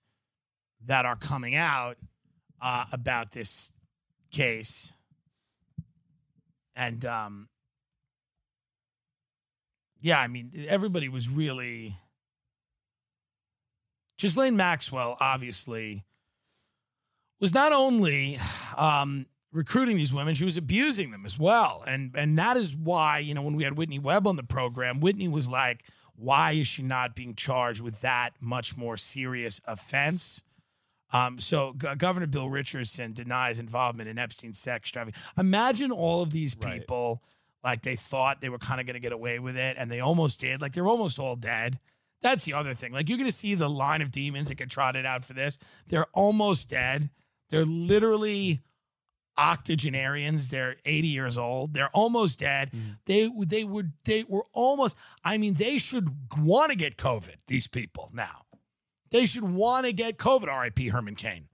that 0.82 1.05
are 1.05 1.16
coming 1.16 1.55
out 1.55 1.98
uh, 2.62 2.86
about 2.92 3.32
this 3.32 3.72
case. 4.30 4.94
And 6.77 7.05
um, 7.05 7.49
yeah, 10.01 10.20
I 10.20 10.27
mean, 10.27 10.51
everybody 10.68 11.09
was 11.09 11.29
really. 11.29 11.97
Ghislaine 14.18 14.57
Maxwell, 14.57 15.16
obviously, 15.20 16.05
was 17.41 17.53
not 17.53 17.72
only 17.72 18.39
um, 18.77 19.27
recruiting 19.53 19.97
these 19.97 20.12
women, 20.14 20.35
she 20.35 20.45
was 20.45 20.57
abusing 20.57 21.11
them 21.11 21.27
as 21.27 21.39
well. 21.39 21.83
And 21.87 22.14
and 22.14 22.39
that 22.39 22.57
is 22.57 22.77
why, 22.77 23.18
you 23.18 23.35
know, 23.35 23.43
when 23.43 23.57
we 23.57 23.64
had 23.64 23.77
Whitney 23.77 23.99
Webb 23.99 24.27
on 24.27 24.37
the 24.37 24.45
program, 24.45 25.01
Whitney 25.01 25.29
was 25.29 25.49
like, 25.49 25.85
why 26.16 26.53
is 26.53 26.66
she 26.66 26.83
not 26.83 27.14
being 27.14 27.35
charged 27.35 27.81
with 27.81 28.01
that 28.03 28.31
much 28.41 28.77
more 28.77 28.97
serious 28.97 29.61
offense? 29.66 30.43
Um, 31.14 31.38
so 31.38 31.74
G- 31.78 31.86
Governor 31.96 32.26
Bill 32.26 32.50
Richardson 32.50 33.12
denies 33.14 33.58
involvement 33.58 34.08
in 34.10 34.18
Epstein's 34.18 34.58
sex 34.58 34.90
trafficking. 34.90 35.22
Imagine 35.38 35.90
all 35.92 36.20
of 36.22 36.30
these 36.30 36.54
Right. 36.60 36.80
people 36.80 37.22
Like 37.62 37.80
they 37.80 37.96
thought 37.96 38.42
they 38.42 38.50
were 38.50 38.58
kind 38.58 38.78
of 38.80 38.86
going 38.86 38.94
to 38.94 39.00
get 39.00 39.12
away 39.12 39.38
with 39.38 39.56
it, 39.56 39.76
and 39.78 39.90
they 39.90 40.00
almost 40.00 40.38
did. 40.40 40.60
Like 40.60 40.72
they're 40.74 40.86
almost 40.86 41.18
all 41.18 41.34
dead. 41.36 41.78
That's 42.20 42.44
the 42.44 42.52
other 42.52 42.74
thing. 42.74 42.92
Like 42.92 43.08
you're 43.08 43.16
going 43.16 43.30
to 43.30 43.32
see 43.32 43.54
the 43.54 43.70
line 43.70 44.02
of 44.02 44.10
demons 44.10 44.48
that 44.50 44.56
get 44.56 44.68
trotted 44.70 45.06
out 45.06 45.24
for 45.24 45.32
this. 45.32 45.56
They're 45.88 46.04
almost 46.12 46.68
dead. 46.68 47.08
They're 47.48 47.64
literally 47.64 48.60
octogenarians. 49.38 50.48
They're 50.50 50.76
80 50.84 51.08
years 51.08 51.38
old. 51.38 51.74
They're 51.74 51.90
almost 51.94 52.38
dead. 52.38 52.70
They 53.06 53.30
they 53.46 53.64
would 53.64 53.92
they 54.04 54.24
were 54.28 54.44
almost. 54.52 54.96
I 55.24 55.38
mean, 55.38 55.54
they 55.54 55.78
should 55.78 56.10
want 56.38 56.70
to 56.70 56.76
get 56.76 56.96
COVID. 56.96 57.36
These 57.46 57.66
people 57.66 58.10
now, 58.12 58.43
they 59.14 59.26
should 59.26 59.44
want 59.44 59.86
to 59.86 59.92
get 59.92 60.18
COVID. 60.18 60.48
R.I.P. 60.48 60.88
Herman 60.88 61.14
Cain, 61.14 61.46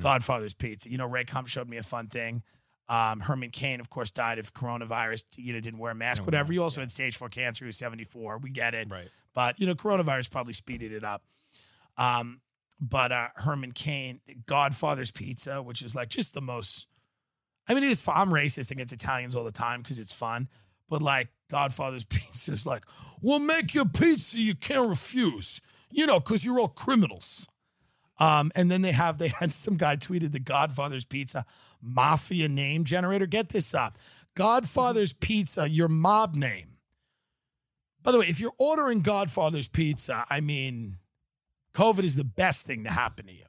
Godfather's 0.00 0.54
Pizza. 0.54 0.90
You 0.90 0.96
know, 0.96 1.06
Ray 1.06 1.24
Kump 1.24 1.46
showed 1.46 1.68
me 1.68 1.76
a 1.76 1.82
fun 1.82 2.06
thing. 2.06 2.42
Um, 2.88 3.20
Herman 3.20 3.50
Cain, 3.50 3.80
of 3.80 3.90
course, 3.90 4.10
died 4.10 4.38
of 4.38 4.54
coronavirus. 4.54 5.24
You 5.36 5.52
know, 5.52 5.60
didn't 5.60 5.78
wear 5.78 5.92
a 5.92 5.94
mask, 5.94 6.24
whatever. 6.24 6.54
He 6.54 6.58
also 6.58 6.80
had 6.80 6.90
stage 6.90 7.18
four 7.18 7.28
cancer. 7.28 7.66
He 7.66 7.68
was 7.68 7.76
74. 7.76 8.38
We 8.38 8.48
get 8.48 8.74
it. 8.74 8.90
Right. 8.90 9.08
But, 9.34 9.60
you 9.60 9.66
know, 9.66 9.74
coronavirus 9.74 10.30
probably 10.30 10.54
speeded 10.54 10.90
it 10.90 11.04
up. 11.04 11.22
Um, 11.98 12.40
but 12.80 13.12
uh, 13.12 13.28
Herman 13.36 13.72
Cain, 13.72 14.20
Godfather's 14.46 15.10
Pizza, 15.10 15.60
which 15.60 15.82
is 15.82 15.94
like 15.94 16.08
just 16.08 16.32
the 16.32 16.40
most. 16.40 16.88
I 17.68 17.74
mean, 17.74 17.84
it 17.84 17.90
is. 17.90 18.08
I'm 18.08 18.30
racist 18.30 18.70
against 18.70 18.94
Italians 18.94 19.36
all 19.36 19.44
the 19.44 19.52
time 19.52 19.82
because 19.82 20.00
it's 20.00 20.14
fun. 20.14 20.48
But 20.88 21.02
like 21.02 21.28
Godfather's 21.50 22.04
Pizza 22.08 22.52
is 22.52 22.64
like, 22.64 22.84
we'll 23.20 23.38
make 23.38 23.74
your 23.74 23.84
pizza 23.84 24.38
you 24.38 24.54
can't 24.54 24.88
refuse. 24.88 25.60
You 25.92 26.06
know, 26.06 26.18
because 26.20 26.44
you're 26.44 26.58
all 26.58 26.68
criminals. 26.68 27.48
Um, 28.18 28.52
and 28.54 28.70
then 28.70 28.82
they 28.82 28.92
have 28.92 29.18
they 29.18 29.28
had 29.28 29.52
some 29.64 29.76
guy 29.76 29.96
tweeted 29.96 30.32
the 30.32 30.40
Godfather's 30.40 31.04
Pizza 31.04 31.44
mafia 31.80 32.48
name 32.48 32.84
generator. 32.84 33.26
Get 33.26 33.50
this 33.50 33.74
up, 33.74 33.98
Godfather's 34.34 35.12
Pizza, 35.12 35.68
your 35.68 35.88
mob 35.88 36.34
name. 36.34 36.68
By 38.02 38.10
the 38.12 38.18
way, 38.18 38.26
if 38.26 38.40
you're 38.40 38.52
ordering 38.58 39.00
Godfather's 39.00 39.68
Pizza, 39.68 40.24
I 40.28 40.40
mean, 40.40 40.98
COVID 41.74 42.02
is 42.02 42.16
the 42.16 42.24
best 42.24 42.66
thing 42.66 42.84
to 42.84 42.90
happen 42.90 43.26
to 43.26 43.32
you. 43.32 43.44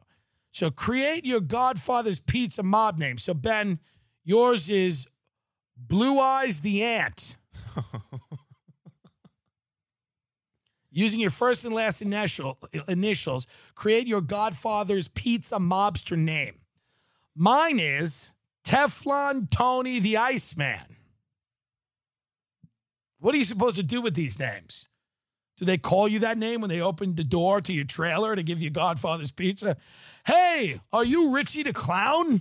So 0.52 0.70
create 0.70 1.26
your 1.26 1.42
Godfather's 1.42 2.20
Pizza 2.20 2.62
mob 2.62 3.00
name. 3.00 3.18
So 3.18 3.34
Ben, 3.34 3.80
yours 4.24 4.70
is 4.70 5.08
Blue 5.76 6.20
Eyes 6.20 6.62
the 6.62 6.84
Ant. 6.84 7.38
Using 10.96 11.20
your 11.20 11.32
first 11.32 11.66
and 11.66 11.74
last 11.74 12.04
initial, 12.04 12.60
initials, 12.88 13.48
create 13.74 14.06
your 14.06 14.22
Godfather's 14.22 15.08
Pizza 15.08 15.56
mobster 15.56 16.16
name. 16.16 16.60
Mine 17.36 17.80
is 17.80 18.34
Teflon 18.64 19.50
Tony 19.50 20.00
the 20.00 20.18
Iceman. 20.18 20.96
What 23.18 23.34
are 23.34 23.40
you 23.40 23.44
supposed 23.44 23.78
to 23.78 23.84
do 23.84 24.02
with 24.02 24.14
these 24.14 24.38
names? 24.38 24.88
Do 25.58 25.66
they 25.66 25.80
call 25.80 26.08
you 26.08 26.20
that 26.20 26.38
name 26.38 26.62
when 26.62 26.70
they 26.70 26.82
open 26.82 27.16
the 27.16 27.24
door 27.24 27.60
to 27.62 27.74
your 27.74 27.86
trailer 27.86 28.36
to 28.36 28.44
give 28.44 28.62
you 28.62 28.70
Godfather's 28.70 29.32
Pizza? 29.32 29.78
Hey, 30.28 30.80
are 30.92 31.06
you 31.06 31.34
Richie 31.34 31.64
the 31.64 31.74
Clown? 31.74 32.34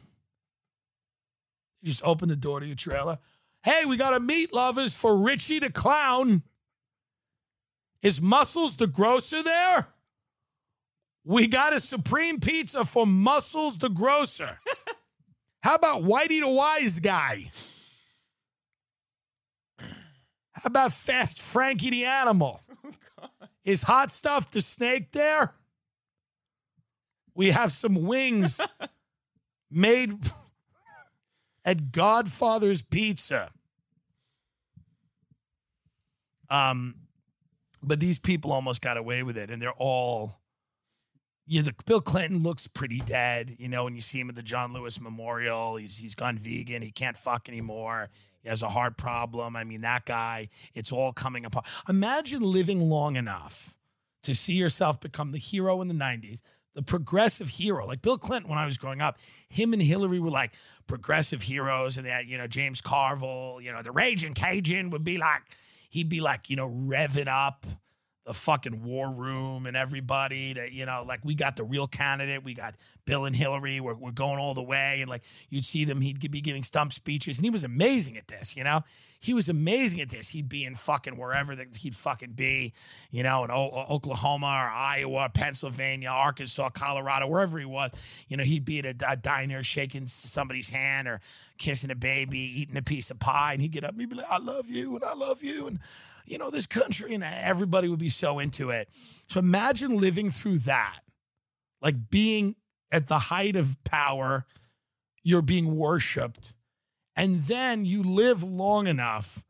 You 1.80 1.86
just 1.86 2.04
open 2.04 2.28
the 2.28 2.36
door 2.36 2.60
to 2.60 2.66
your 2.66 2.76
trailer. 2.76 3.18
Hey, 3.64 3.86
we 3.86 3.96
got 3.96 4.14
a 4.14 4.20
meat 4.20 4.52
lovers 4.52 4.94
for 4.94 5.16
Richie 5.16 5.60
the 5.60 5.70
Clown. 5.70 6.42
Is 8.02 8.20
Muscles 8.20 8.76
the 8.76 8.86
grocer 8.86 9.42
there? 9.42 9.88
We 11.24 11.46
got 11.46 11.72
a 11.72 11.78
supreme 11.78 12.40
pizza 12.40 12.84
for 12.84 13.06
Muscles 13.06 13.78
the 13.78 13.88
grocer. 13.88 14.58
How 15.62 15.76
about 15.76 16.02
Whitey 16.02 16.40
the 16.40 16.50
wise 16.50 16.98
guy? 16.98 17.50
How 19.78 20.66
about 20.66 20.92
Fast 20.92 21.40
Frankie 21.40 21.90
the 21.90 22.04
animal? 22.04 22.60
Is 23.64 23.84
hot 23.84 24.10
stuff 24.10 24.50
the 24.50 24.60
snake 24.60 25.12
there? 25.12 25.54
We 27.34 27.52
have 27.52 27.70
some 27.70 28.06
wings 28.06 28.60
made 29.70 30.12
at 31.64 31.92
Godfather's 31.92 32.82
Pizza. 32.82 33.50
Um, 36.50 36.96
but 37.82 38.00
these 38.00 38.18
people 38.18 38.52
almost 38.52 38.80
got 38.80 38.96
away 38.96 39.22
with 39.22 39.36
it, 39.36 39.50
and 39.50 39.60
they're 39.60 39.72
all. 39.72 40.38
Yeah, 41.44 41.62
the 41.62 41.74
Bill 41.84 42.00
Clinton 42.00 42.42
looks 42.44 42.68
pretty 42.68 43.00
dead. 43.00 43.56
You 43.58 43.68
know, 43.68 43.84
when 43.84 43.96
you 43.96 44.00
see 44.00 44.20
him 44.20 44.28
at 44.28 44.36
the 44.36 44.42
John 44.42 44.72
Lewis 44.72 45.00
Memorial, 45.00 45.76
he's 45.76 45.98
he's 45.98 46.14
gone 46.14 46.38
vegan. 46.38 46.82
He 46.82 46.92
can't 46.92 47.16
fuck 47.16 47.48
anymore. 47.48 48.10
He 48.42 48.48
has 48.48 48.62
a 48.62 48.68
heart 48.68 48.96
problem. 48.96 49.56
I 49.56 49.64
mean, 49.64 49.80
that 49.82 50.04
guy, 50.04 50.48
it's 50.74 50.92
all 50.92 51.12
coming 51.12 51.44
apart. 51.44 51.66
Imagine 51.88 52.42
living 52.42 52.80
long 52.80 53.16
enough 53.16 53.76
to 54.22 54.34
see 54.34 54.54
yourself 54.54 55.00
become 55.00 55.32
the 55.32 55.38
hero 55.38 55.80
in 55.80 55.88
the 55.88 55.94
90s, 55.94 56.42
the 56.74 56.82
progressive 56.82 57.48
hero. 57.50 57.86
Like 57.86 58.02
Bill 58.02 58.18
Clinton, 58.18 58.50
when 58.50 58.58
I 58.58 58.66
was 58.66 58.78
growing 58.78 59.00
up, 59.00 59.18
him 59.48 59.72
and 59.72 59.82
Hillary 59.82 60.20
were 60.20 60.30
like 60.30 60.52
progressive 60.86 61.42
heroes. 61.42 61.96
And 61.96 62.06
that, 62.06 62.26
you 62.26 62.38
know, 62.38 62.46
James 62.46 62.80
Carville, 62.80 63.58
you 63.60 63.72
know, 63.72 63.82
the 63.82 63.92
Raging 63.92 64.34
Cajun 64.34 64.90
would 64.90 65.04
be 65.04 65.18
like, 65.18 65.42
he'd 65.92 66.08
be 66.08 66.20
like, 66.20 66.48
you 66.48 66.56
know, 66.56 66.68
revving 66.68 67.28
up 67.28 67.66
the 68.24 68.32
fucking 68.32 68.82
war 68.82 69.10
room 69.10 69.66
and 69.66 69.76
everybody 69.76 70.54
to, 70.54 70.72
you 70.72 70.86
know, 70.86 71.04
like 71.06 71.20
we 71.22 71.34
got 71.34 71.56
the 71.56 71.64
real 71.64 71.86
candidate. 71.86 72.42
We 72.42 72.54
got 72.54 72.74
Bill 73.04 73.24
and 73.24 73.34
Hillary. 73.34 73.80
We're, 73.80 73.96
we're 73.96 74.12
going 74.12 74.38
all 74.38 74.54
the 74.54 74.62
way. 74.62 75.00
And 75.00 75.10
like 75.10 75.22
you'd 75.50 75.64
see 75.64 75.84
them, 75.84 76.00
he'd 76.00 76.30
be 76.30 76.40
giving 76.40 76.62
stump 76.62 76.92
speeches. 76.92 77.38
And 77.38 77.44
he 77.44 77.50
was 77.50 77.64
amazing 77.64 78.16
at 78.16 78.28
this, 78.28 78.56
you 78.56 78.64
know? 78.64 78.82
He 79.18 79.34
was 79.34 79.48
amazing 79.48 80.00
at 80.00 80.10
this. 80.10 80.30
He'd 80.30 80.48
be 80.48 80.64
in 80.64 80.74
fucking 80.74 81.16
wherever 81.16 81.54
that 81.54 81.76
he'd 81.76 81.94
fucking 81.94 82.32
be, 82.32 82.72
you 83.12 83.22
know, 83.22 83.44
in 83.44 83.52
o- 83.52 83.86
Oklahoma 83.88 84.46
or 84.46 84.68
Iowa, 84.68 85.30
Pennsylvania, 85.32 86.08
Arkansas, 86.08 86.70
Colorado, 86.70 87.28
wherever 87.28 87.56
he 87.56 87.64
was. 87.64 87.92
You 88.26 88.36
know, 88.36 88.42
he'd 88.42 88.64
be 88.64 88.80
at 88.80 89.00
a, 89.00 89.12
a 89.12 89.16
diner 89.16 89.62
shaking 89.62 90.08
somebody's 90.08 90.70
hand 90.70 91.06
or 91.06 91.20
kissing 91.56 91.92
a 91.92 91.94
baby, 91.94 92.40
eating 92.40 92.76
a 92.76 92.82
piece 92.82 93.12
of 93.12 93.20
pie. 93.20 93.52
And 93.52 93.62
he'd 93.62 93.70
get 93.70 93.84
up 93.84 93.92
and 93.92 94.00
he'd 94.00 94.10
be 94.10 94.16
like, 94.16 94.26
I 94.28 94.38
love 94.38 94.68
you 94.68 94.96
and 94.96 95.04
I 95.04 95.14
love 95.14 95.40
you. 95.40 95.68
And, 95.68 95.78
you 96.26 96.38
know, 96.38 96.50
this 96.50 96.66
country, 96.66 97.14
and 97.14 97.22
everybody 97.22 97.88
would 97.88 98.00
be 98.00 98.08
so 98.08 98.40
into 98.40 98.70
it. 98.70 98.88
So 99.28 99.38
imagine 99.38 100.00
living 100.00 100.30
through 100.30 100.58
that, 100.58 101.00
like 101.80 102.10
being 102.10 102.56
at 102.92 103.06
the 103.08 103.18
height 103.18 103.56
of 103.56 103.82
power, 103.82 104.46
you're 105.24 105.42
being 105.42 105.76
worshiped, 105.76 106.54
and 107.16 107.36
then 107.36 107.84
you 107.84 108.02
live 108.02 108.42
long 108.42 108.86
enough 108.86 109.42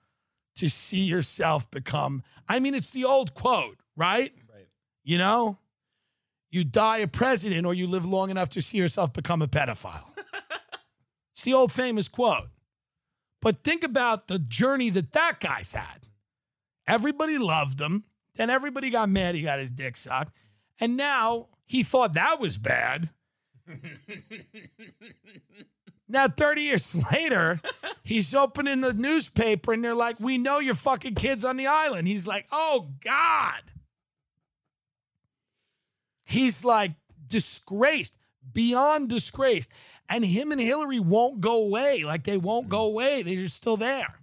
to 0.57 0.70
see 0.70 1.03
yourself 1.03 1.70
become. 1.70 2.22
I 2.49 2.61
mean, 2.61 2.74
it's 2.74 2.90
the 2.90 3.05
old 3.05 3.34
quote, 3.34 3.78
right? 3.97 4.32
Right. 4.53 4.68
You 5.05 5.18
know, 5.18 5.59
you 6.51 6.64
die 6.64 6.99
a 6.99 7.09
president 7.09 7.66
or 7.66 7.74
you 7.74 7.86
live 7.86 8.05
long 8.05 8.30
enough 8.30 8.51
to 8.51 8.62
see 8.62 8.78
yourself 8.78 9.12
become 9.12 9.43
a 9.43 9.49
pedophile. 9.49 10.05
it's 11.32 11.43
the 11.43 11.55
old 11.55 11.72
famous 11.72 12.09
quote. 12.09 12.49
But 13.40 13.64
think 13.64 13.82
about 13.82 14.28
the 14.28 14.38
journey 14.38 14.90
that 14.90 15.12
that 15.12 15.40
guy's 15.40 15.72
had. 15.72 16.07
Everybody 16.86 17.38
loved 17.38 17.80
him. 17.80 18.05
Then 18.36 18.51
everybody 18.51 18.90
got 18.90 19.09
mad 19.09 19.34
he 19.34 19.43
got 19.43 19.59
his 19.59 19.70
dick 19.70 19.97
sucked. 19.97 20.36
And 20.80 20.97
now 20.97 21.49
he 21.64 21.82
thought 21.82 22.14
that 22.14 22.38
was 22.38 22.59
bad. 22.59 23.11
Now, 26.08 26.28
30 26.28 26.62
years 26.62 26.96
later, 27.12 27.60
he's 28.02 28.34
opening 28.34 28.80
the 28.80 28.92
newspaper 28.92 29.72
and 29.72 29.84
they're 29.84 29.94
like, 29.94 30.20
We 30.20 30.38
know 30.38 30.58
your 30.58 30.74
fucking 30.74 31.14
kids 31.14 31.44
on 31.44 31.56
the 31.56 31.66
island. 31.66 32.08
He's 32.08 32.26
like, 32.26 32.46
Oh, 32.52 32.90
God. 33.04 33.62
He's 36.24 36.64
like 36.64 36.92
disgraced, 37.26 38.16
beyond 38.52 39.08
disgraced. 39.10 39.70
And 40.08 40.24
him 40.24 40.50
and 40.52 40.60
Hillary 40.60 41.00
won't 41.00 41.40
go 41.40 41.62
away. 41.64 42.04
Like 42.04 42.24
they 42.24 42.38
won't 42.38 42.68
go 42.68 42.84
away. 42.84 43.22
They're 43.22 43.36
just 43.36 43.56
still 43.56 43.76
there 43.76 44.22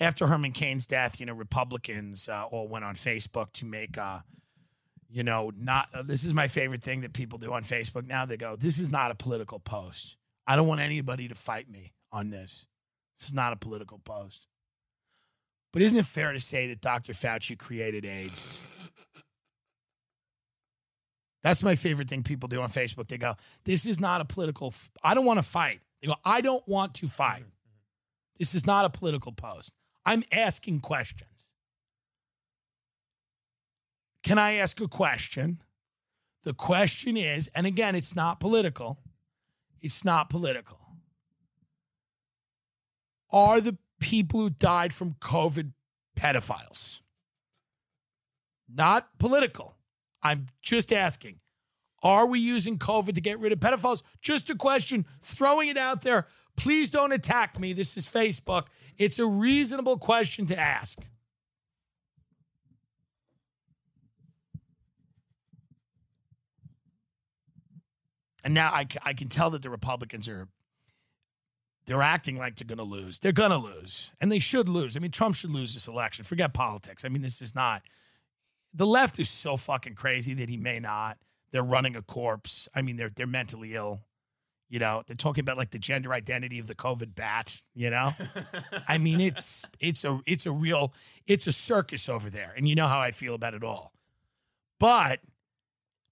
after 0.00 0.26
Herman 0.26 0.52
Cain's 0.52 0.86
death, 0.86 1.20
you 1.20 1.26
know, 1.26 1.32
Republicans 1.32 2.28
uh, 2.28 2.44
all 2.50 2.68
went 2.68 2.84
on 2.84 2.94
Facebook 2.94 3.52
to 3.54 3.64
make, 3.64 3.96
uh, 3.96 4.20
you 5.14 5.22
know, 5.22 5.52
not. 5.56 5.86
Uh, 5.94 6.02
this 6.02 6.24
is 6.24 6.34
my 6.34 6.48
favorite 6.48 6.82
thing 6.82 7.02
that 7.02 7.12
people 7.12 7.38
do 7.38 7.52
on 7.52 7.62
Facebook 7.62 8.04
now. 8.04 8.26
They 8.26 8.36
go, 8.36 8.56
"This 8.56 8.80
is 8.80 8.90
not 8.90 9.12
a 9.12 9.14
political 9.14 9.60
post. 9.60 10.16
I 10.44 10.56
don't 10.56 10.66
want 10.66 10.80
anybody 10.80 11.28
to 11.28 11.36
fight 11.36 11.70
me 11.70 11.92
on 12.10 12.30
this. 12.30 12.66
This 13.16 13.28
is 13.28 13.32
not 13.32 13.52
a 13.52 13.56
political 13.56 14.00
post." 14.00 14.48
But 15.72 15.82
isn't 15.82 15.96
it 15.96 16.04
fair 16.04 16.32
to 16.32 16.40
say 16.40 16.66
that 16.66 16.80
Dr. 16.80 17.12
Fauci 17.12 17.56
created 17.56 18.04
AIDS? 18.04 18.64
That's 21.44 21.62
my 21.62 21.76
favorite 21.76 22.08
thing 22.08 22.24
people 22.24 22.48
do 22.48 22.60
on 22.60 22.68
Facebook. 22.68 23.06
They 23.06 23.18
go, 23.18 23.36
"This 23.62 23.86
is 23.86 24.00
not 24.00 24.20
a 24.20 24.24
political. 24.24 24.68
F- 24.68 24.90
I 25.04 25.14
don't 25.14 25.26
want 25.26 25.38
to 25.38 25.44
fight." 25.44 25.80
They 26.00 26.08
go, 26.08 26.16
"I 26.24 26.40
don't 26.40 26.66
want 26.66 26.92
to 26.96 27.08
fight." 27.08 27.44
This 28.36 28.52
is 28.52 28.66
not 28.66 28.84
a 28.84 28.90
political 28.90 29.30
post. 29.30 29.72
I'm 30.04 30.24
asking 30.32 30.80
questions. 30.80 31.33
Can 34.24 34.38
I 34.38 34.54
ask 34.54 34.80
a 34.80 34.88
question? 34.88 35.58
The 36.44 36.54
question 36.54 37.16
is, 37.16 37.48
and 37.54 37.66
again, 37.66 37.94
it's 37.94 38.16
not 38.16 38.40
political. 38.40 38.98
It's 39.80 40.04
not 40.04 40.28
political. 40.30 40.80
are 43.30 43.60
the 43.60 43.76
people 44.00 44.40
who 44.40 44.50
died 44.50 44.92
from 44.92 45.14
COVID 45.14 45.72
pedophiles. 46.16 47.02
Not 48.72 49.18
political. 49.18 49.76
I'm 50.22 50.46
just 50.62 50.92
asking. 50.92 51.40
Are 52.02 52.26
we 52.26 52.38
using 52.38 52.78
COVID 52.78 53.14
to 53.14 53.20
get 53.20 53.38
rid 53.38 53.52
of 53.52 53.60
pedophiles? 53.60 54.02
Just 54.22 54.50
a 54.50 54.54
question, 54.54 55.04
throwing 55.20 55.68
it 55.68 55.76
out 55.76 56.02
there. 56.02 56.28
Please 56.56 56.90
don't 56.90 57.12
attack 57.12 57.58
me. 57.58 57.72
This 57.72 57.96
is 57.96 58.06
Facebook. 58.06 58.66
It's 58.96 59.18
a 59.18 59.26
reasonable 59.26 59.98
question 59.98 60.46
to 60.46 60.58
ask. 60.58 61.00
And 68.44 68.52
now 68.52 68.70
I 68.72 68.84
can 68.84 69.28
tell 69.28 69.50
that 69.50 69.62
the 69.62 69.70
Republicans 69.70 70.28
are 70.28 70.48
they're 71.86 72.02
acting 72.02 72.38
like 72.38 72.56
they're 72.56 72.66
going 72.66 72.86
to 72.86 72.94
lose. 72.94 73.18
They're 73.18 73.32
going 73.32 73.50
to 73.50 73.58
lose, 73.58 74.12
and 74.20 74.32
they 74.32 74.38
should 74.38 74.68
lose. 74.68 74.96
I 74.96 75.00
mean, 75.00 75.10
Trump 75.10 75.36
should 75.36 75.50
lose 75.50 75.74
this 75.74 75.86
election. 75.88 76.24
Forget 76.24 76.54
politics. 76.54 77.04
I 77.04 77.08
mean, 77.08 77.22
this 77.22 77.42
is 77.42 77.54
not. 77.54 77.82
The 78.72 78.86
left 78.86 79.18
is 79.18 79.28
so 79.28 79.56
fucking 79.56 79.94
crazy 79.94 80.34
that 80.34 80.48
he 80.48 80.56
may 80.56 80.80
not. 80.80 81.18
They're 81.50 81.62
running 81.62 81.94
a 81.94 82.02
corpse. 82.02 82.68
I 82.74 82.82
mean, 82.82 82.96
they're 82.96 83.10
they're 83.14 83.26
mentally 83.26 83.74
ill. 83.74 84.00
You 84.70 84.78
know, 84.78 85.02
they're 85.06 85.14
talking 85.14 85.42
about 85.42 85.58
like 85.58 85.70
the 85.70 85.78
gender 85.78 86.12
identity 86.12 86.58
of 86.58 86.66
the 86.66 86.74
COVID 86.74 87.14
bat. 87.14 87.62
You 87.74 87.90
know, 87.90 88.14
I 88.88 88.98
mean, 88.98 89.20
it's 89.20 89.64
it's 89.78 90.04
a 90.04 90.20
it's 90.26 90.46
a 90.46 90.52
real 90.52 90.94
it's 91.26 91.46
a 91.46 91.52
circus 91.52 92.08
over 92.08 92.30
there, 92.30 92.54
and 92.56 92.66
you 92.66 92.74
know 92.74 92.88
how 92.88 93.00
I 93.00 93.10
feel 93.10 93.34
about 93.34 93.54
it 93.54 93.62
all. 93.62 93.92
But 94.80 95.20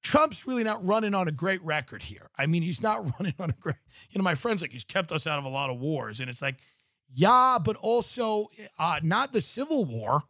Trump's 0.03 0.47
really 0.47 0.65
not 0.65 0.85
running 0.85 1.15
on 1.15 1.29
a 1.29 1.33
great 1.33 1.63
record 1.63 2.03
here. 2.03 2.29
I 2.37 2.47
mean, 2.47 2.63
he's 2.63 2.83
not 2.83 3.05
running 3.19 3.35
on 3.39 3.51
a 3.51 3.55
great. 3.55 3.77
You 4.11 4.19
know, 4.19 4.25
my 4.25 4.35
friends 4.35 4.63
like 4.63 4.73
he's 4.73 4.85
kept 4.85 5.13
us 5.13 5.27
out 5.27 5.39
of 5.39 5.45
a 5.45 5.49
lot 5.49 5.71
of 5.71 5.79
wars, 5.79 6.21
and 6.21 6.29
it's 6.29 6.43
like, 6.43 6.57
yeah, 7.15 7.59
but 7.63 7.77
also 7.77 8.49
uh, 8.79 9.01
not 9.03 9.33
the 9.33 9.41
Civil 9.41 9.85
War 9.85 10.23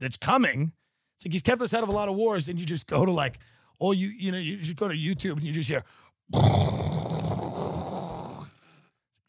that's 0.00 0.16
coming. 0.16 0.72
It's 1.16 1.26
like 1.26 1.32
he's 1.32 1.42
kept 1.42 1.62
us 1.62 1.74
out 1.74 1.82
of 1.82 1.88
a 1.88 1.92
lot 1.92 2.08
of 2.08 2.14
wars, 2.14 2.48
and 2.48 2.58
you 2.58 2.66
just 2.66 2.86
go 2.86 3.04
to 3.04 3.12
like, 3.12 3.38
all 3.78 3.92
you 3.92 4.08
you 4.08 4.30
know, 4.30 4.38
you 4.38 4.56
just 4.56 4.76
go 4.76 4.88
to 4.88 4.94
YouTube 4.94 5.32
and 5.32 5.42
you 5.42 5.52
just 5.52 5.68
hear. 5.68 5.82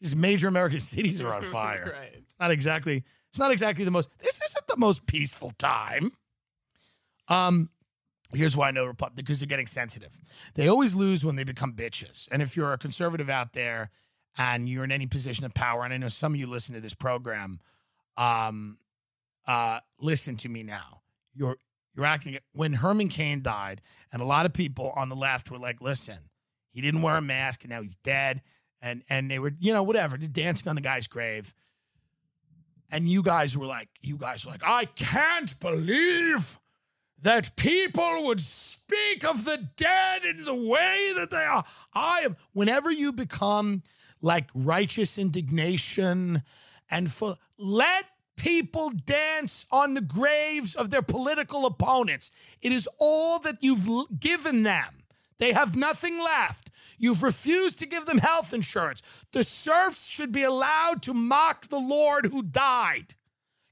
These 0.00 0.14
major 0.14 0.48
American 0.48 0.80
cities 0.80 1.22
are 1.22 1.32
on 1.32 1.42
fire. 1.42 1.94
right. 1.98 2.22
Not 2.38 2.50
exactly. 2.50 3.04
It's 3.30 3.38
not 3.38 3.50
exactly 3.50 3.84
the 3.84 3.90
most. 3.90 4.10
This 4.18 4.40
isn't 4.42 4.66
the 4.68 4.76
most 4.76 5.06
peaceful 5.06 5.50
time. 5.58 6.12
Um, 7.26 7.70
here's 8.34 8.56
why 8.56 8.68
I 8.68 8.70
know 8.70 8.84
Republic 8.84 9.16
because 9.16 9.40
they're 9.40 9.46
getting 9.46 9.66
sensitive. 9.66 10.18
They 10.54 10.68
always 10.68 10.94
lose 10.94 11.24
when 11.24 11.36
they 11.36 11.44
become 11.44 11.72
bitches. 11.72 12.28
And 12.30 12.42
if 12.42 12.56
you're 12.56 12.72
a 12.72 12.78
conservative 12.78 13.30
out 13.30 13.52
there 13.52 13.90
and 14.36 14.68
you're 14.68 14.84
in 14.84 14.92
any 14.92 15.06
position 15.06 15.44
of 15.44 15.54
power, 15.54 15.84
and 15.84 15.92
I 15.92 15.96
know 15.96 16.08
some 16.08 16.34
of 16.34 16.40
you 16.40 16.46
listen 16.46 16.74
to 16.74 16.80
this 16.80 16.94
program, 16.94 17.60
um, 18.16 18.78
uh, 19.46 19.80
listen 20.00 20.36
to 20.38 20.48
me 20.48 20.62
now. 20.62 21.02
You're 21.34 21.56
you're 21.94 22.06
acting 22.06 22.38
when 22.52 22.74
Herman 22.74 23.08
Cain 23.08 23.42
died, 23.42 23.80
and 24.12 24.20
a 24.20 24.24
lot 24.24 24.46
of 24.46 24.52
people 24.52 24.92
on 24.96 25.08
the 25.08 25.16
left 25.16 25.50
were 25.50 25.58
like, 25.58 25.80
"Listen, 25.80 26.18
he 26.72 26.80
didn't 26.80 27.02
wear 27.02 27.16
a 27.16 27.22
mask, 27.22 27.64
and 27.64 27.70
now 27.70 27.82
he's 27.82 27.96
dead." 27.96 28.42
And 28.80 29.02
and 29.08 29.30
they 29.30 29.38
were, 29.38 29.52
you 29.58 29.72
know, 29.72 29.82
whatever, 29.82 30.16
dancing 30.16 30.68
on 30.68 30.76
the 30.76 30.82
guy's 30.82 31.06
grave. 31.06 31.54
And 32.90 33.08
you 33.08 33.22
guys 33.22 33.56
were 33.56 33.66
like, 33.66 33.88
you 34.02 34.16
guys 34.16 34.44
were 34.44 34.52
like, 34.52 34.62
I 34.64 34.84
can't 34.84 35.58
believe 35.58 36.60
that 37.24 37.56
people 37.56 38.24
would 38.24 38.40
speak 38.40 39.24
of 39.24 39.44
the 39.44 39.68
dead 39.76 40.24
in 40.24 40.44
the 40.44 40.54
way 40.54 41.12
that 41.16 41.30
they 41.30 41.44
are. 41.44 41.64
I 41.94 42.20
am. 42.20 42.36
Whenever 42.52 42.92
you 42.92 43.12
become 43.12 43.82
like 44.20 44.48
righteous 44.54 45.18
indignation 45.18 46.42
and 46.90 47.10
for 47.10 47.36
let 47.58 48.04
people 48.36 48.90
dance 48.90 49.64
on 49.70 49.94
the 49.94 50.00
graves 50.00 50.74
of 50.74 50.90
their 50.90 51.02
political 51.02 51.66
opponents. 51.66 52.30
It 52.62 52.72
is 52.72 52.88
all 52.98 53.38
that 53.40 53.62
you've 53.62 54.20
given 54.20 54.62
them. 54.62 55.04
They 55.38 55.52
have 55.52 55.76
nothing 55.76 56.18
left. 56.18 56.70
You've 56.98 57.22
refused 57.22 57.78
to 57.78 57.86
give 57.86 58.06
them 58.06 58.18
health 58.18 58.52
insurance. 58.52 59.02
The 59.32 59.44
serfs 59.44 60.06
should 60.06 60.32
be 60.32 60.42
allowed 60.42 61.02
to 61.02 61.14
mock 61.14 61.68
the 61.68 61.78
Lord 61.78 62.26
who 62.26 62.42
died. 62.42 63.14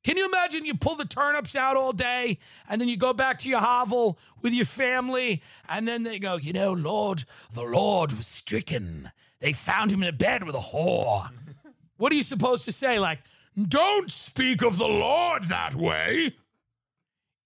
Can 0.05 0.17
you 0.17 0.27
imagine 0.27 0.65
you 0.65 0.75
pull 0.75 0.97
the 0.97 1.05
turnips 1.05 1.55
out 1.55 1.77
all 1.77 1.93
day 1.93 2.39
and 2.69 2.81
then 2.81 2.89
you 2.89 2.97
go 2.97 3.13
back 3.13 3.39
to 3.41 3.49
your 3.49 3.61
hovel 3.61 4.19
with 4.41 4.53
your 4.53 4.65
family 4.65 5.43
and 5.71 5.87
then 5.87 6.03
they 6.03 6.19
go, 6.19 6.37
you 6.37 6.53
know, 6.53 6.73
Lord, 6.73 7.25
the 7.53 7.63
Lord 7.63 8.13
was 8.13 8.27
stricken. 8.27 9.11
They 9.41 9.53
found 9.53 9.93
him 9.93 10.03
in 10.03 10.09
a 10.09 10.13
bed 10.13 10.45
with 10.45 10.57
a 10.57 10.59
whore. 10.59 11.31
what 11.99 12.13
are 12.13 12.17
you 12.17 12.25
supposed 12.25 12.65
to 12.65 12.73
say? 12.73 12.99
Like, 12.99 13.21
don't 13.69 14.11
speak 14.11 14.63
of 14.63 14.79
the 14.79 14.89
Lord 14.89 15.45
that 15.45 15.75
way. 15.75 16.35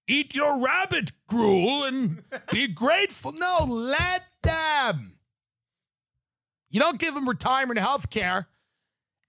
Eat 0.09 0.35
your 0.35 0.63
rabbit 0.65 1.13
gruel 1.27 1.85
and 1.85 2.23
be 2.53 2.69
grateful. 2.75 3.33
No, 3.33 3.65
let 3.69 4.23
them. 4.43 5.19
You 6.71 6.81
don't 6.81 6.99
give 6.99 7.15
them 7.15 7.29
retirement 7.29 7.79
health 7.79 8.09
care. 8.11 8.49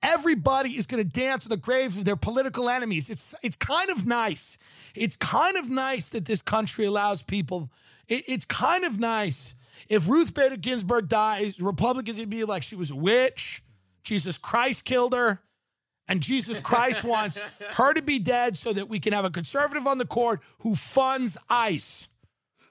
Everybody 0.03 0.77
is 0.77 0.85
going 0.85 1.03
to 1.03 1.09
dance 1.09 1.45
on 1.45 1.49
the 1.49 1.57
graves 1.57 1.97
of 1.97 2.05
their 2.05 2.15
political 2.15 2.69
enemies. 2.69 3.09
It's 3.09 3.33
it's 3.43 3.55
kind 3.55 3.89
of 3.89 4.05
nice. 4.05 4.57
It's 4.95 5.15
kind 5.15 5.57
of 5.57 5.69
nice 5.69 6.09
that 6.09 6.25
this 6.25 6.41
country 6.41 6.85
allows 6.85 7.23
people. 7.23 7.69
it- 8.07 8.23
it's 8.27 8.45
kind 8.45 8.85
of 8.85 8.99
nice 8.99 9.55
if 9.89 10.07
Ruth 10.07 10.33
Bader 10.33 10.55
Ginsburg 10.57 11.09
dies. 11.09 11.59
Republicans 11.59 12.19
would 12.19 12.29
be 12.29 12.43
like 12.45 12.63
she 12.63 12.75
was 12.75 12.89
a 12.91 12.95
witch. 12.95 13.63
Jesus 14.03 14.37
Christ 14.37 14.85
killed 14.85 15.13
her, 15.13 15.41
and 16.07 16.21
Jesus 16.21 16.59
Christ 16.61 17.03
wants 17.13 17.43
her 17.73 17.93
to 17.93 18.01
be 18.01 18.19
dead 18.19 18.57
so 18.57 18.71
that 18.73 18.87
we 18.87 18.99
can 18.99 19.11
have 19.13 19.25
a 19.25 19.29
conservative 19.29 19.85
on 19.87 19.97
the 19.97 20.05
court 20.05 20.41
who 20.59 20.75
funds 20.75 21.37
ICE, 21.49 22.07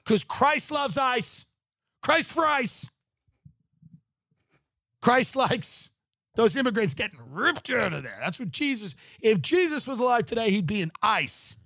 because 0.03 0.23
Christ 0.23 0.71
loves 0.71 0.97
ICE. 0.97 1.45
Christ 2.01 2.31
for 2.31 2.45
ICE. 2.45 2.89
Christ 5.01 5.35
likes 5.35 5.91
those 6.37 6.55
immigrants 6.55 6.93
getting 6.93 7.19
ripped 7.31 7.69
out 7.71 7.93
of 7.93 8.03
there. 8.03 8.17
That's 8.21 8.39
what 8.39 8.51
Jesus, 8.51 8.95
if 9.21 9.41
Jesus 9.41 9.87
was 9.87 9.99
alive 9.99 10.25
today, 10.25 10.51
he'd 10.51 10.67
be 10.67 10.81
in 10.81 10.91
ice. 11.01 11.57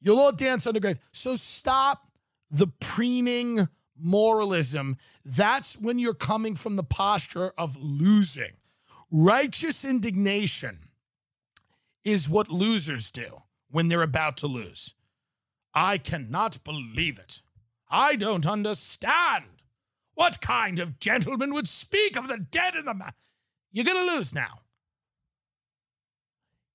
You'll 0.00 0.18
all 0.18 0.32
dance 0.32 0.66
on 0.66 0.74
the 0.74 0.80
grave. 0.80 0.98
So 1.12 1.36
stop 1.36 2.08
the 2.50 2.66
preening 2.80 3.68
moralism. 3.96 4.96
That's 5.24 5.78
when 5.78 6.00
you're 6.00 6.14
coming 6.14 6.56
from 6.56 6.74
the 6.74 6.82
posture 6.82 7.52
of 7.56 7.76
losing. 7.80 8.54
Righteous 9.08 9.84
indignation 9.84 10.88
is 12.02 12.28
what 12.28 12.50
losers 12.50 13.12
do 13.12 13.42
when 13.70 13.86
they're 13.86 14.02
about 14.02 14.36
to 14.38 14.48
lose. 14.48 14.94
I 15.72 15.96
cannot 15.96 16.64
believe 16.64 17.20
it. 17.20 17.42
I 17.88 18.16
don't 18.16 18.48
understand. 18.48 19.59
What 20.20 20.42
kind 20.42 20.80
of 20.80 21.00
gentleman 21.00 21.54
would 21.54 21.66
speak 21.66 22.14
of 22.14 22.28
the 22.28 22.36
dead 22.36 22.74
in 22.74 22.84
the 22.84 22.92
ma- 22.92 23.08
You're 23.72 23.86
going 23.86 24.06
to 24.06 24.12
lose 24.12 24.34
now. 24.34 24.60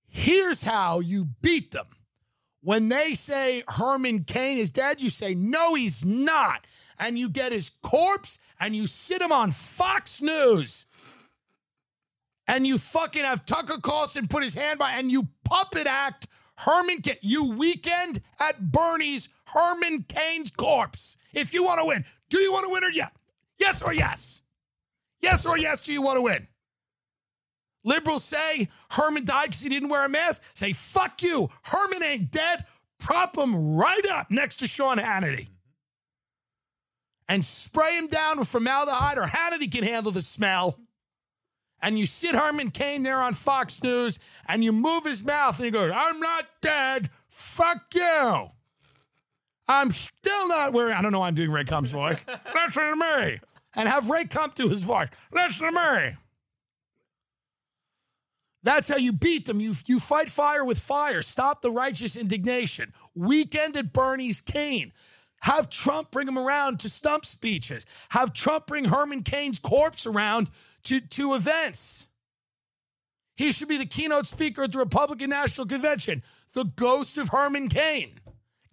Here's 0.08 0.64
how 0.64 1.00
you 1.00 1.26
beat 1.44 1.70
them. 1.70 1.86
When 2.62 2.90
they 2.90 3.14
say 3.14 3.62
Herman 3.68 4.24
Cain 4.24 4.58
is 4.58 4.72
dead, 4.72 5.00
you 5.00 5.12
say, 5.12 5.36
no, 5.36 5.76
he's 5.76 6.04
not. 6.04 6.66
And 6.98 7.20
you 7.20 7.30
get 7.30 7.52
his 7.52 7.70
corpse 7.84 8.40
and 8.60 8.76
you 8.76 8.88
sit 8.88 9.22
him 9.22 9.32
on 9.32 9.52
Fox 9.52 10.24
News. 10.24 10.88
And 12.48 12.66
you 12.66 12.80
fucking 12.80 13.26
have 13.26 13.46
Tucker 13.46 13.78
Carlson 13.80 14.28
put 14.28 14.42
his 14.42 14.56
hand 14.56 14.80
by 14.80 14.94
and 14.94 15.12
you 15.12 15.28
puppet 15.44 15.86
act 15.86 16.26
Herman 16.58 17.02
Cain. 17.02 17.18
You 17.22 17.52
weekend 17.52 18.22
at 18.42 18.72
Bernie's 18.72 19.30
Herman 19.54 20.06
Cain's 20.10 20.50
corpse. 20.50 21.16
If 21.32 21.54
you 21.54 21.64
want 21.64 21.80
to 21.82 21.86
win, 21.86 22.06
do 22.32 22.40
you 22.40 22.52
want 22.52 22.66
to 22.66 22.72
win 22.72 22.84
or 22.84 22.90
yes? 22.90 23.12
Yes 23.60 23.82
or 23.82 23.94
yes? 23.94 24.42
Yes 25.22 25.46
or 25.46 25.58
yes, 25.58 25.82
do 25.82 25.94
you 25.94 26.02
want 26.02 26.18
to 26.18 26.22
win? 26.22 26.48
Liberals 27.84 28.24
say 28.24 28.68
Herman 28.92 29.26
died 29.26 29.48
because 29.48 29.62
he 29.62 29.70
didn't 29.70 29.90
wear 29.90 30.06
a 30.06 30.10
mask. 30.10 30.42
Say, 30.56 30.74
fuck 30.74 31.22
you. 31.22 31.50
Herman 31.64 32.04
ain't 32.04 32.32
dead. 32.32 32.66
Prop 33.00 33.38
him 33.38 33.76
right 33.76 34.06
up 34.12 34.32
next 34.32 34.56
to 34.58 34.68
Sean 34.68 34.98
Hannity. 34.98 35.50
And 37.28 37.44
spray 37.44 37.98
him 37.98 38.08
down 38.08 38.40
with 38.40 38.48
formaldehyde, 38.48 39.18
or 39.18 39.26
Hannity 39.26 39.72
can 39.72 39.84
handle 39.84 40.12
the 40.12 40.22
smell. 40.22 40.80
And 41.82 42.00
you 42.00 42.06
sit 42.06 42.36
Herman 42.36 42.72
Cain 42.72 43.04
there 43.04 43.20
on 43.20 43.34
Fox 43.34 43.84
News 43.84 44.18
and 44.48 44.64
you 44.64 44.72
move 44.72 45.04
his 45.04 45.24
mouth 45.24 45.58
and 45.60 45.66
he 45.66 45.72
goes, 45.72 45.92
I'm 45.94 46.20
not 46.20 46.46
dead. 46.62 47.10
Fuck 47.28 47.94
you. 47.94 48.50
I'm 49.68 49.92
still 49.92 50.48
not 50.48 50.74
wearing, 50.74 50.94
I 50.94 51.02
don't 51.02 51.12
know 51.12 51.20
why 51.20 51.28
I'm 51.28 51.36
doing 51.36 51.52
Ray 51.52 51.64
Kump's 51.64 51.92
voice. 51.92 52.24
Listen 52.56 52.84
to 52.84 52.96
me. 52.96 53.40
And 53.76 53.90
have 53.90 54.10
Ray 54.10 54.26
come 54.26 54.52
to 54.52 54.70
his 54.70 54.82
voice. 54.82 55.10
Listen 55.32 55.74
to 55.74 56.02
me. 56.02 56.18
That's 58.64 58.90
how 58.90 58.98
you 58.98 59.12
beat 59.12 59.46
them. 59.46 59.60
You, 59.60 59.74
you 59.86 60.00
fight 60.00 60.30
fire 60.30 60.66
with 60.66 60.80
fire. 60.80 61.22
Stop 61.22 61.62
the 61.62 61.70
righteous 61.70 62.16
indignation. 62.16 62.94
Weekend 63.14 63.76
at 63.78 63.94
Bernie's 63.94 64.42
Cain. 64.42 64.92
Have 65.42 65.70
Trump 65.70 66.10
bring 66.10 66.28
him 66.28 66.40
around 66.40 66.80
to 66.80 66.90
stump 66.90 67.26
speeches. 67.26 67.86
Have 68.10 68.34
Trump 68.34 68.66
bring 68.66 68.86
Herman 68.86 69.22
Cain's 69.22 69.60
corpse 69.60 70.08
around 70.08 70.50
to, 70.84 71.00
to 71.00 71.36
events. 71.36 72.10
He 73.36 73.52
should 73.52 73.68
be 73.68 73.78
the 73.78 73.86
keynote 73.86 74.26
speaker 74.26 74.64
at 74.64 74.72
the 74.72 74.80
Republican 74.80 75.30
National 75.30 75.68
Convention, 75.68 76.24
the 76.54 76.64
ghost 76.64 77.20
of 77.20 77.30
Herman 77.30 77.68
Cain. 77.68 78.14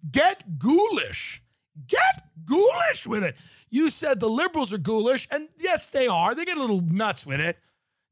Get 0.09 0.59
ghoulish. 0.59 1.41
Get 1.87 2.27
ghoulish 2.45 3.07
with 3.07 3.23
it. 3.23 3.35
You 3.69 3.89
said 3.89 4.19
the 4.19 4.29
liberals 4.29 4.71
are 4.71 4.77
ghoulish, 4.77 5.27
and 5.31 5.49
yes, 5.57 5.87
they 5.87 6.07
are. 6.07 6.35
They 6.35 6.45
get 6.45 6.57
a 6.57 6.61
little 6.61 6.81
nuts 6.81 7.25
with 7.25 7.39
it. 7.39 7.57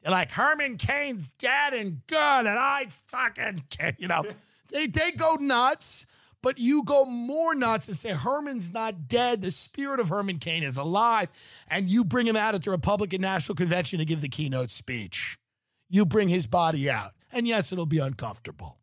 They're 0.02 0.12
like, 0.12 0.32
Herman 0.32 0.78
Cain's 0.78 1.30
dead 1.38 1.74
and 1.74 2.02
good, 2.08 2.18
and 2.18 2.50
I 2.50 2.88
fucking 2.89 3.66
can't, 3.70 4.00
you 4.00 4.08
know. 4.08 4.24
they, 4.72 4.88
they 4.88 5.12
go 5.12 5.36
nuts, 5.39 6.08
but 6.42 6.58
you 6.58 6.84
go 6.84 7.06
more 7.06 7.54
nuts 7.54 7.88
and 7.88 7.96
say, 7.96 8.10
Herman's 8.10 8.74
not 8.74 9.08
dead. 9.08 9.42
The 9.42 9.52
spirit 9.52 10.00
of 10.00 10.10
Herman 10.10 10.39
Cain 10.39 10.64
is 10.64 10.78
alive. 10.78 11.30
And 11.70 11.88
you 11.88 12.04
bring 12.04 12.26
him 12.26 12.36
out 12.36 12.56
at 12.56 12.64
the 12.64 12.72
Republican 12.72 13.22
National 13.22 13.56
Convention 13.56 14.00
to 14.00 14.06
give 14.06 14.22
the 14.22 14.30
keynote 14.30 14.72
speech. 14.72 15.38
You 15.89 16.06
bring 16.06 16.30
his 16.30 16.48
body 16.48 16.89
out. 16.89 17.12
And 17.32 17.48
yes, 17.48 17.72
it'll 17.72 17.86
be 17.86 18.00
uncomfortable. 18.00 18.80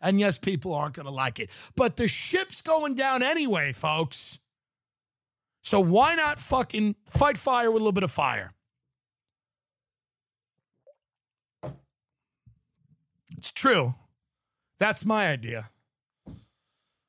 And 0.00 0.20
yes, 0.20 0.38
people 0.38 0.74
aren't 0.74 0.94
going 0.94 1.06
to 1.06 1.12
like 1.12 1.38
it. 1.40 1.50
But 1.74 1.96
the 1.96 2.08
ship's 2.08 2.62
going 2.62 2.94
down 2.94 3.22
anyway, 3.22 3.72
folks. 3.72 4.38
So 5.62 5.80
why 5.80 6.14
not 6.14 6.38
fucking 6.38 6.96
fight 7.06 7.36
fire 7.36 7.70
with 7.70 7.80
a 7.80 7.84
little 7.84 7.92
bit 7.92 8.04
of 8.04 8.10
fire? 8.10 8.52
It's 13.36 13.52
true. 13.52 13.94
That's 14.78 15.04
my 15.04 15.28
idea. 15.28 15.70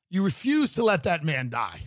You 0.10 0.24
refuse 0.24 0.72
to 0.74 0.84
let 0.84 1.04
that 1.04 1.24
man 1.24 1.50
die. 1.50 1.82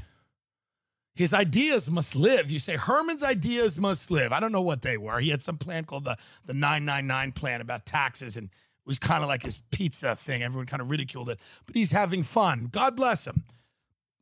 His 1.15 1.35
ideas 1.35 1.91
must 1.91 2.17
live. 2.17 2.51
You 2.51 2.59
say 2.59 2.77
Herman's 2.77 3.23
ideas 3.23 3.79
must 3.79 4.11
live. 4.11 4.33
I 4.33 4.41
don't 4.41 4.53
know 4.53 4.63
what 4.63 4.83
they 4.83 4.97
were. 4.97 5.21
He 5.21 5.29
had 5.29 5.43
some 5.43 5.59
plan 5.59 5.85
called 5.85 6.05
the, 6.05 6.17
the 6.47 6.55
999 6.55 7.33
plan 7.33 7.61
about 7.61 7.85
taxes, 7.85 8.37
and 8.37 8.49
was 8.87 8.99
kind 8.99 9.23
of 9.23 9.29
like 9.29 9.43
his 9.43 9.63
pizza 9.71 10.17
thing. 10.17 10.43
Everyone 10.43 10.67
kind 10.67 10.83
of 10.83 10.91
ridiculed 10.91 11.29
it, 11.29 11.39
but 11.67 11.77
he's 11.77 11.93
having 11.93 12.23
fun. 12.23 12.69
God 12.71 12.97
bless 12.97 13.27
him. 13.27 13.45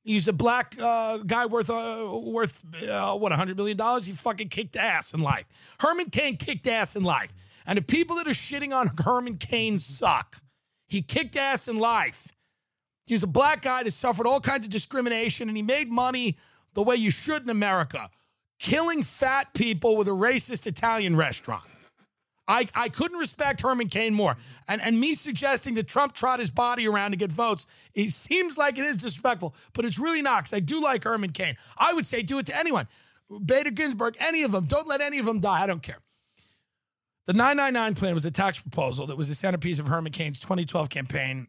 He's 0.03 0.29
a 0.29 0.33
black 0.33 0.75
uh, 0.83 1.19
guy 1.19 1.47
worth 1.47 1.69
uh, 1.69 2.19
worth 2.23 2.65
uh, 2.89 3.15
what 3.17 3.33
hundred 3.33 3.57
million 3.57 3.77
dollars. 3.77 4.07
He 4.07 4.13
fucking 4.13 4.49
kicked 4.49 4.77
ass 4.77 5.13
in 5.13 5.21
life. 5.21 5.45
Herman 5.81 6.11
Cain 6.11 6.37
kicked 6.37 6.67
ass 6.67 6.97
in 6.97 7.03
life, 7.05 7.35
and 7.67 7.77
the 7.77 7.83
people 7.83 8.17
that 8.17 8.27
are 8.27 8.31
shitting 8.31 8.75
on 8.75 8.91
Herman 9.05 9.37
Cain 9.37 9.79
suck. 9.79 10.43
He 10.89 11.03
kicked 11.03 11.37
ass 11.37 11.69
in 11.69 11.79
life. 11.79 12.33
He's 13.07 13.23
a 13.23 13.29
black 13.29 13.63
guy 13.63 13.85
that 13.85 13.91
suffered 13.93 14.27
all 14.27 14.41
kinds 14.41 14.67
of 14.67 14.73
discrimination, 14.73 15.49
and 15.49 15.57
he 15.57 15.63
made 15.63 15.91
money 15.91 16.37
the 16.75 16.83
way 16.83 16.97
you 16.97 17.11
should 17.11 17.43
in 17.43 17.51
America, 17.51 18.11
killing 18.59 19.03
fat 19.03 19.55
people 19.55 19.97
with 19.97 20.09
a 20.09 20.13
racist 20.13 20.67
Italian 20.67 21.15
restaurant. 21.15 21.65
I, 22.51 22.67
I 22.75 22.89
couldn't 22.89 23.19
respect 23.19 23.61
Herman 23.61 23.89
Cain 23.89 24.13
more. 24.13 24.37
And, 24.69 24.81
and 24.83 24.99
me 24.99 25.15
suggesting 25.15 25.75
that 25.75 25.87
Trump 25.87 26.15
trot 26.15 26.41
his 26.41 26.51
body 26.51 26.89
around 26.89 27.13
to 27.13 27.17
get 27.17 27.31
votes, 27.31 27.65
it 27.95 28.11
seems 28.11 28.59
like 28.59 28.77
it 28.77 28.85
is 28.85 28.97
disrespectful, 28.97 29.55
but 29.73 29.85
it's 29.85 30.01
really 30.01 30.21
not 30.21 30.41
because 30.41 30.55
I 30.55 30.59
do 30.59 30.81
like 30.83 31.05
Herman 31.05 31.31
Cain. 31.31 31.57
I 31.79 31.95
would 31.95 32.05
say 32.05 32.23
do 32.23 32.39
it 32.39 32.47
to 32.47 32.57
anyone. 32.57 32.89
Bader 33.45 33.71
Ginsburg, 33.71 34.17
any 34.19 34.43
of 34.43 34.51
them. 34.51 34.65
Don't 34.65 34.89
let 34.89 35.01
any 35.01 35.21
of 35.21 35.27
them 35.27 35.39
die. 35.39 35.63
I 35.63 35.67
don't 35.69 35.83
care. 35.83 36.01
The 37.27 37.35
999 37.35 37.95
plan 37.95 38.15
was 38.15 38.25
a 38.25 38.33
tax 38.33 38.61
proposal 38.61 39.07
that 39.07 39.17
was 39.17 39.29
the 39.29 39.37
centerpiece 39.37 39.79
of 39.79 39.87
Herman 39.87 40.11
Cain's 40.11 40.41
2012 40.41 40.91
campaign 40.91 41.47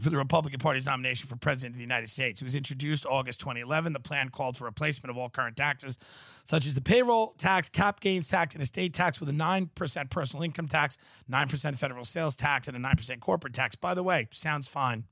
for 0.00 0.10
the 0.10 0.16
Republican 0.16 0.58
Party's 0.58 0.86
nomination 0.86 1.28
for 1.28 1.36
president 1.36 1.74
of 1.74 1.78
the 1.78 1.84
United 1.84 2.10
States. 2.10 2.42
It 2.42 2.44
was 2.44 2.54
introduced 2.54 3.06
August 3.06 3.40
2011. 3.40 3.92
The 3.92 4.00
plan 4.00 4.28
called 4.28 4.56
for 4.56 4.64
replacement 4.64 5.10
of 5.10 5.16
all 5.16 5.30
current 5.30 5.56
taxes, 5.56 5.98
such 6.44 6.66
as 6.66 6.74
the 6.74 6.82
payroll 6.82 7.34
tax, 7.38 7.68
cap 7.68 8.00
gains 8.00 8.28
tax, 8.28 8.54
and 8.54 8.62
estate 8.62 8.92
tax, 8.92 9.20
with 9.20 9.28
a 9.28 9.32
9% 9.32 10.10
personal 10.10 10.42
income 10.42 10.68
tax, 10.68 10.98
9% 11.30 11.78
federal 11.78 12.04
sales 12.04 12.36
tax, 12.36 12.68
and 12.68 12.76
a 12.76 12.80
9% 12.80 13.20
corporate 13.20 13.54
tax. 13.54 13.74
By 13.74 13.94
the 13.94 14.02
way, 14.02 14.28
sounds 14.32 14.68
fine. 14.68 15.04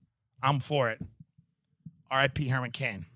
I'm 0.42 0.60
for 0.60 0.90
it. 0.90 1.00
R.I.P. 2.10 2.48
Herman 2.48 2.70
Cain. 2.70 3.06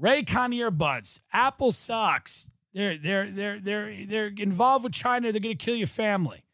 Raycon 0.00 0.54
earbuds. 0.54 1.20
Apple 1.32 1.72
sucks. 1.72 2.48
They're 2.72 2.96
they're 2.96 3.26
they're 3.26 3.58
they're 3.58 4.06
they're 4.06 4.30
involved 4.36 4.84
with 4.84 4.92
China. 4.92 5.32
They're 5.32 5.40
going 5.40 5.56
to 5.56 5.64
kill 5.64 5.74
your 5.74 5.88
family. 5.88 6.44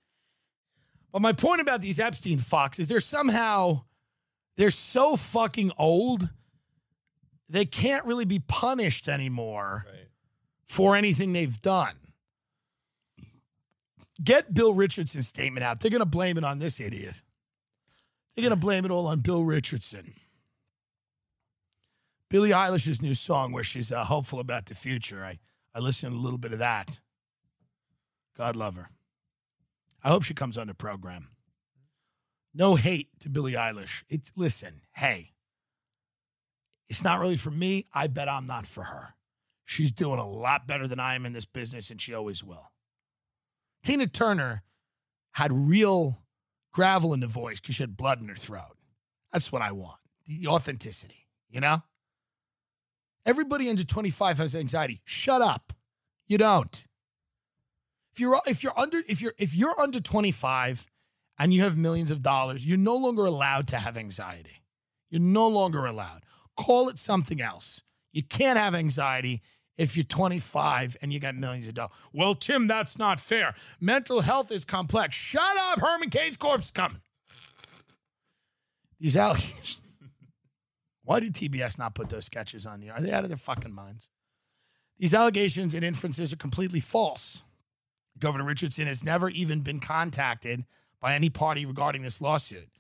But 1.15 1.23
my 1.23 1.33
point 1.33 1.61
about 1.61 1.81
these 1.81 2.01
Epstein 2.01 2.39
fucks 2.39 2.81
is 2.81 2.89
they're 2.89 2.99
somehow 2.99 3.85
they're 4.57 4.73
so 4.73 5.15
fucking 5.15 5.71
old 5.79 6.29
they 7.49 7.67
can't 7.67 8.05
really 8.05 8.25
be 8.25 8.41
punished 8.41 9.07
anymore 9.07 9.85
Right. 9.87 10.09
for 10.67 10.97
anything 10.97 11.33
they've 11.33 11.61
done. 11.61 11.95
Get 14.25 14.53
Bill 14.55 14.75
Richardson's 14.75 15.29
statement 15.29 15.63
out. 15.63 15.79
They're 15.79 15.91
going 15.91 16.01
to 16.01 16.05
blame 16.05 16.37
it 16.37 16.43
on 16.43 16.59
this 16.59 16.81
idiot. 16.81 17.23
They're 18.35 18.43
going 18.43 18.51
to 18.51 18.57
blame 18.57 18.85
it 18.85 18.91
all 18.91 19.07
on 19.07 19.21
Bill 19.21 19.45
Richardson. 19.45 20.15
Billie 22.29 22.51
Eilish's 22.51 23.01
new 23.01 23.15
song, 23.15 23.53
where 23.53 23.63
she's 23.63 23.93
uh, 23.93 24.03
hopeful 24.03 24.41
about 24.41 24.67
the 24.67 24.75
future. 24.75 25.25
I, 25.25 25.39
I 25.73 25.79
listened 25.79 26.13
to 26.13 26.19
a 26.19 26.21
little 26.21 26.39
bit 26.39 26.53
of 26.53 26.59
that. 26.59 26.99
God 28.37 28.57
love 28.57 28.75
her. 28.75 28.89
I 30.05 30.11
hope 30.11 30.23
she 30.23 30.35
comes 30.35 30.59
on 30.59 30.67
the 30.67 30.75
program. 30.75 31.31
No 32.53 32.77
hate 32.77 33.09
to 33.21 33.31
Billie 33.31 33.55
Eilish. 33.55 34.05
It's 34.09 34.31
listen, 34.37 34.83
hey, 34.93 35.33
it's 36.89 37.03
not 37.03 37.19
really 37.19 37.37
for 37.37 37.51
me. 37.51 37.87
I 37.93 38.07
bet 38.07 38.29
I'm 38.29 38.47
not 38.47 38.67
for 38.67 38.85
her. 38.85 39.15
She's 39.65 39.91
doing 39.91 40.21
a 40.21 40.29
lot 40.29 40.67
better 40.67 40.87
than 40.87 41.01
I 41.01 41.15
am 41.15 41.25
in 41.25 41.33
this 41.33 41.47
business, 41.47 41.91
and 41.91 42.01
she 42.01 42.13
always 42.13 42.45
will. 42.45 42.71
Tina 43.83 44.07
Turner 44.07 44.63
had 45.33 45.53
real 45.53 46.23
gravel 46.73 47.15
in 47.15 47.21
the 47.21 47.27
voice 47.27 47.61
because 47.61 47.77
she 47.77 47.83
had 47.83 47.97
blood 47.97 48.21
in 48.21 48.29
her 48.29 48.35
throat. 48.35 48.77
That's 49.33 49.51
what 49.51 49.63
I 49.63 49.73
want. 49.73 49.99
The 50.27 50.49
authenticity, 50.49 51.27
you 51.49 51.61
know? 51.61 51.83
Everybody 53.27 53.71
under 53.71 53.85
25 53.85 54.39
has 54.39 54.55
anxiety. 54.55 55.01
Shut 55.05 55.41
up. 55.41 55.73
You 56.27 56.37
don't. 56.39 56.87
If 58.15 58.21
you're 58.21 58.39
if 58.47 58.63
you're 58.63 58.79
under 58.79 58.99
if 59.09 59.21
you're 59.21 59.35
if 59.39 59.57
you're 59.57 59.79
under 59.81 59.99
25 59.99 60.87
and 61.37 61.53
you 61.53 61.63
have 61.63 61.77
millions 61.77 62.13
of 62.13 62.23
dollars, 62.23 62.65
you're 62.65 62.79
no 62.79 62.95
longer 62.95 63.25
allowed 63.25 63.67
to 63.69 63.77
have 63.77 63.97
anxiety. 63.97 64.63
You're 65.11 65.21
no 65.21 65.49
longer 65.49 65.85
allowed. 65.85 66.23
Call 66.57 66.89
it 66.89 66.99
something 67.01 67.41
else. 67.41 67.83
You 68.13 68.23
can't 68.23 68.57
have 68.57 68.73
anxiety 68.73 69.43
if 69.77 69.97
you're 69.97 70.05
25 70.05 70.97
and 71.03 71.13
you 71.13 71.19
got 71.19 71.35
millions 71.35 71.67
of 71.67 71.75
dollars. 71.75 71.93
Well, 72.13 72.37
Tim, 72.37 72.69
that's 72.69 72.97
not 72.97 73.19
fair. 73.19 73.57
Mental 73.81 74.21
health 74.21 74.53
is 74.53 74.65
complex. 74.65 75.17
Shut 75.17 75.57
up. 75.57 75.81
Herman 75.81 76.11
Cain's 76.11 76.37
corpse 76.37 76.71
coming. 76.71 77.01
These 79.01 79.17
allegations. 79.17 79.89
Why 81.03 81.19
did 81.19 81.35
TBS 81.35 81.81
not 81.81 81.97
put 81.97 82.11
those 82.11 82.27
sketches 82.27 82.65
on 82.65 82.79
the 82.79 82.91
Are 82.91 83.01
they 83.01 83.11
out 83.11 83.25
of 83.25 83.31
their 83.31 83.37
fucking 83.37 83.75
minds? 83.75 84.11
These 84.99 85.15
allegations 85.15 85.75
and 85.75 85.85
inferences 85.85 86.33
are 86.33 86.37
completely 86.37 86.79
false. 86.79 87.43
Governor 88.25 88.47
Richardson 88.47 88.87
has 88.87 89.05
never 89.05 89.29
even 89.29 89.61
been 89.61 89.81
contacted 89.81 90.65
by 90.99 91.13
any 91.13 91.29
party 91.29 91.67
regarding 91.67 92.01
this 92.01 92.23
lawsuit. 92.23 92.71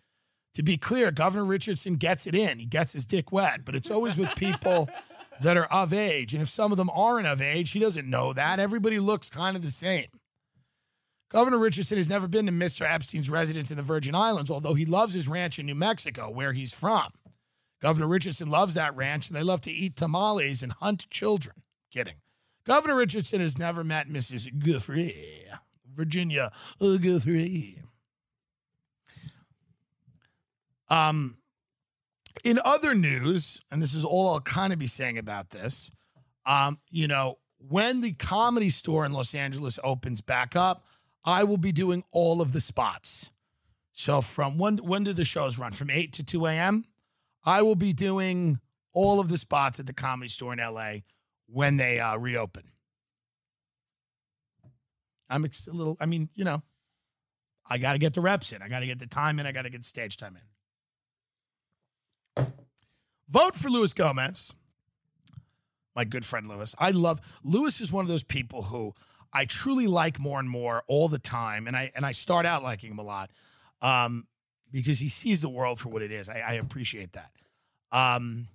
To 0.55 0.63
be 0.63 0.79
clear, 0.79 1.11
Governor 1.11 1.45
Richardson 1.45 1.97
gets 1.97 2.27
it 2.27 2.35
in. 2.35 2.59
He 2.59 2.65
gets 2.65 2.95
his 2.95 3.05
dick 3.05 3.31
wet, 3.31 3.63
but 3.63 3.75
it's 3.75 3.91
always 3.91 4.17
with 4.17 4.35
people 4.37 4.89
that 5.43 5.59
are 5.59 5.71
of 5.71 5.93
age. 5.93 6.33
And 6.33 6.41
if 6.41 6.49
some 6.49 6.73
of 6.73 6.79
them 6.79 6.89
aren't 6.89 7.27
of 7.27 7.43
age, 7.43 7.73
he 7.73 7.79
doesn't 7.79 8.09
know 8.09 8.33
that. 8.33 8.59
Everybody 8.59 8.99
looks 8.99 9.29
kind 9.29 9.55
of 9.55 9.61
the 9.61 9.69
same. 9.69 10.07
Governor 11.31 11.59
Richardson 11.59 11.99
has 11.99 12.09
never 12.09 12.27
been 12.27 12.47
to 12.47 12.53
Mr. 12.53 12.91
Epstein's 12.91 13.29
residence 13.29 13.71
in 13.71 13.77
the 13.77 13.83
Virgin 13.83 14.15
Islands, 14.15 14.51
although 14.51 14.73
he 14.73 14.87
loves 14.87 15.13
his 15.13 15.29
ranch 15.29 15.59
in 15.59 15.67
New 15.67 15.75
Mexico, 15.75 16.31
where 16.31 16.55
he's 16.55 16.73
from. 16.73 17.13
Governor 17.83 18.09
Richardson 18.09 18.49
loves 18.49 18.73
that 18.73 18.97
ranch, 18.97 19.29
and 19.29 19.37
they 19.37 19.43
love 19.43 19.61
to 19.61 19.71
eat 19.71 19.97
tamales 19.97 20.63
and 20.63 20.73
hunt 20.73 21.11
children. 21.11 21.57
Kidding. 21.93 22.15
Governor 22.65 22.97
Richardson 22.97 23.41
has 23.41 23.59
never 23.59 23.85
met 23.85 24.09
Mrs. 24.09 24.53
Giuffre, 24.59 25.11
Virginia 25.93 26.51
Giuffre. 26.81 27.79
Um, 30.89 31.39
in 32.43 32.59
other 32.65 32.95
news, 32.95 33.61
and 33.71 33.83
this 33.83 33.95
is 33.95 34.05
all 34.05 34.33
I'll 34.33 34.41
kind 34.41 34.73
of 34.73 34.79
be 34.79 34.87
saying 34.87 35.19
about 35.19 35.51
this, 35.51 35.91
um, 36.47 36.79
you 36.91 37.07
know, 37.07 37.39
when 37.59 38.01
the 38.01 38.13
comedy 38.13 38.71
store 38.71 39.07
in 39.07 39.13
Los 39.13 39.35
Angeles 39.35 39.79
opens 39.83 40.21
back 40.21 40.57
up, 40.57 40.85
I 41.25 41.45
will 41.45 41.57
be 41.57 41.73
doing 41.73 42.05
all 42.13 42.41
of 42.43 42.53
the 42.53 42.61
spots. 42.61 43.31
So 43.93 44.21
from 44.21 44.59
when 44.59 44.79
when 44.79 45.05
do 45.05 45.13
the 45.13 45.25
shows 45.25 45.59
run? 45.59 45.73
From 45.73 45.89
8 45.89 46.13
to 46.15 46.25
2 46.25 46.47
a.m. 46.47 46.85
I 47.45 47.63
will 47.63 47.77
be 47.77 47.93
doing 47.93 48.61
all 48.93 49.21
of 49.21 49.29
the 49.29 49.39
spots 49.39 49.81
at 49.81 49.87
the 49.87 49.93
comedy 49.93 50.29
store 50.29 50.53
in 50.53 50.59
LA 50.59 50.99
when 51.55 51.77
they 51.77 52.01
uh, 52.01 52.17
reopen. 52.19 52.65
I'm 55.31 55.45
ex- 55.45 55.69
a 55.69 55.73
little, 55.73 55.97
I 56.01 56.07
mean, 56.07 56.29
you 56.35 56.45
know, 56.45 56.63
I 57.65 57.79
got 57.79 57.93
to 57.93 57.99
get 57.99 58.13
the 58.13 58.21
reps 58.21 58.53
in. 58.53 58.61
I 58.61 58.69
got 58.69 58.81
to 58.81 58.87
get 58.87 58.99
the 58.99 59.07
time 59.07 59.39
in. 59.39 59.47
I 59.47 59.53
got 59.53 59.63
to 59.63 59.71
get 59.71 59.85
stage 59.85 60.17
time 60.17 60.37
in. 62.37 62.47
Vote 63.29 63.55
for 63.55 63.71
Luis 63.71 63.93
Gomez, 63.93 64.53
my 65.95 66.05
good 66.05 66.25
friend 66.25 66.49
Luis. 66.49 66.75
I 66.79 66.91
love, 66.91 67.21
Luis 67.45 67.81
is 67.81 67.93
one 67.93 68.05
of 68.05 68.09
those 68.09 68.25
people 68.25 68.65
who 68.65 68.93
I 69.33 69.45
truly 69.45 69.87
like 69.87 70.19
more 70.19 70.41
and 70.41 70.51
more 70.51 70.83
all 70.89 71.09
the 71.09 71.19
time, 71.19 71.67
and 71.67 71.77
I 71.77 71.91
and 71.97 72.05
I 72.05 72.13
start 72.13 72.47
out 72.47 72.63
liking 72.63 72.93
him 72.93 72.99
a 72.99 73.03
lot, 73.03 73.31
um, 73.81 74.27
because 74.71 75.01
he 75.01 75.09
sees 75.09 75.41
the 75.41 75.49
world 75.49 75.81
for 75.81 75.89
what 75.89 76.03
it 76.03 76.13
is. 76.13 76.29
I, 76.29 76.41
I 76.41 76.53
appreciate 76.55 77.15
that. 77.15 77.31
Um, 77.91 78.49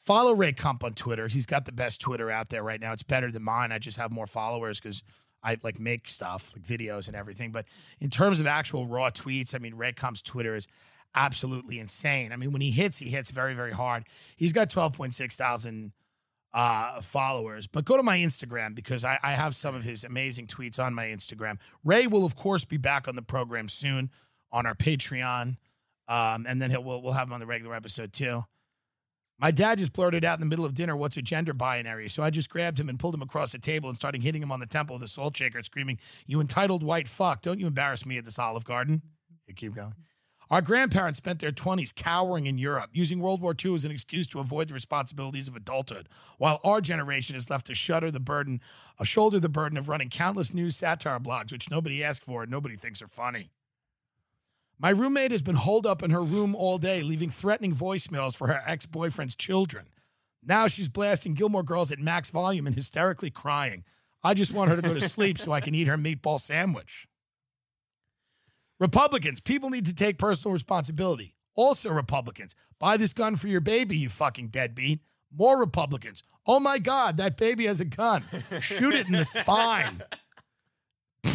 follow 0.00 0.32
Ray 0.32 0.52
Kump 0.52 0.84
on 0.84 0.94
Twitter. 0.94 1.28
He's 1.28 1.46
got 1.46 1.64
the 1.64 1.72
best 1.72 2.00
Twitter 2.00 2.30
out 2.30 2.48
there 2.48 2.62
right 2.62 2.80
now. 2.80 2.92
It's 2.92 3.02
better 3.02 3.30
than 3.30 3.42
mine. 3.42 3.72
I 3.72 3.78
just 3.78 3.98
have 3.98 4.12
more 4.12 4.26
followers 4.26 4.80
because 4.80 5.02
I 5.42 5.58
like 5.62 5.78
make 5.78 6.08
stuff 6.08 6.52
like 6.54 6.64
videos 6.64 7.06
and 7.06 7.16
everything. 7.16 7.52
But 7.52 7.66
in 8.00 8.10
terms 8.10 8.40
of 8.40 8.46
actual 8.46 8.86
raw 8.86 9.10
tweets, 9.10 9.54
I 9.54 9.58
mean, 9.58 9.74
Ray 9.74 9.92
Kump's 9.92 10.22
Twitter 10.22 10.54
is 10.54 10.66
absolutely 11.14 11.78
insane. 11.78 12.32
I 12.32 12.36
mean, 12.36 12.52
when 12.52 12.62
he 12.62 12.70
hits, 12.70 12.98
he 12.98 13.10
hits 13.10 13.30
very, 13.30 13.54
very 13.54 13.72
hard. 13.72 14.04
He's 14.36 14.52
got 14.52 14.68
12.6 14.68 15.34
thousand 15.34 15.92
uh, 16.52 17.00
followers. 17.00 17.66
But 17.66 17.84
go 17.84 17.96
to 17.96 18.02
my 18.02 18.18
Instagram 18.18 18.74
because 18.74 19.04
I, 19.04 19.18
I 19.22 19.32
have 19.32 19.54
some 19.54 19.74
of 19.74 19.84
his 19.84 20.04
amazing 20.04 20.46
tweets 20.46 20.78
on 20.78 20.94
my 20.94 21.06
Instagram. 21.06 21.58
Ray 21.84 22.06
will, 22.06 22.24
of 22.24 22.34
course, 22.36 22.64
be 22.64 22.76
back 22.76 23.08
on 23.08 23.16
the 23.16 23.22
program 23.22 23.68
soon 23.68 24.10
on 24.52 24.66
our 24.66 24.74
Patreon. 24.74 25.56
Um, 26.08 26.46
and 26.48 26.60
then 26.60 26.70
he'll, 26.70 26.82
we'll, 26.82 27.02
we'll 27.02 27.12
have 27.12 27.28
him 27.28 27.34
on 27.34 27.40
the 27.40 27.46
regular 27.46 27.74
episode 27.74 28.12
too. 28.12 28.44
My 29.40 29.50
dad 29.50 29.78
just 29.78 29.94
blurted 29.94 30.24
out 30.24 30.34
in 30.34 30.40
the 30.40 30.46
middle 30.46 30.66
of 30.66 30.74
dinner, 30.74 30.94
What's 30.94 31.16
a 31.16 31.22
gender 31.22 31.54
binary? 31.54 32.08
So 32.08 32.22
I 32.22 32.28
just 32.28 32.50
grabbed 32.50 32.78
him 32.78 32.88
and 32.90 32.98
pulled 32.98 33.14
him 33.14 33.22
across 33.22 33.52
the 33.52 33.58
table 33.58 33.88
and 33.88 33.96
started 33.96 34.22
hitting 34.22 34.42
him 34.42 34.52
on 34.52 34.60
the 34.60 34.66
temple 34.66 34.96
with 34.96 35.02
a 35.02 35.08
salt 35.08 35.36
shaker, 35.36 35.62
screaming, 35.62 35.98
You 36.26 36.40
entitled 36.40 36.82
white 36.82 37.08
fuck. 37.08 37.40
Don't 37.40 37.58
you 37.58 37.66
embarrass 37.66 38.04
me 38.04 38.18
at 38.18 38.26
this 38.26 38.38
Olive 38.38 38.64
Garden. 38.64 39.00
You 39.46 39.54
keep 39.54 39.74
going. 39.74 39.94
Our 40.50 40.60
grandparents 40.60 41.18
spent 41.18 41.38
their 41.38 41.52
20s 41.52 41.94
cowering 41.94 42.46
in 42.46 42.58
Europe, 42.58 42.90
using 42.92 43.20
World 43.20 43.40
War 43.40 43.54
II 43.64 43.74
as 43.74 43.84
an 43.84 43.92
excuse 43.92 44.26
to 44.28 44.40
avoid 44.40 44.68
the 44.68 44.74
responsibilities 44.74 45.46
of 45.46 45.54
adulthood, 45.54 46.08
while 46.38 46.58
our 46.64 46.80
generation 46.80 47.36
is 47.36 47.48
left 47.48 47.66
to 47.66 47.74
shudder 47.74 48.10
the 48.10 48.18
burden, 48.18 48.60
uh, 48.98 49.04
shoulder 49.04 49.38
the 49.38 49.48
burden 49.48 49.78
of 49.78 49.88
running 49.88 50.08
countless 50.08 50.52
news 50.52 50.76
satire 50.76 51.20
blogs, 51.20 51.52
which 51.52 51.70
nobody 51.70 52.02
asked 52.02 52.24
for 52.24 52.42
and 52.42 52.50
nobody 52.50 52.74
thinks 52.74 53.00
are 53.00 53.06
funny. 53.06 53.50
My 54.82 54.90
roommate 54.90 55.30
has 55.30 55.42
been 55.42 55.56
holed 55.56 55.86
up 55.86 56.02
in 56.02 56.10
her 56.10 56.22
room 56.22 56.54
all 56.54 56.78
day, 56.78 57.02
leaving 57.02 57.28
threatening 57.28 57.74
voicemails 57.74 58.34
for 58.34 58.46
her 58.46 58.62
ex 58.66 58.86
boyfriend's 58.86 59.34
children. 59.34 59.88
Now 60.42 60.68
she's 60.68 60.88
blasting 60.88 61.34
Gilmore 61.34 61.62
Girls 61.62 61.92
at 61.92 61.98
max 61.98 62.30
volume 62.30 62.66
and 62.66 62.74
hysterically 62.74 63.28
crying. 63.28 63.84
I 64.24 64.32
just 64.32 64.54
want 64.54 64.70
her 64.70 64.76
to 64.76 64.82
go 64.82 64.94
to 64.94 65.00
sleep 65.02 65.36
so 65.36 65.52
I 65.52 65.60
can 65.60 65.74
eat 65.74 65.86
her 65.86 65.98
meatball 65.98 66.40
sandwich. 66.40 67.06
Republicans, 68.78 69.40
people 69.40 69.68
need 69.68 69.84
to 69.84 69.94
take 69.94 70.16
personal 70.16 70.54
responsibility. 70.54 71.34
Also, 71.54 71.90
Republicans, 71.90 72.54
buy 72.78 72.96
this 72.96 73.12
gun 73.12 73.36
for 73.36 73.48
your 73.48 73.60
baby, 73.60 73.98
you 73.98 74.08
fucking 74.08 74.48
deadbeat. 74.48 75.00
More 75.30 75.60
Republicans. 75.60 76.22
Oh 76.46 76.58
my 76.58 76.78
God, 76.78 77.18
that 77.18 77.36
baby 77.36 77.66
has 77.66 77.80
a 77.80 77.84
gun. 77.84 78.24
Shoot 78.60 78.94
it 78.94 79.06
in 79.06 79.12
the 79.12 79.24
spine. 79.24 80.02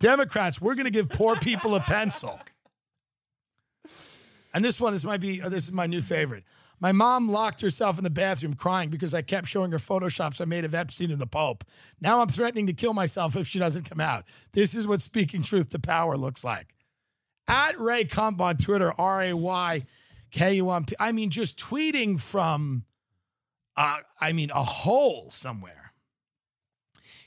Democrats, 0.00 0.62
we're 0.62 0.74
going 0.74 0.86
to 0.86 0.90
give 0.90 1.10
poor 1.10 1.36
people 1.36 1.74
a 1.74 1.80
pencil. 1.80 2.40
And 4.54 4.64
this 4.64 4.80
one, 4.80 4.92
this 4.92 5.04
might 5.04 5.20
be, 5.20 5.42
uh, 5.42 5.48
this 5.48 5.64
is 5.64 5.72
my 5.72 5.86
new 5.86 6.00
favorite. 6.00 6.44
My 6.80 6.92
mom 6.92 7.28
locked 7.28 7.60
herself 7.60 7.98
in 7.98 8.04
the 8.04 8.10
bathroom 8.10 8.54
crying 8.54 8.88
because 8.88 9.14
I 9.14 9.22
kept 9.22 9.48
showing 9.48 9.72
her 9.72 9.78
photoshops 9.78 10.40
I 10.40 10.44
made 10.44 10.64
of 10.64 10.74
Epstein 10.74 11.10
and 11.10 11.20
the 11.20 11.26
Pope. 11.26 11.64
Now 12.00 12.20
I'm 12.20 12.28
threatening 12.28 12.66
to 12.68 12.72
kill 12.72 12.94
myself 12.94 13.36
if 13.36 13.46
she 13.46 13.58
doesn't 13.58 13.88
come 13.88 14.00
out. 14.00 14.24
This 14.52 14.74
is 14.74 14.86
what 14.86 15.02
speaking 15.02 15.42
truth 15.42 15.70
to 15.70 15.78
power 15.78 16.16
looks 16.16 16.44
like. 16.44 16.74
At 17.48 17.78
Ray 17.78 18.04
Kump 18.04 18.40
on 18.40 18.56
Twitter, 18.56 18.92
R 18.96 19.22
A 19.22 19.32
Y 19.34 19.82
K 20.30 20.54
U 20.54 20.70
M 20.70 20.84
P. 20.84 20.94
I 20.98 21.12
mean, 21.12 21.30
just 21.30 21.58
tweeting 21.58 22.20
from, 22.20 22.84
uh, 23.76 23.98
I 24.20 24.32
mean, 24.32 24.50
a 24.50 24.62
hole 24.62 25.30
somewhere. 25.30 25.84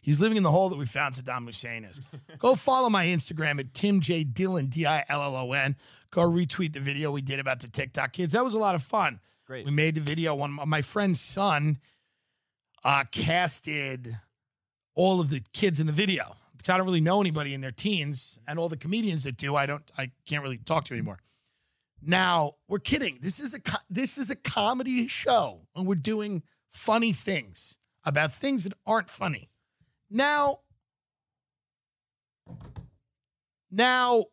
He's 0.02 0.22
living 0.22 0.38
in 0.38 0.44
the 0.44 0.52
hole 0.52 0.70
that 0.70 0.78
we 0.78 0.86
found 0.86 1.16
Saddam 1.16 1.46
Hussein 1.46 1.84
is. 1.84 2.02
Go 2.40 2.56
follow 2.56 2.90
my 2.90 3.08
Instagram 3.08 3.60
at 3.60 3.74
Tim 3.74 4.00
J 4.00 4.24
Dillon, 4.24 4.68
D 4.68 4.86
I 4.86 5.04
L 5.10 5.22
L 5.22 5.36
O 5.36 5.52
N. 5.52 5.76
Go 6.10 6.22
retweet 6.22 6.74
the 6.74 6.80
video 6.80 7.12
we 7.12 7.22
did 7.22 7.40
about 7.40 7.60
the 7.60 7.68
TikTok 7.68 8.14
kids. 8.14 8.34
That 8.34 8.44
was 8.44 8.54
a 8.54 8.60
lot 8.60 8.76
of 8.76 8.84
fun. 8.84 9.20
Great. 9.46 9.66
We 9.66 9.72
made 9.72 9.96
the 9.96 10.02
video. 10.02 10.36
One 10.36 10.52
my 10.66 10.82
friend's 10.82 11.22
son 11.22 11.80
uh, 12.84 13.06
casted 13.12 14.18
all 14.96 15.20
of 15.20 15.30
the 15.30 15.42
kids 15.54 15.80
in 15.80 15.88
the 15.88 15.94
video 15.94 16.36
because 16.58 16.70
I 16.70 16.78
don't 16.78 16.86
really 16.86 17.02
know 17.02 17.22
anybody 17.22 17.54
in 17.54 17.62
their 17.62 17.72
teens, 17.72 18.38
and 18.48 18.60
all 18.60 18.68
the 18.68 18.78
comedians 18.78 19.24
that 19.24 19.38
do, 19.38 19.56
I 19.56 19.66
don't, 19.66 19.84
I 19.98 20.12
can't 20.26 20.44
really 20.44 20.58
talk 20.58 20.86
to 20.86 20.94
anymore. 20.94 21.20
Now 22.02 22.56
we're 22.68 22.80
kidding. 22.80 23.20
This 23.22 23.40
is 23.40 23.54
a 23.54 23.60
this 23.90 24.18
is 24.18 24.30
a 24.30 24.36
comedy 24.36 25.08
show, 25.08 25.62
and 25.76 25.88
we're 25.88 25.96
doing 25.96 26.44
funny 26.70 27.14
things 27.14 27.78
about 28.04 28.32
things 28.32 28.64
that 28.66 28.74
aren't 28.86 29.10
funny. 29.10 29.50
Now, 30.10 30.60
now, 33.72 34.26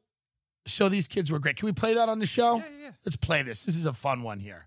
so 0.67 0.89
these 0.89 1.07
kids 1.07 1.31
were 1.31 1.39
great. 1.39 1.57
Can 1.57 1.67
we 1.67 1.73
play 1.73 1.95
that 1.95 2.09
on 2.09 2.19
the 2.19 2.27
show? 2.27 2.57
Yeah, 2.57 2.63
yeah, 2.65 2.85
yeah. 2.85 2.91
Let's 3.05 3.17
play 3.17 3.43
this. 3.43 3.65
This 3.65 3.77
is 3.77 3.87
a 3.87 3.93
fun 3.93 4.23
one 4.23 4.39
here. 4.39 4.67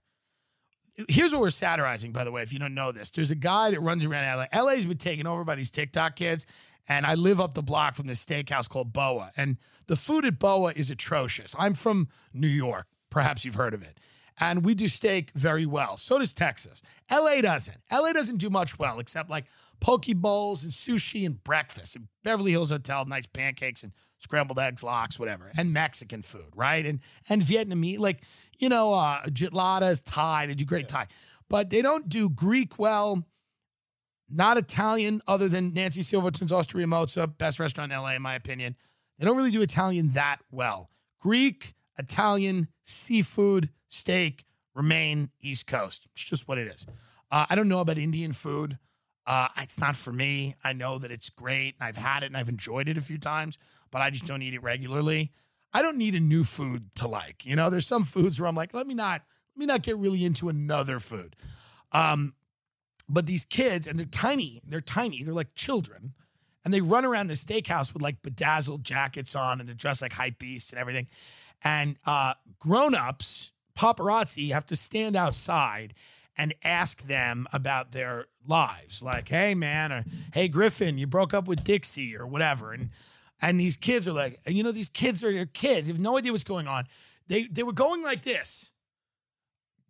Here's 1.07 1.31
what 1.31 1.41
we're 1.41 1.51
satirizing, 1.51 2.11
by 2.11 2.23
the 2.23 2.31
way, 2.31 2.41
if 2.41 2.51
you 2.51 2.59
don't 2.59 2.73
know 2.73 2.91
this. 2.91 3.11
There's 3.11 3.29
a 3.29 3.35
guy 3.35 3.71
that 3.71 3.79
runs 3.81 4.03
around 4.03 4.47
LA. 4.51 4.63
LA's 4.63 4.85
been 4.85 4.97
taken 4.97 5.27
over 5.27 5.43
by 5.43 5.53
these 5.55 5.69
TikTok 5.69 6.15
kids, 6.15 6.47
and 6.89 7.05
I 7.05 7.13
live 7.13 7.39
up 7.39 7.53
the 7.53 7.61
block 7.61 7.93
from 7.93 8.07
this 8.07 8.23
steakhouse 8.25 8.67
called 8.67 8.93
Boa. 8.93 9.31
And 9.37 9.57
the 9.85 9.95
food 9.95 10.25
at 10.25 10.39
Boa 10.39 10.73
is 10.75 10.89
atrocious. 10.89 11.55
I'm 11.59 11.75
from 11.75 12.07
New 12.33 12.47
York. 12.47 12.87
Perhaps 13.11 13.45
you've 13.45 13.55
heard 13.55 13.73
of 13.73 13.83
it. 13.83 13.99
And 14.39 14.63
we 14.63 14.75
do 14.75 14.87
steak 14.87 15.31
very 15.33 15.65
well. 15.65 15.97
So 15.97 16.19
does 16.19 16.33
Texas. 16.33 16.81
LA 17.11 17.41
doesn't. 17.41 17.77
LA 17.91 18.13
doesn't 18.13 18.37
do 18.37 18.49
much 18.49 18.77
well, 18.77 18.99
except 18.99 19.29
like 19.29 19.45
poke 19.79 20.05
bowls 20.15 20.63
and 20.63 20.71
sushi 20.71 21.25
and 21.25 21.43
breakfast. 21.43 21.95
And 21.95 22.07
Beverly 22.23 22.51
Hills 22.51 22.69
Hotel, 22.69 23.05
nice 23.05 23.25
pancakes 23.25 23.83
and 23.83 23.93
scrambled 24.19 24.59
eggs, 24.59 24.83
lox, 24.83 25.19
whatever, 25.19 25.51
and 25.57 25.73
Mexican 25.73 26.21
food, 26.21 26.49
right? 26.55 26.85
And 26.85 26.99
and 27.29 27.41
Vietnamese, 27.41 27.99
like 27.99 28.21
you 28.57 28.69
know, 28.69 28.93
uh, 28.93 29.23
jitladas, 29.25 30.01
Thai. 30.05 30.47
They 30.47 30.55
do 30.55 30.65
great 30.65 30.87
Thai, 30.87 31.07
but 31.49 31.69
they 31.69 31.81
don't 31.81 32.09
do 32.09 32.29
Greek 32.29 32.77
well. 32.79 33.25
Not 34.29 34.57
Italian, 34.57 35.21
other 35.25 35.47
than 35.47 35.73
Nancy 35.73 36.01
Silverton's 36.01 36.51
Osteria 36.51 36.85
Mozza, 36.85 37.37
best 37.37 37.61
restaurant 37.61 37.93
in 37.93 37.97
LA, 37.97 38.11
in 38.15 38.21
my 38.21 38.35
opinion. 38.35 38.75
They 39.17 39.25
don't 39.25 39.37
really 39.37 39.51
do 39.51 39.61
Italian 39.61 40.09
that 40.11 40.39
well. 40.51 40.89
Greek, 41.19 41.73
Italian, 41.97 42.67
seafood, 42.83 43.69
steak, 43.87 44.43
remain 44.75 45.31
East 45.41 45.65
Coast. 45.65 46.07
It's 46.13 46.23
just 46.23 46.47
what 46.47 46.57
it 46.57 46.67
is. 46.67 46.85
Uh, 47.31 47.45
I 47.49 47.55
don't 47.55 47.67
know 47.67 47.79
about 47.79 47.97
Indian 47.97 48.33
food. 48.33 48.77
Uh, 49.25 49.49
it's 49.57 49.79
not 49.79 49.95
for 49.95 50.13
me. 50.13 50.55
I 50.63 50.73
know 50.73 50.99
that 50.99 51.11
it's 51.11 51.29
great. 51.29 51.75
And 51.79 51.87
I've 51.87 51.97
had 51.97 52.23
it 52.23 52.27
and 52.27 52.37
I've 52.37 52.47
enjoyed 52.47 52.87
it 52.87 52.97
a 52.97 53.01
few 53.01 53.17
times, 53.17 53.57
but 53.91 54.01
I 54.01 54.09
just 54.09 54.25
don't 54.25 54.41
eat 54.41 54.53
it 54.53 54.63
regularly. 54.63 55.31
I 55.73 55.81
don't 55.81 55.97
need 55.97 56.15
a 56.15 56.19
new 56.19 56.43
food 56.43 56.95
to 56.95 57.07
like. 57.07 57.45
You 57.45 57.55
know, 57.55 57.69
there's 57.69 57.87
some 57.87 58.03
foods 58.03 58.39
where 58.39 58.47
I'm 58.47 58.55
like, 58.55 58.73
let 58.73 58.87
me 58.87 58.93
not, 58.93 59.21
let 59.55 59.59
me 59.59 59.65
not 59.65 59.83
get 59.83 59.97
really 59.97 60.23
into 60.23 60.49
another 60.49 60.99
food. 60.99 61.35
Um, 61.91 62.33
but 63.09 63.25
these 63.25 63.45
kids, 63.45 63.87
and 63.87 63.97
they're 63.97 64.05
tiny, 64.05 64.61
they're 64.67 64.81
tiny, 64.81 65.23
they're 65.23 65.33
like 65.33 65.55
children, 65.55 66.13
and 66.65 66.73
they 66.73 66.81
run 66.81 67.05
around 67.05 67.27
the 67.27 67.33
steakhouse 67.33 67.93
with 67.93 68.01
like 68.01 68.21
bedazzled 68.21 68.83
jackets 68.83 69.35
on 69.35 69.59
and 69.59 69.69
they're 69.69 69.75
dressed 69.75 70.01
like 70.01 70.13
hype 70.13 70.39
beasts 70.39 70.71
and 70.71 70.79
everything. 70.79 71.07
And 71.63 71.97
uh, 72.05 72.33
grown-ups, 72.59 73.53
paparazzi, 73.77 74.51
have 74.51 74.65
to 74.65 74.75
stand 74.75 75.15
outside 75.15 75.93
and 76.37 76.53
ask 76.63 77.03
them 77.03 77.47
about 77.51 77.93
their 77.93 78.25
lives. 78.45 79.01
Like, 79.01 79.29
hey 79.29 79.55
man, 79.55 79.91
or 79.91 80.05
hey 80.33 80.47
Griffin, 80.47 80.97
you 80.97 81.07
broke 81.07 81.33
up 81.33 81.47
with 81.47 81.63
Dixie 81.63 82.15
or 82.15 82.27
whatever. 82.27 82.73
And 82.73 82.89
and 83.41 83.59
these 83.59 83.77
kids 83.77 84.07
are 84.07 84.13
like, 84.13 84.37
you 84.47 84.63
know, 84.63 84.71
these 84.71 84.89
kids 84.89 85.23
are 85.23 85.31
your 85.31 85.45
kids, 85.45 85.87
they 85.87 85.93
have 85.93 86.01
no 86.01 86.17
idea 86.17 86.31
what's 86.31 86.43
going 86.43 86.67
on. 86.67 86.85
They 87.27 87.43
they 87.43 87.63
were 87.63 87.73
going 87.73 88.03
like 88.03 88.23
this 88.23 88.71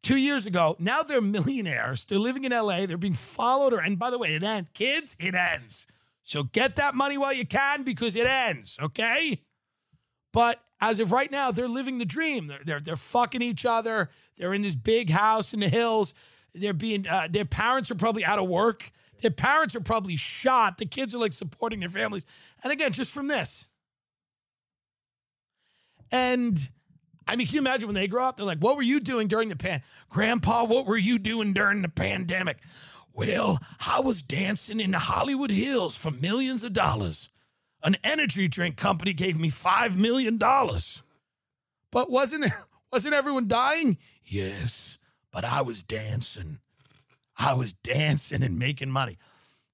two 0.08 0.18
years 0.18 0.45
ago. 0.45 0.76
Now 0.80 1.04
they're 1.04 1.20
millionaires. 1.20 2.06
They're 2.06 2.18
living 2.18 2.45
in 2.45 2.54
LA. 2.54 2.86
They're 2.86 2.98
being 2.98 3.14
followed. 3.14 3.74
Or, 3.74 3.80
and 3.80 4.00
by 4.00 4.10
the 4.10 4.18
way, 4.18 4.36
it 4.36 4.43
ends. 4.43 4.70
Kids, 4.74 5.18
it 5.20 5.36
ends. 5.36 5.86
So 6.24 6.43
get 6.43 6.78
that 6.78 6.95
money 6.95 7.18
while 7.18 7.34
you 7.34 7.45
can 7.45 7.84
because 7.84 8.16
it 8.16 8.26
ends, 8.26 8.80
okay? 8.82 9.41
But 10.32 10.62
as 10.80 11.00
of 11.00 11.12
right 11.12 11.30
now, 11.32 11.52
they're 11.52 11.68
living 11.68 11.98
the 11.98 12.06
dream. 12.06 12.48
They're, 12.48 12.60
they're, 12.66 12.80
they're 12.80 12.95
fucking 12.95 13.41
each 13.41 13.66
other. 13.66 14.10
They're 14.38 14.54
in 14.54 14.62
this 14.62 14.76
big 14.76 15.10
house 15.10 15.54
in 15.54 15.60
the 15.60 15.70
hills. 15.70 16.14
They're 16.54 16.74
being, 16.74 17.06
uh, 17.06 17.28
their 17.30 17.45
parents 17.45 17.91
are 17.91 17.95
probably 17.95 18.24
out 18.24 18.39
of 18.39 18.48
work. 18.48 18.91
Their 19.22 19.32
parents 19.32 19.76
are 19.76 19.82
probably 19.82 20.15
shot. 20.15 20.78
The 20.78 20.86
kids 20.86 21.15
are 21.15 21.20
like 21.20 21.34
supporting 21.34 21.80
their 21.80 21.89
families. 21.89 22.26
And 22.63 22.72
again, 22.72 22.91
just 22.91 23.13
from 23.13 23.28
this. 23.28 23.68
And 26.11 26.70
I 27.28 27.36
mean, 27.36 27.47
can 27.47 27.55
you 27.55 27.61
imagine 27.61 27.88
when 27.88 27.95
they 27.95 28.07
grow 28.07 28.26
up? 28.26 28.38
They're 28.38 28.45
like, 28.45 28.59
what 28.59 28.78
were 28.78 28.84
you 28.84 28.99
doing 28.99 29.28
during 29.28 29.49
the 29.49 29.55
pan? 29.55 29.82
Grandpa, 30.09 30.63
what 30.63 30.86
were 30.86 30.97
you 30.97 31.20
doing 31.20 31.53
during 31.53 31.82
the 31.82 31.89
pandemic? 31.89 32.57
Well, 33.13 33.59
I 33.86 33.99
was 33.99 34.22
dancing 34.22 34.80
in 34.80 34.91
the 34.91 34.99
Hollywood 34.99 35.51
Hills 35.51 35.97
for 35.97 36.11
millions 36.11 36.63
of 36.63 36.74
dollars. 36.74 37.30
An 37.84 37.95
energy 38.03 38.47
drink 38.47 38.78
company 38.78 39.13
gave 39.13 39.39
me 39.39 39.49
five 39.49 39.97
million 39.97 40.38
dollars. 40.38 41.03
But 41.91 42.11
wasn't 42.11 42.43
there 42.43 42.65
wasn't 42.91 43.15
everyone 43.15 43.47
dying? 43.47 43.97
Yes, 44.24 44.97
but 45.32 45.43
I 45.43 45.61
was 45.61 45.84
dancing. 45.84 46.59
I 47.38 47.54
was 47.54 47.74
dancing 47.74 48.44
and 48.44 48.58
making 48.58 48.90
money. 48.92 49.18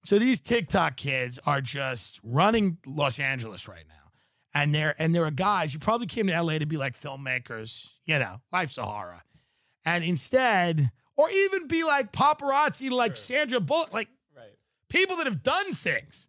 So 0.06 0.20
these 0.20 0.42
TikTok 0.42 0.98
kids 0.98 1.40
are 1.46 1.62
just 1.62 2.20
running 2.24 2.78
Los 2.86 3.20
Angeles 3.20 3.68
right 3.68 3.86
now. 3.88 3.94
And 4.54 4.76
they're 4.76 4.94
and 5.00 5.16
there 5.16 5.24
are 5.26 5.32
guys 5.32 5.74
who 5.74 5.80
probably 5.80 6.08
came 6.08 6.28
to 6.28 6.42
LA 6.42 6.60
to 6.60 6.66
be 6.66 6.78
like 6.78 6.94
filmmakers, 6.94 7.98
you 8.06 8.20
know, 8.20 8.42
life's 8.52 8.78
a 8.78 8.84
horror. 8.84 9.24
And 9.86 10.04
instead, 10.04 10.92
or 11.18 11.30
even 11.30 11.68
be 11.68 11.84
like 11.84 12.12
paparazzi 12.12 12.92
like 12.92 13.18
Sandra 13.18 13.60
Bullock, 13.60 13.94
like 13.94 14.10
Right. 14.36 14.56
people 14.90 15.16
that 15.18 15.26
have 15.26 15.42
done 15.44 15.74
things. 15.74 16.28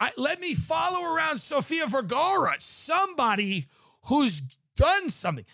I, 0.00 0.10
let 0.16 0.40
me 0.40 0.54
follow 0.54 1.02
around 1.14 1.38
Sofia 1.38 1.86
Vergara, 1.86 2.54
somebody 2.58 3.66
who's 4.06 4.42
done 4.76 5.08
something. 5.08 5.44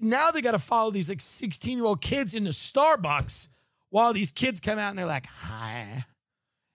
Now 0.00 0.30
they 0.30 0.42
got 0.42 0.52
to 0.52 0.58
follow 0.58 0.90
these 0.90 1.08
like 1.08 1.20
16 1.20 1.78
year 1.78 1.86
old 1.86 2.00
kids 2.02 2.34
in 2.34 2.44
the 2.44 2.50
Starbucks 2.50 3.48
while 3.96 4.12
these 4.12 4.30
kids 4.30 4.60
come 4.60 4.78
out 4.78 4.90
and 4.90 4.98
they're 4.98 5.06
like, 5.06 5.24
hi. 5.24 6.04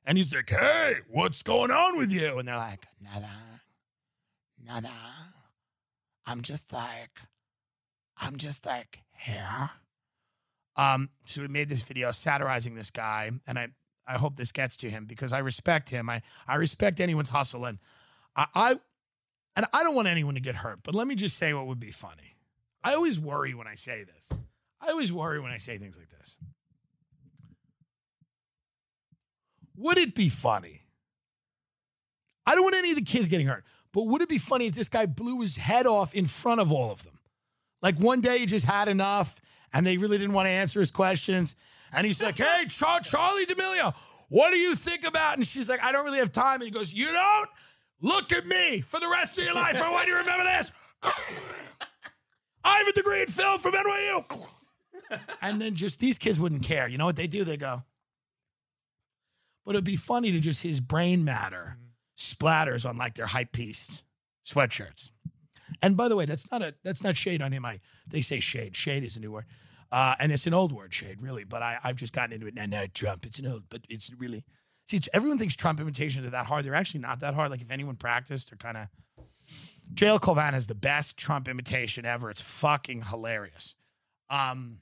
And 0.05 0.17
he's 0.17 0.33
like, 0.33 0.49
hey, 0.49 0.93
what's 1.07 1.43
going 1.43 1.69
on 1.69 1.99
with 1.99 2.11
you? 2.11 2.39
And 2.39 2.47
they're 2.47 2.57
like, 2.57 2.87
nada, 2.99 3.29
nada. 4.65 4.89
I'm 6.25 6.41
just 6.41 6.73
like, 6.73 7.19
I'm 8.17 8.37
just 8.37 8.65
like 8.65 9.01
here. 9.15 9.69
Um, 10.75 11.09
so 11.25 11.43
we 11.43 11.47
made 11.47 11.69
this 11.69 11.83
video 11.83 12.09
satirizing 12.09 12.73
this 12.73 12.89
guy, 12.89 13.29
and 13.45 13.59
I 13.59 13.67
I 14.07 14.13
hope 14.13 14.35
this 14.35 14.51
gets 14.51 14.75
to 14.77 14.89
him 14.89 15.05
because 15.05 15.31
I 15.31 15.39
respect 15.39 15.91
him. 15.91 16.09
I 16.09 16.23
I 16.47 16.55
respect 16.55 16.99
anyone's 16.99 17.29
hustle, 17.29 17.65
and 17.65 17.77
I, 18.35 18.47
I 18.55 18.75
and 19.55 19.67
I 19.71 19.83
don't 19.83 19.93
want 19.93 20.07
anyone 20.07 20.33
to 20.33 20.41
get 20.41 20.55
hurt. 20.55 20.79
But 20.81 20.95
let 20.95 21.05
me 21.05 21.13
just 21.13 21.37
say 21.37 21.53
what 21.53 21.67
would 21.67 21.79
be 21.79 21.91
funny. 21.91 22.35
I 22.83 22.95
always 22.95 23.19
worry 23.19 23.53
when 23.53 23.67
I 23.67 23.75
say 23.75 24.05
this. 24.05 24.39
I 24.81 24.89
always 24.89 25.13
worry 25.13 25.39
when 25.39 25.51
I 25.51 25.57
say 25.57 25.77
things 25.77 25.99
like 25.99 26.09
this. 26.09 26.39
Would 29.81 29.97
it 29.97 30.15
be 30.15 30.29
funny? 30.29 30.83
I 32.45 32.55
don't 32.55 32.63
want 32.63 32.75
any 32.75 32.91
of 32.91 32.95
the 32.95 33.03
kids 33.03 33.27
getting 33.29 33.47
hurt, 33.47 33.63
but 33.91 34.03
would 34.03 34.21
it 34.21 34.29
be 34.29 34.37
funny 34.37 34.67
if 34.67 34.73
this 34.73 34.89
guy 34.89 35.05
blew 35.05 35.41
his 35.41 35.57
head 35.57 35.87
off 35.87 36.13
in 36.13 36.25
front 36.25 36.61
of 36.61 36.71
all 36.71 36.91
of 36.91 37.03
them? 37.03 37.19
Like 37.81 37.97
one 37.97 38.21
day 38.21 38.39
he 38.39 38.45
just 38.45 38.65
had 38.65 38.87
enough 38.87 39.39
and 39.73 39.85
they 39.85 39.97
really 39.97 40.17
didn't 40.17 40.33
want 40.33 40.47
to 40.47 40.51
answer 40.51 40.79
his 40.79 40.91
questions. 40.91 41.55
And 41.93 42.05
he's 42.05 42.21
like, 42.21 42.37
hey, 42.37 42.65
Char- 42.67 43.01
Charlie 43.01 43.45
D'Amelio, 43.45 43.93
what 44.29 44.51
do 44.51 44.57
you 44.57 44.75
think 44.75 45.05
about? 45.05 45.37
And 45.37 45.45
she's 45.45 45.67
like, 45.67 45.83
I 45.83 45.91
don't 45.91 46.05
really 46.05 46.19
have 46.19 46.31
time. 46.31 46.55
And 46.55 46.63
he 46.63 46.71
goes, 46.71 46.93
You 46.93 47.07
don't? 47.07 47.49
Look 48.01 48.31
at 48.31 48.47
me 48.47 48.81
for 48.81 48.99
the 48.99 49.07
rest 49.07 49.37
of 49.37 49.43
your 49.43 49.53
life. 49.53 49.77
Oh, 49.77 49.89
I 49.89 49.91
want 49.91 50.07
you 50.07 50.13
to 50.13 50.19
remember 50.19 50.45
this. 50.45 50.71
I 52.63 52.77
have 52.77 52.87
a 52.87 52.93
degree 52.93 53.21
in 53.21 53.27
film 53.27 53.59
from 53.59 53.73
NYU. 53.73 54.47
and 55.41 55.61
then 55.61 55.75
just 55.75 55.99
these 55.99 56.17
kids 56.17 56.39
wouldn't 56.39 56.63
care. 56.63 56.87
You 56.87 56.97
know 56.97 57.05
what 57.05 57.15
they 57.15 57.27
do? 57.27 57.43
They 57.43 57.57
go, 57.57 57.83
but 59.71 59.77
it'd 59.77 59.85
be 59.85 59.95
funny 59.95 60.33
to 60.33 60.39
just 60.41 60.63
his 60.63 60.81
brain 60.81 61.23
matter 61.23 61.77
splatters 62.17 62.85
on 62.85 62.97
like 62.97 63.15
their 63.15 63.27
hype 63.27 63.53
piece 63.53 64.03
sweatshirts. 64.45 65.11
And 65.81 65.95
by 65.95 66.09
the 66.09 66.15
way, 66.17 66.25
that's 66.25 66.51
not 66.51 66.61
a 66.61 66.75
that's 66.83 67.01
not 67.01 67.15
shade 67.15 67.41
on 67.41 67.53
him. 67.53 67.65
I 67.65 67.79
they 68.05 68.19
say 68.19 68.41
shade. 68.41 68.75
Shade 68.75 69.05
is 69.05 69.15
a 69.15 69.21
new 69.21 69.31
word. 69.31 69.45
Uh, 69.89 70.15
and 70.19 70.29
it's 70.33 70.45
an 70.45 70.53
old 70.53 70.73
word, 70.73 70.93
shade, 70.93 71.21
really. 71.21 71.45
But 71.45 71.61
I, 71.61 71.77
I've 71.85 71.95
just 71.95 72.11
gotten 72.11 72.33
into 72.33 72.47
it. 72.47 72.53
No, 72.53 72.65
no, 72.65 72.83
Trump. 72.93 73.25
It's 73.25 73.39
an 73.39 73.47
old, 73.47 73.63
but 73.69 73.79
it's 73.87 74.11
really. 74.17 74.43
See, 74.87 74.97
it's, 74.97 75.07
everyone 75.13 75.37
thinks 75.37 75.55
Trump 75.55 75.79
imitations 75.79 76.27
are 76.27 76.31
that 76.31 76.47
hard. 76.47 76.65
They're 76.65 76.75
actually 76.75 76.99
not 76.99 77.21
that 77.21 77.33
hard. 77.33 77.49
Like 77.49 77.61
if 77.61 77.71
anyone 77.71 77.95
practiced, 77.95 78.51
they're 78.51 78.57
kind 78.57 78.75
of. 78.75 78.87
JL 79.93 80.19
Cauvin 80.19 80.53
has 80.53 80.67
the 80.67 80.75
best 80.75 81.15
Trump 81.15 81.47
imitation 81.47 82.05
ever. 82.05 82.29
It's 82.29 82.41
fucking 82.41 83.03
hilarious. 83.03 83.77
Um. 84.29 84.79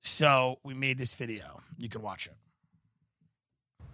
So 0.00 0.58
we 0.64 0.74
made 0.74 0.98
this 0.98 1.14
video. 1.14 1.60
You 1.78 1.88
can 1.88 2.02
watch 2.02 2.26
it. 2.26 2.34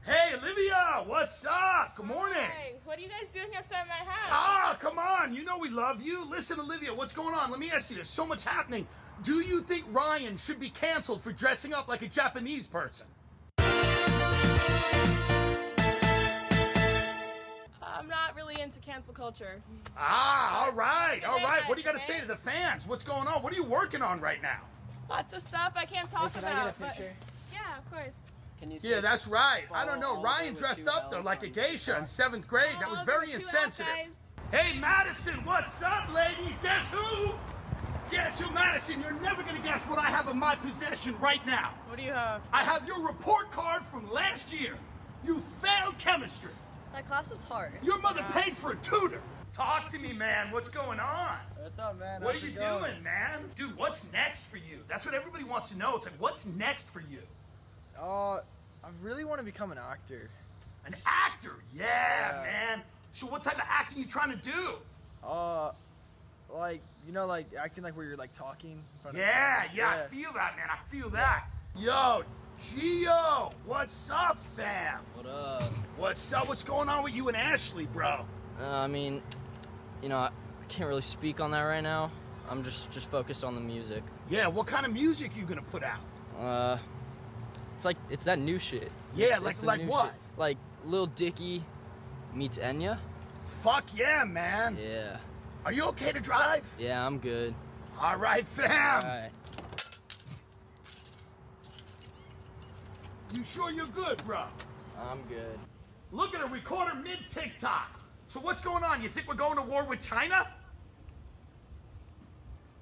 Hey, 0.06 0.34
Olivia, 0.40 1.02
what's 1.06 1.44
up? 1.46 1.96
Good 1.96 2.06
morning. 2.06 2.36
Hey, 2.38 2.76
what 2.84 2.96
are 2.96 3.00
you 3.02 3.08
guys 3.08 3.28
doing 3.32 3.48
outside 3.56 3.86
my 3.88 4.08
house? 4.08 4.28
Ah, 4.30 4.76
come 4.80 4.98
on. 5.00 5.34
You 5.34 5.44
know 5.44 5.58
we 5.58 5.68
love 5.68 6.00
you. 6.00 6.24
Listen, 6.30 6.60
Olivia, 6.60 6.94
what's 6.94 7.12
going 7.12 7.34
on? 7.34 7.50
Let 7.50 7.58
me 7.58 7.72
ask 7.72 7.90
you, 7.90 7.96
there's 7.96 8.08
so 8.08 8.24
much 8.24 8.44
happening. 8.44 8.86
Do 9.24 9.40
you 9.40 9.62
think 9.62 9.84
Ryan 9.90 10.36
should 10.36 10.60
be 10.60 10.68
canceled 10.70 11.22
for 11.22 11.32
dressing 11.32 11.74
up 11.74 11.88
like 11.88 12.02
a 12.02 12.06
Japanese 12.08 12.68
person? 12.68 13.08
I'm 13.58 13.66
not 18.08 18.36
really 18.36 18.60
into 18.60 18.78
cancel 18.78 19.12
culture. 19.12 19.60
Ah, 19.98 20.66
all 20.66 20.72
right, 20.72 21.20
all 21.26 21.40
right. 21.40 21.62
What 21.66 21.74
do 21.74 21.80
you 21.80 21.84
got 21.84 21.94
to 21.94 21.98
say 21.98 22.20
to 22.20 22.28
the 22.28 22.36
fans? 22.36 22.86
What's 22.86 23.02
going 23.04 23.26
on? 23.26 23.42
What 23.42 23.52
are 23.52 23.56
you 23.56 23.64
working 23.64 24.02
on 24.02 24.20
right 24.20 24.40
now? 24.40 24.60
Lots 25.10 25.34
of 25.34 25.42
stuff 25.42 25.72
I 25.74 25.84
can't 25.84 26.08
talk 26.08 26.32
can 26.32 26.44
I 26.44 26.50
about. 26.52 26.78
get 26.78 26.86
a 26.96 27.00
but- 27.00 27.12
yeah, 27.52 27.78
of 27.78 27.90
course. 27.90 28.14
Can 28.60 28.70
you 28.70 28.78
Yeah, 28.82 29.00
that's 29.00 29.28
right. 29.28 29.64
I 29.72 29.84
don't 29.84 30.00
know. 30.00 30.22
Ryan 30.22 30.54
dressed 30.54 30.88
up 30.88 31.10
though 31.10 31.20
like 31.20 31.42
a 31.42 31.48
geisha 31.48 31.98
in 31.98 32.06
seventh 32.06 32.48
grade. 32.48 32.76
That 32.80 32.90
was 32.90 33.02
very 33.02 33.26
give 33.26 33.40
it 33.40 33.42
two 33.42 33.56
Ls, 33.56 33.64
insensitive. 33.64 34.16
Hey, 34.50 34.78
Madison, 34.78 35.44
what's 35.44 35.82
up, 35.82 36.12
ladies? 36.14 36.56
Guess 36.62 36.92
who? 36.92 37.34
Guess 38.10 38.40
who, 38.40 38.54
Madison? 38.54 39.00
You're 39.02 39.20
never 39.20 39.42
gonna 39.42 39.58
guess 39.60 39.84
what 39.86 39.98
I 39.98 40.06
have 40.06 40.28
in 40.28 40.38
my 40.38 40.54
possession 40.54 41.16
right 41.20 41.44
now. 41.46 41.74
What 41.88 41.98
do 41.98 42.04
you 42.04 42.12
have? 42.12 42.42
I 42.52 42.62
have 42.62 42.86
your 42.86 43.04
report 43.06 43.50
card 43.50 43.82
from 43.82 44.10
last 44.10 44.52
year. 44.52 44.74
You 45.24 45.40
failed 45.40 45.98
chemistry. 45.98 46.52
That 46.92 47.06
class 47.06 47.30
was 47.30 47.44
hard. 47.44 47.72
Your 47.82 47.98
mother 47.98 48.24
paid 48.32 48.56
for 48.56 48.72
a 48.72 48.76
tutor. 48.76 49.20
Talk 49.52 49.90
to 49.90 49.98
me, 49.98 50.12
man. 50.12 50.50
What's 50.50 50.68
going 50.68 51.00
on? 51.00 51.38
What's 51.58 51.78
up, 51.78 51.98
man? 51.98 52.22
What 52.22 52.34
How's 52.34 52.44
are 52.44 52.46
you 52.46 52.52
going? 52.52 52.92
doing, 52.92 53.02
man? 53.02 53.40
Dude, 53.56 53.76
what's 53.76 54.10
next 54.12 54.44
for 54.44 54.58
you? 54.58 54.80
That's 54.86 55.04
what 55.04 55.14
everybody 55.14 55.44
wants 55.44 55.70
to 55.70 55.78
know. 55.78 55.96
It's 55.96 56.04
like, 56.04 56.14
what's 56.18 56.46
next 56.46 56.90
for 56.90 57.00
you? 57.00 57.18
Uh, 58.00 58.36
I 58.36 58.88
really 59.02 59.24
want 59.24 59.38
to 59.38 59.44
become 59.44 59.72
an 59.72 59.78
actor. 59.78 60.30
An 60.86 60.94
actor. 61.06 61.54
Yeah, 61.74 61.84
Yeah. 61.84 62.42
man. 62.42 62.82
So 63.12 63.26
what 63.26 63.42
type 63.42 63.56
of 63.56 63.64
acting 63.68 63.98
you 63.98 64.04
trying 64.06 64.30
to 64.30 64.36
do? 64.36 64.74
Uh, 65.26 65.72
like 66.54 66.80
you 67.06 67.12
know, 67.12 67.26
like 67.26 67.46
acting 67.58 67.82
like 67.82 67.96
where 67.96 68.06
you're 68.06 68.16
like 68.16 68.32
talking. 68.32 68.72
In 68.72 69.00
front 69.00 69.16
Yeah, 69.16 69.64
of 69.64 69.74
yeah, 69.74 70.04
I 70.04 70.08
feel 70.14 70.32
that, 70.34 70.56
man. 70.56 70.68
I 70.70 70.78
feel 70.90 71.08
that. 71.10 71.44
Yo, 71.76 72.22
Geo, 72.72 73.50
what's 73.64 74.10
up, 74.10 74.38
fam? 74.38 75.00
What 75.14 75.26
up? 75.26 75.62
What's 75.96 76.32
up? 76.32 76.48
What's 76.48 76.64
going 76.64 76.88
on 76.88 77.02
with 77.04 77.14
you 77.14 77.28
and 77.28 77.36
Ashley, 77.36 77.86
bro? 77.86 78.24
Uh, 78.60 78.66
I 78.78 78.86
mean, 78.86 79.22
you 80.02 80.08
know, 80.08 80.16
I, 80.16 80.26
I 80.28 80.64
can't 80.68 80.88
really 80.88 81.02
speak 81.02 81.40
on 81.40 81.50
that 81.52 81.62
right 81.62 81.82
now. 81.82 82.10
I'm 82.48 82.62
just 82.62 82.90
just 82.90 83.10
focused 83.10 83.44
on 83.44 83.54
the 83.54 83.60
music. 83.60 84.02
Yeah, 84.30 84.46
what 84.46 84.66
kind 84.66 84.86
of 84.86 84.92
music 84.92 85.36
you 85.36 85.44
gonna 85.44 85.62
put 85.62 85.82
out? 85.82 86.00
Uh, 86.38 86.78
it's 87.76 87.84
like 87.84 87.96
it's 88.10 88.24
that 88.24 88.38
new 88.38 88.58
shit. 88.58 88.90
Yeah, 89.14 89.26
It's- 89.26 89.42
like- 89.42 89.50
it's 89.52 89.62
like 89.64 89.82
what? 89.82 90.06
shit. 90.06 90.14
Like 90.38 90.58
Lil 90.86 91.06
Dicky 91.08 91.62
meets 92.34 92.58
Enya. 92.58 92.98
Fuck 93.44 93.84
yeah, 93.94 94.24
man. 94.24 94.76
Yeah, 94.82 95.18
Are 95.64 95.72
you 95.72 95.84
okay 95.84 96.10
to 96.12 96.18
drive? 96.20 96.68
yeah, 96.78 97.06
I'm 97.06 97.18
good. 97.18 97.54
All 98.00 98.16
right, 98.16 98.46
fam. 98.46 99.02
All 99.02 99.08
right. 99.08 99.30
You 103.34 103.44
sure 103.44 103.70
you're 103.70 103.86
good, 103.86 104.22
bro? 104.24 104.44
I'm 105.10 105.22
good. 105.28 105.58
Look 106.12 106.34
at 106.34 106.40
a 106.42 106.50
recorder 106.50 106.94
mid 106.94 107.18
TikTok. 107.28 108.00
So 108.28 108.40
what's 108.40 108.62
going 108.62 108.82
on? 108.84 109.02
You 109.02 109.08
think 109.08 109.28
we're 109.28 109.34
going 109.34 109.56
to 109.56 109.62
war 109.62 109.84
with 109.84 110.00
China? 110.02 110.46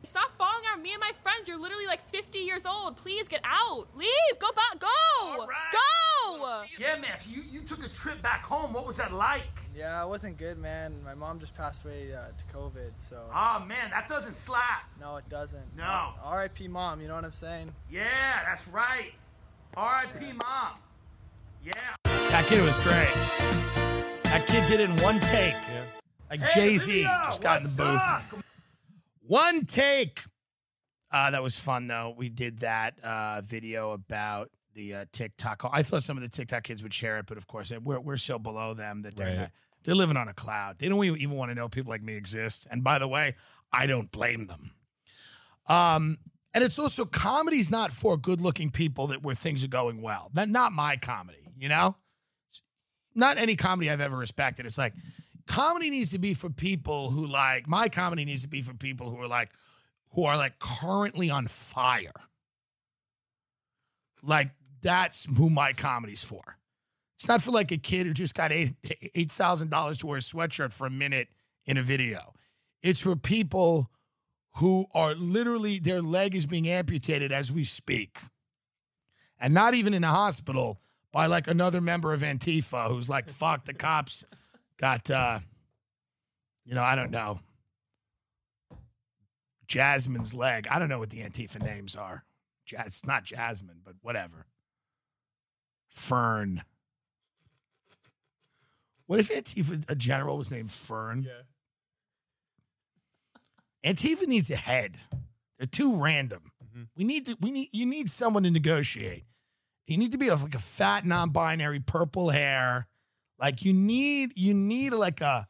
Stop 0.05 0.33
following 0.39 0.65
out 0.73 0.83
me 0.83 0.93
and 0.93 1.01
my 1.01 1.13
friends. 1.23 1.49
You're 1.49 1.59
literally 1.59 1.87
like 1.87 2.01
50 2.01 2.39
years 2.39 2.67
old. 2.67 2.97
Please 2.97 3.27
get 3.29 3.41
out. 3.45 3.87
Leave. 3.97 4.09
Go 4.39 4.49
back. 4.53 4.79
Go. 4.79 4.89
All 5.23 5.47
right. 5.47 5.73
Go. 5.73 6.63
Yeah, 6.79 6.97
man. 6.97 7.17
So 7.19 7.31
you, 7.31 7.43
you 7.51 7.61
took 7.61 7.85
a 7.85 7.89
trip 7.89 8.21
back 8.23 8.43
home. 8.43 8.73
What 8.73 8.87
was 8.87 8.97
that 8.99 9.13
like? 9.13 9.47
Yeah, 9.77 10.05
it 10.05 10.09
wasn't 10.09 10.39
good, 10.39 10.59
man. 10.59 10.93
My 11.05 11.15
mom 11.15 11.41
just 11.41 11.57
passed 11.57 11.85
away 11.85 12.09
uh, 12.15 12.27
to 12.29 12.57
COVID, 12.57 12.93
so 12.97 13.19
Oh 13.35 13.65
man, 13.67 13.91
that 13.91 14.09
doesn't 14.09 14.37
slap. 14.37 14.85
no, 15.01 15.17
it 15.17 15.29
doesn't. 15.29 15.77
No. 15.77 16.11
R.I.P. 16.23 16.69
Mom. 16.69 17.01
You 17.01 17.09
know 17.09 17.15
what 17.15 17.25
I'm 17.25 17.33
saying? 17.33 17.73
Yeah, 17.91 18.05
that's 18.45 18.69
right. 18.69 19.13
R.I.P. 19.77 20.27
Mom. 20.27 20.79
Yeah. 21.65 21.73
That 22.05 22.45
kid 22.47 22.63
was 22.63 22.77
great. 22.85 23.13
That 24.25 24.45
kid 24.47 24.69
did 24.69 24.81
it 24.81 24.91
in 24.91 24.97
one 25.03 25.19
take. 25.21 25.55
Like 26.31 26.49
Jay 26.53 26.77
Z 26.79 27.03
just 27.03 27.43
got 27.43 27.63
in 27.63 27.67
the 27.69 27.75
booth. 27.77 28.44
One 29.27 29.65
take. 29.67 30.21
Uh, 31.11 31.31
that 31.31 31.43
was 31.43 31.59
fun 31.59 31.87
though. 31.87 32.15
We 32.17 32.29
did 32.29 32.61
that 32.61 32.99
uh, 33.03 33.41
video 33.43 33.93
about 33.93 34.51
the 34.75 34.95
uh, 34.95 35.05
TikTok. 35.13 35.69
I 35.73 35.83
thought 35.83 36.03
some 36.03 36.17
of 36.17 36.23
the 36.23 36.29
TikTok 36.29 36.65
kids 36.65 36.83
would 36.83 36.93
share 36.93 37.19
it, 37.19 37.27
but 37.27 37.37
of 37.39 37.47
course 37.47 37.73
we're 37.83 38.01
we're 38.01 38.17
so 38.17 38.39
below 38.39 38.75
them 38.75 39.03
that 39.03 39.17
they're 39.17 39.27
Right. 39.29 39.39
not, 39.39 39.51
they're 39.85 39.95
living 39.95 40.17
on 40.17 40.29
a 40.29 40.35
cloud. 40.35 40.79
They 40.79 40.89
don't 40.89 41.05
even 41.05 41.37
want 41.37 41.51
to 41.51 41.55
know 41.55 41.69
people 41.69 41.91
like 41.91 42.03
me 42.03 42.15
exist. 42.15 42.67
And 42.71 42.83
by 42.83 42.99
the 42.99 43.07
way, 43.07 43.37
I 43.73 43.87
don't 43.87 44.11
blame 44.11 44.47
them. 44.47 44.73
Um, 45.69 46.19
and 46.53 46.65
it's 46.65 46.79
also 46.79 47.05
comedy's 47.05 47.71
not 47.71 47.91
for 47.93 48.17
good-looking 48.17 48.71
people 48.71 49.09
that 49.09 49.23
where 49.23 49.35
things 49.35 49.63
are 49.65 49.69
going 49.69 50.03
well. 50.03 50.31
That 50.35 50.49
not 50.49 50.73
my 50.73 50.97
comedy, 50.97 51.49
you 51.59 51.69
know. 51.69 51.97
Not 53.15 53.39
any 53.39 53.57
comedy 53.57 53.91
I've 53.91 54.01
ever 54.01 54.17
respected. 54.17 54.67
It's 54.67 54.79
like 54.79 54.95
comedy 55.47 55.91
needs 55.91 56.13
to 56.13 56.19
be 56.19 56.35
for 56.35 56.51
people 56.51 57.11
who 57.11 57.27
like 57.27 57.67
my 57.69 57.89
comedy 57.89 58.25
needs 58.25 58.43
to 58.43 58.49
be 58.49 58.63
for 58.63 58.75
people 58.75 59.11
who 59.11 59.21
are 59.21 59.29
like 59.29 59.51
who 60.13 60.25
are 60.25 60.37
like 60.37 60.59
currently 60.59 61.31
on 61.31 61.47
fire. 61.47 62.13
Like 64.23 64.51
That's 64.83 65.27
who 65.27 65.51
my 65.51 65.73
comedy's 65.73 66.25
for. 66.25 66.59
It's 67.17 67.29
not 67.29 67.43
for 67.43 67.51
like 67.53 67.73
a 67.73 67.79
kid 67.79 68.07
who 68.07 68.13
just 68.13 68.35
got 68.35 68.53
eight 68.53 68.75
eight 69.15 69.31
thousand 69.31 69.71
dollars 69.71 69.99
to 69.99 70.07
wear 70.07 70.19
a 70.19 70.21
sweatshirt 70.21 70.73
for 70.73 70.87
a 70.87 70.91
minute 70.91 71.29
in 71.67 71.77
a 71.77 71.83
video. 71.83 72.35
It's 72.83 73.01
for 73.01 73.17
people 73.17 73.91
who 74.57 74.87
are 74.95 75.15
literally 75.15 75.79
their 75.79 76.03
leg 76.03 76.35
is 76.35 76.47
being 76.47 76.69
amputated 76.69 77.33
as 77.33 77.51
we 77.51 77.65
speak. 77.65 78.19
And 79.41 79.53
not 79.53 79.75
even 79.75 79.95
in 79.95 80.05
a 80.05 80.09
hospital 80.09 80.81
by 81.13 81.27
like 81.27 81.49
another 81.49 81.81
member 81.81 82.13
of 82.13 82.21
Antifa 82.21 82.89
who's 82.89 83.09
like, 83.09 83.29
fuck, 83.29 83.65
the 83.65 83.75
cops 83.75 84.25
got 84.79 85.11
uh 85.11 85.39
you 86.65 86.75
know, 86.75 86.83
I 86.83 86.95
don't 86.95 87.11
know. 87.11 87.41
Jasmine's 89.67 90.35
leg. 90.35 90.67
I 90.71 90.79
don't 90.79 90.89
know 90.89 90.99
what 90.99 91.11
the 91.11 91.21
Antifa 91.21 91.63
names 91.63 91.97
are. 91.97 92.25
It's 92.67 93.07
not 93.07 93.25
Jasmine, 93.25 93.81
but 93.85 93.95
whatever. 94.01 94.47
Fern. 95.91 96.63
What 99.07 99.21
if 99.21 99.31
Antifa, 99.31 99.85
a 99.91 99.95
general, 99.95 100.39
was 100.39 100.51
named 100.51 100.73
Fern? 100.73 101.27
Yeah. 101.27 101.43
Antifa 103.93 104.27
needs 104.27 104.51
a 104.51 104.57
head. 104.57 104.97
They're 105.59 105.67
too 105.67 105.95
random. 105.97 106.51
We 106.97 107.05
need 107.05 107.27
to. 107.27 107.37
We 107.41 107.51
need. 107.51 107.69
You 107.73 107.87
need 107.87 108.11
someone 108.11 108.43
to 108.43 108.51
negotiate. 108.51 109.25
You 109.87 109.97
need 109.97 110.13
to 110.13 110.19
be 110.19 110.31
like 110.31 110.55
a 110.55 110.59
fat, 110.59 111.05
non-binary, 111.05 111.81
purple 111.81 112.31
hair. 112.31 112.89
Like 113.39 113.65
you 113.65 113.73
need. 113.73 114.33
You 114.37 114.55
need 114.55 114.93
like 114.93 115.21
a, 115.21 115.47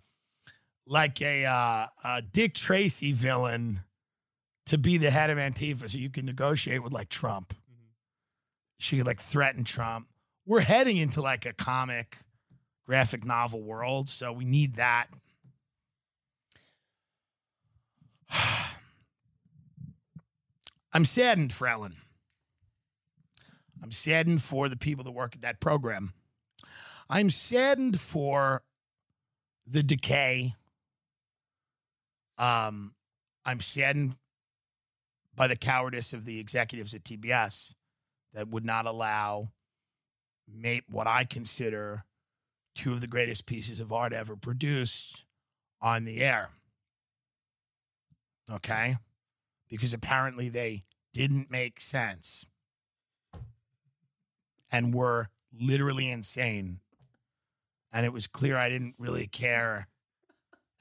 like 0.86 1.20
a, 1.20 1.44
uh, 1.44 1.86
a 2.04 2.22
Dick 2.22 2.54
Tracy 2.54 3.12
villain 3.12 3.80
to 4.66 4.78
be 4.78 4.96
the 4.96 5.10
head 5.10 5.30
of 5.30 5.38
Antifa, 5.38 5.90
so 5.90 5.98
you 5.98 6.10
can 6.10 6.24
negotiate 6.26 6.82
with 6.82 6.92
like 6.92 7.08
Trump. 7.08 7.54
She 8.78 8.96
could 8.96 9.06
like 9.06 9.20
threaten 9.20 9.64
Trump. 9.64 10.08
We're 10.46 10.60
heading 10.60 10.96
into 10.96 11.22
like 11.22 11.46
a 11.46 11.52
comic, 11.52 12.18
graphic 12.86 13.24
novel 13.24 13.62
world, 13.62 14.08
so 14.08 14.32
we 14.32 14.44
need 14.44 14.76
that. 14.76 15.08
I'm 20.92 21.04
saddened 21.04 21.52
for 21.52 21.66
Ellen. 21.66 21.96
I'm 23.82 23.92
saddened 23.92 24.42
for 24.42 24.68
the 24.68 24.76
people 24.76 25.04
that 25.04 25.12
work 25.12 25.34
at 25.34 25.42
that 25.42 25.60
program. 25.60 26.14
I'm 27.08 27.30
saddened 27.30 28.00
for 28.00 28.62
the 29.66 29.82
decay. 29.82 30.54
Um, 32.38 32.94
I'm 33.44 33.60
saddened 33.60 34.16
by 35.36 35.46
the 35.46 35.56
cowardice 35.56 36.12
of 36.12 36.24
the 36.24 36.40
executives 36.40 36.94
at 36.94 37.04
TBS 37.04 37.74
that 38.32 38.48
would 38.48 38.64
not 38.64 38.86
allow 38.86 39.48
what 40.90 41.06
I 41.06 41.24
consider 41.24 42.04
two 42.74 42.92
of 42.92 43.00
the 43.00 43.06
greatest 43.06 43.46
pieces 43.46 43.80
of 43.80 43.92
art 43.92 44.12
ever 44.12 44.36
produced 44.36 45.24
on 45.80 46.04
the 46.04 46.20
air. 46.22 46.50
Okay? 48.50 48.96
Because 49.68 49.94
apparently 49.94 50.48
they 50.48 50.84
didn't 51.12 51.50
make 51.50 51.80
sense 51.80 52.46
and 54.70 54.92
were 54.92 55.28
literally 55.52 56.10
insane. 56.10 56.80
And 57.94 58.04
it 58.04 58.12
was 58.12 58.26
clear 58.26 58.58
I 58.58 58.68
didn't 58.68 58.96
really 58.98 59.26
care. 59.26 59.88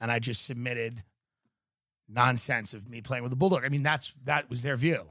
And 0.00 0.10
I 0.10 0.18
just 0.18 0.44
submitted 0.44 1.02
nonsense 2.08 2.74
of 2.74 2.90
me 2.90 3.00
playing 3.00 3.22
with 3.22 3.32
a 3.32 3.36
bulldog. 3.36 3.64
I 3.64 3.70
mean, 3.70 3.82
that's 3.82 4.12
that 4.24 4.50
was 4.50 4.62
their 4.62 4.76
view. 4.76 5.10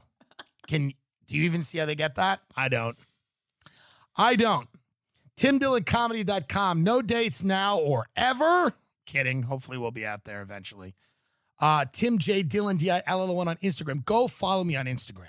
Can 0.68 0.92
do 1.26 1.36
you 1.36 1.42
even 1.44 1.62
see 1.62 1.78
how 1.78 1.86
they 1.86 1.96
get 1.96 2.14
that? 2.16 2.40
I 2.56 2.68
don't. 2.68 2.96
I 4.16 4.36
don't. 4.36 4.68
TimDillonComedy.com. 5.36 6.84
No 6.84 7.02
dates 7.02 7.42
now 7.42 7.78
or 7.78 8.06
ever. 8.14 8.74
Kidding. 9.06 9.42
Hopefully 9.42 9.78
we'll 9.78 9.90
be 9.90 10.06
out 10.06 10.24
there 10.24 10.42
eventually. 10.42 10.94
Uh, 11.58 11.84
Tim 11.92 12.18
J. 12.18 12.42
Dillon, 12.42 12.76
D 12.76 12.90
I 12.90 13.02
L 13.06 13.22
L 13.22 13.30
O 13.30 13.40
N 13.40 13.48
on 13.48 13.56
Instagram. 13.56 14.04
Go 14.04 14.28
follow 14.28 14.64
me 14.64 14.76
on 14.76 14.86
Instagram. 14.86 15.28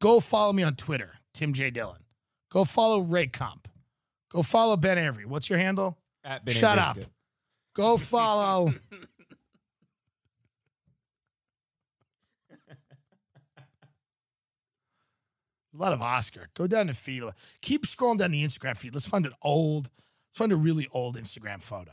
Go 0.00 0.20
follow 0.20 0.52
me 0.52 0.62
on 0.62 0.74
Twitter, 0.74 1.14
Tim 1.34 1.52
J. 1.52 1.70
Dillon. 1.70 2.02
Go 2.50 2.64
follow 2.64 3.00
Ray 3.00 3.26
Kump. 3.26 3.68
Go 4.30 4.42
follow 4.42 4.76
Ben 4.76 4.98
Avery. 4.98 5.24
What's 5.24 5.48
your 5.48 5.58
handle? 5.58 5.96
At 6.24 6.44
Ben 6.44 6.54
Shut 6.54 6.78
Avery's 6.78 6.88
up. 6.88 6.94
good. 6.96 7.06
Go 7.74 7.96
follow. 7.96 8.74
a 15.74 15.76
lot 15.76 15.92
of 15.92 16.02
Oscar. 16.02 16.48
Go 16.54 16.66
down 16.66 16.88
the 16.88 16.94
feed. 16.94 17.22
Keep 17.62 17.86
scrolling 17.86 18.18
down 18.18 18.32
the 18.32 18.44
Instagram 18.44 18.76
feed. 18.76 18.94
Let's 18.94 19.06
find 19.06 19.26
an 19.26 19.32
old, 19.42 19.90
let's 20.30 20.38
find 20.38 20.52
a 20.52 20.56
really 20.56 20.88
old 20.92 21.16
Instagram 21.16 21.62
photo. 21.62 21.92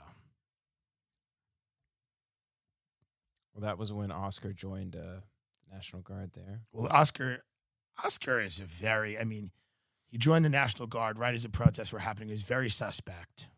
Well, 3.53 3.61
that 3.61 3.77
was 3.77 3.93
when 3.93 4.11
Oscar 4.11 4.51
joined 4.51 4.95
uh, 4.95 5.21
National 5.71 6.01
Guard 6.01 6.31
there. 6.33 6.61
Well, 6.73 6.87
Oscar, 6.91 7.39
Oscar 8.03 8.41
is 8.41 8.59
a 8.59 8.65
very, 8.65 9.17
I 9.17 9.23
mean, 9.23 9.51
he 10.15 10.17
joined 10.17 10.45
the 10.45 10.49
National 10.49 10.87
Guard 10.87 11.19
right 11.19 11.35
as 11.35 11.43
the 11.43 11.49
protests 11.49 11.91
were 11.91 11.99
happening. 11.99 12.29
He's 12.29 12.43
very 12.43 12.69
suspect. 12.69 13.49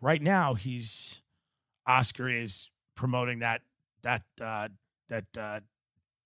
Right 0.00 0.22
now, 0.22 0.54
he's 0.54 1.22
Oscar 1.88 2.28
is 2.28 2.70
promoting 2.94 3.40
that 3.40 3.62
that 4.04 4.22
uh, 4.40 4.68
that 5.08 5.24
uh, 5.36 5.58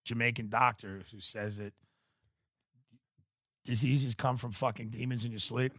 Jamaican 0.05 0.51
doctor 0.51 1.01
who 1.11 1.21
says 1.21 1.57
that 1.57 1.73
diseases 3.65 4.15
come 4.15 4.37
from 4.37 4.53
fucking 4.53 4.91
demons 4.91 5.25
in 5.25 5.33
your 5.33 5.39
sleep. 5.39 5.73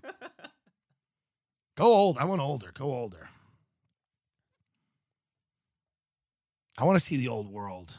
Go 1.77 1.93
old. 1.93 2.17
I 2.17 2.23
want 2.23 2.41
older. 2.41 2.71
Go 2.73 2.95
older. 2.95 3.29
I 6.79 6.83
want 6.83 6.95
to 6.95 7.05
see 7.05 7.17
the 7.17 7.27
old 7.27 7.47
world. 7.47 7.95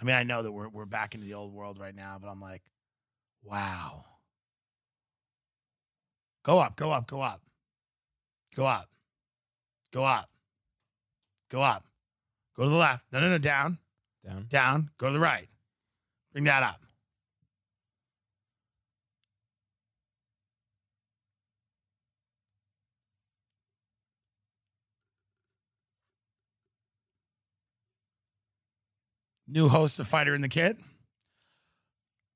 I 0.00 0.04
mean, 0.04 0.14
I 0.14 0.22
know 0.22 0.44
that 0.44 0.52
we're 0.52 0.68
we're 0.68 0.86
back 0.86 1.16
into 1.16 1.26
the 1.26 1.34
old 1.34 1.52
world 1.52 1.80
right 1.80 1.96
now, 1.96 2.16
but 2.22 2.28
I'm 2.28 2.40
like, 2.40 2.62
wow. 3.44 4.04
Go 6.42 6.58
up, 6.58 6.76
go 6.76 6.90
up, 6.90 7.06
go 7.06 7.20
up. 7.20 7.40
Go 8.54 8.66
up. 8.66 8.88
Go 9.92 10.04
up. 10.04 10.30
Go 11.50 11.62
up. 11.62 11.84
Go 12.56 12.64
to 12.64 12.70
the 12.70 12.76
left. 12.76 13.06
No, 13.12 13.20
no, 13.20 13.28
no, 13.28 13.38
down. 13.38 13.78
Down. 14.24 14.46
Down. 14.48 14.90
Go 14.98 15.08
to 15.08 15.12
the 15.12 15.20
right. 15.20 15.48
Bring 16.32 16.44
that 16.44 16.62
up. 16.62 16.80
New 29.46 29.68
host 29.68 30.00
of 30.00 30.08
Fighter 30.08 30.34
and 30.34 30.42
the 30.42 30.48
Kid. 30.48 30.78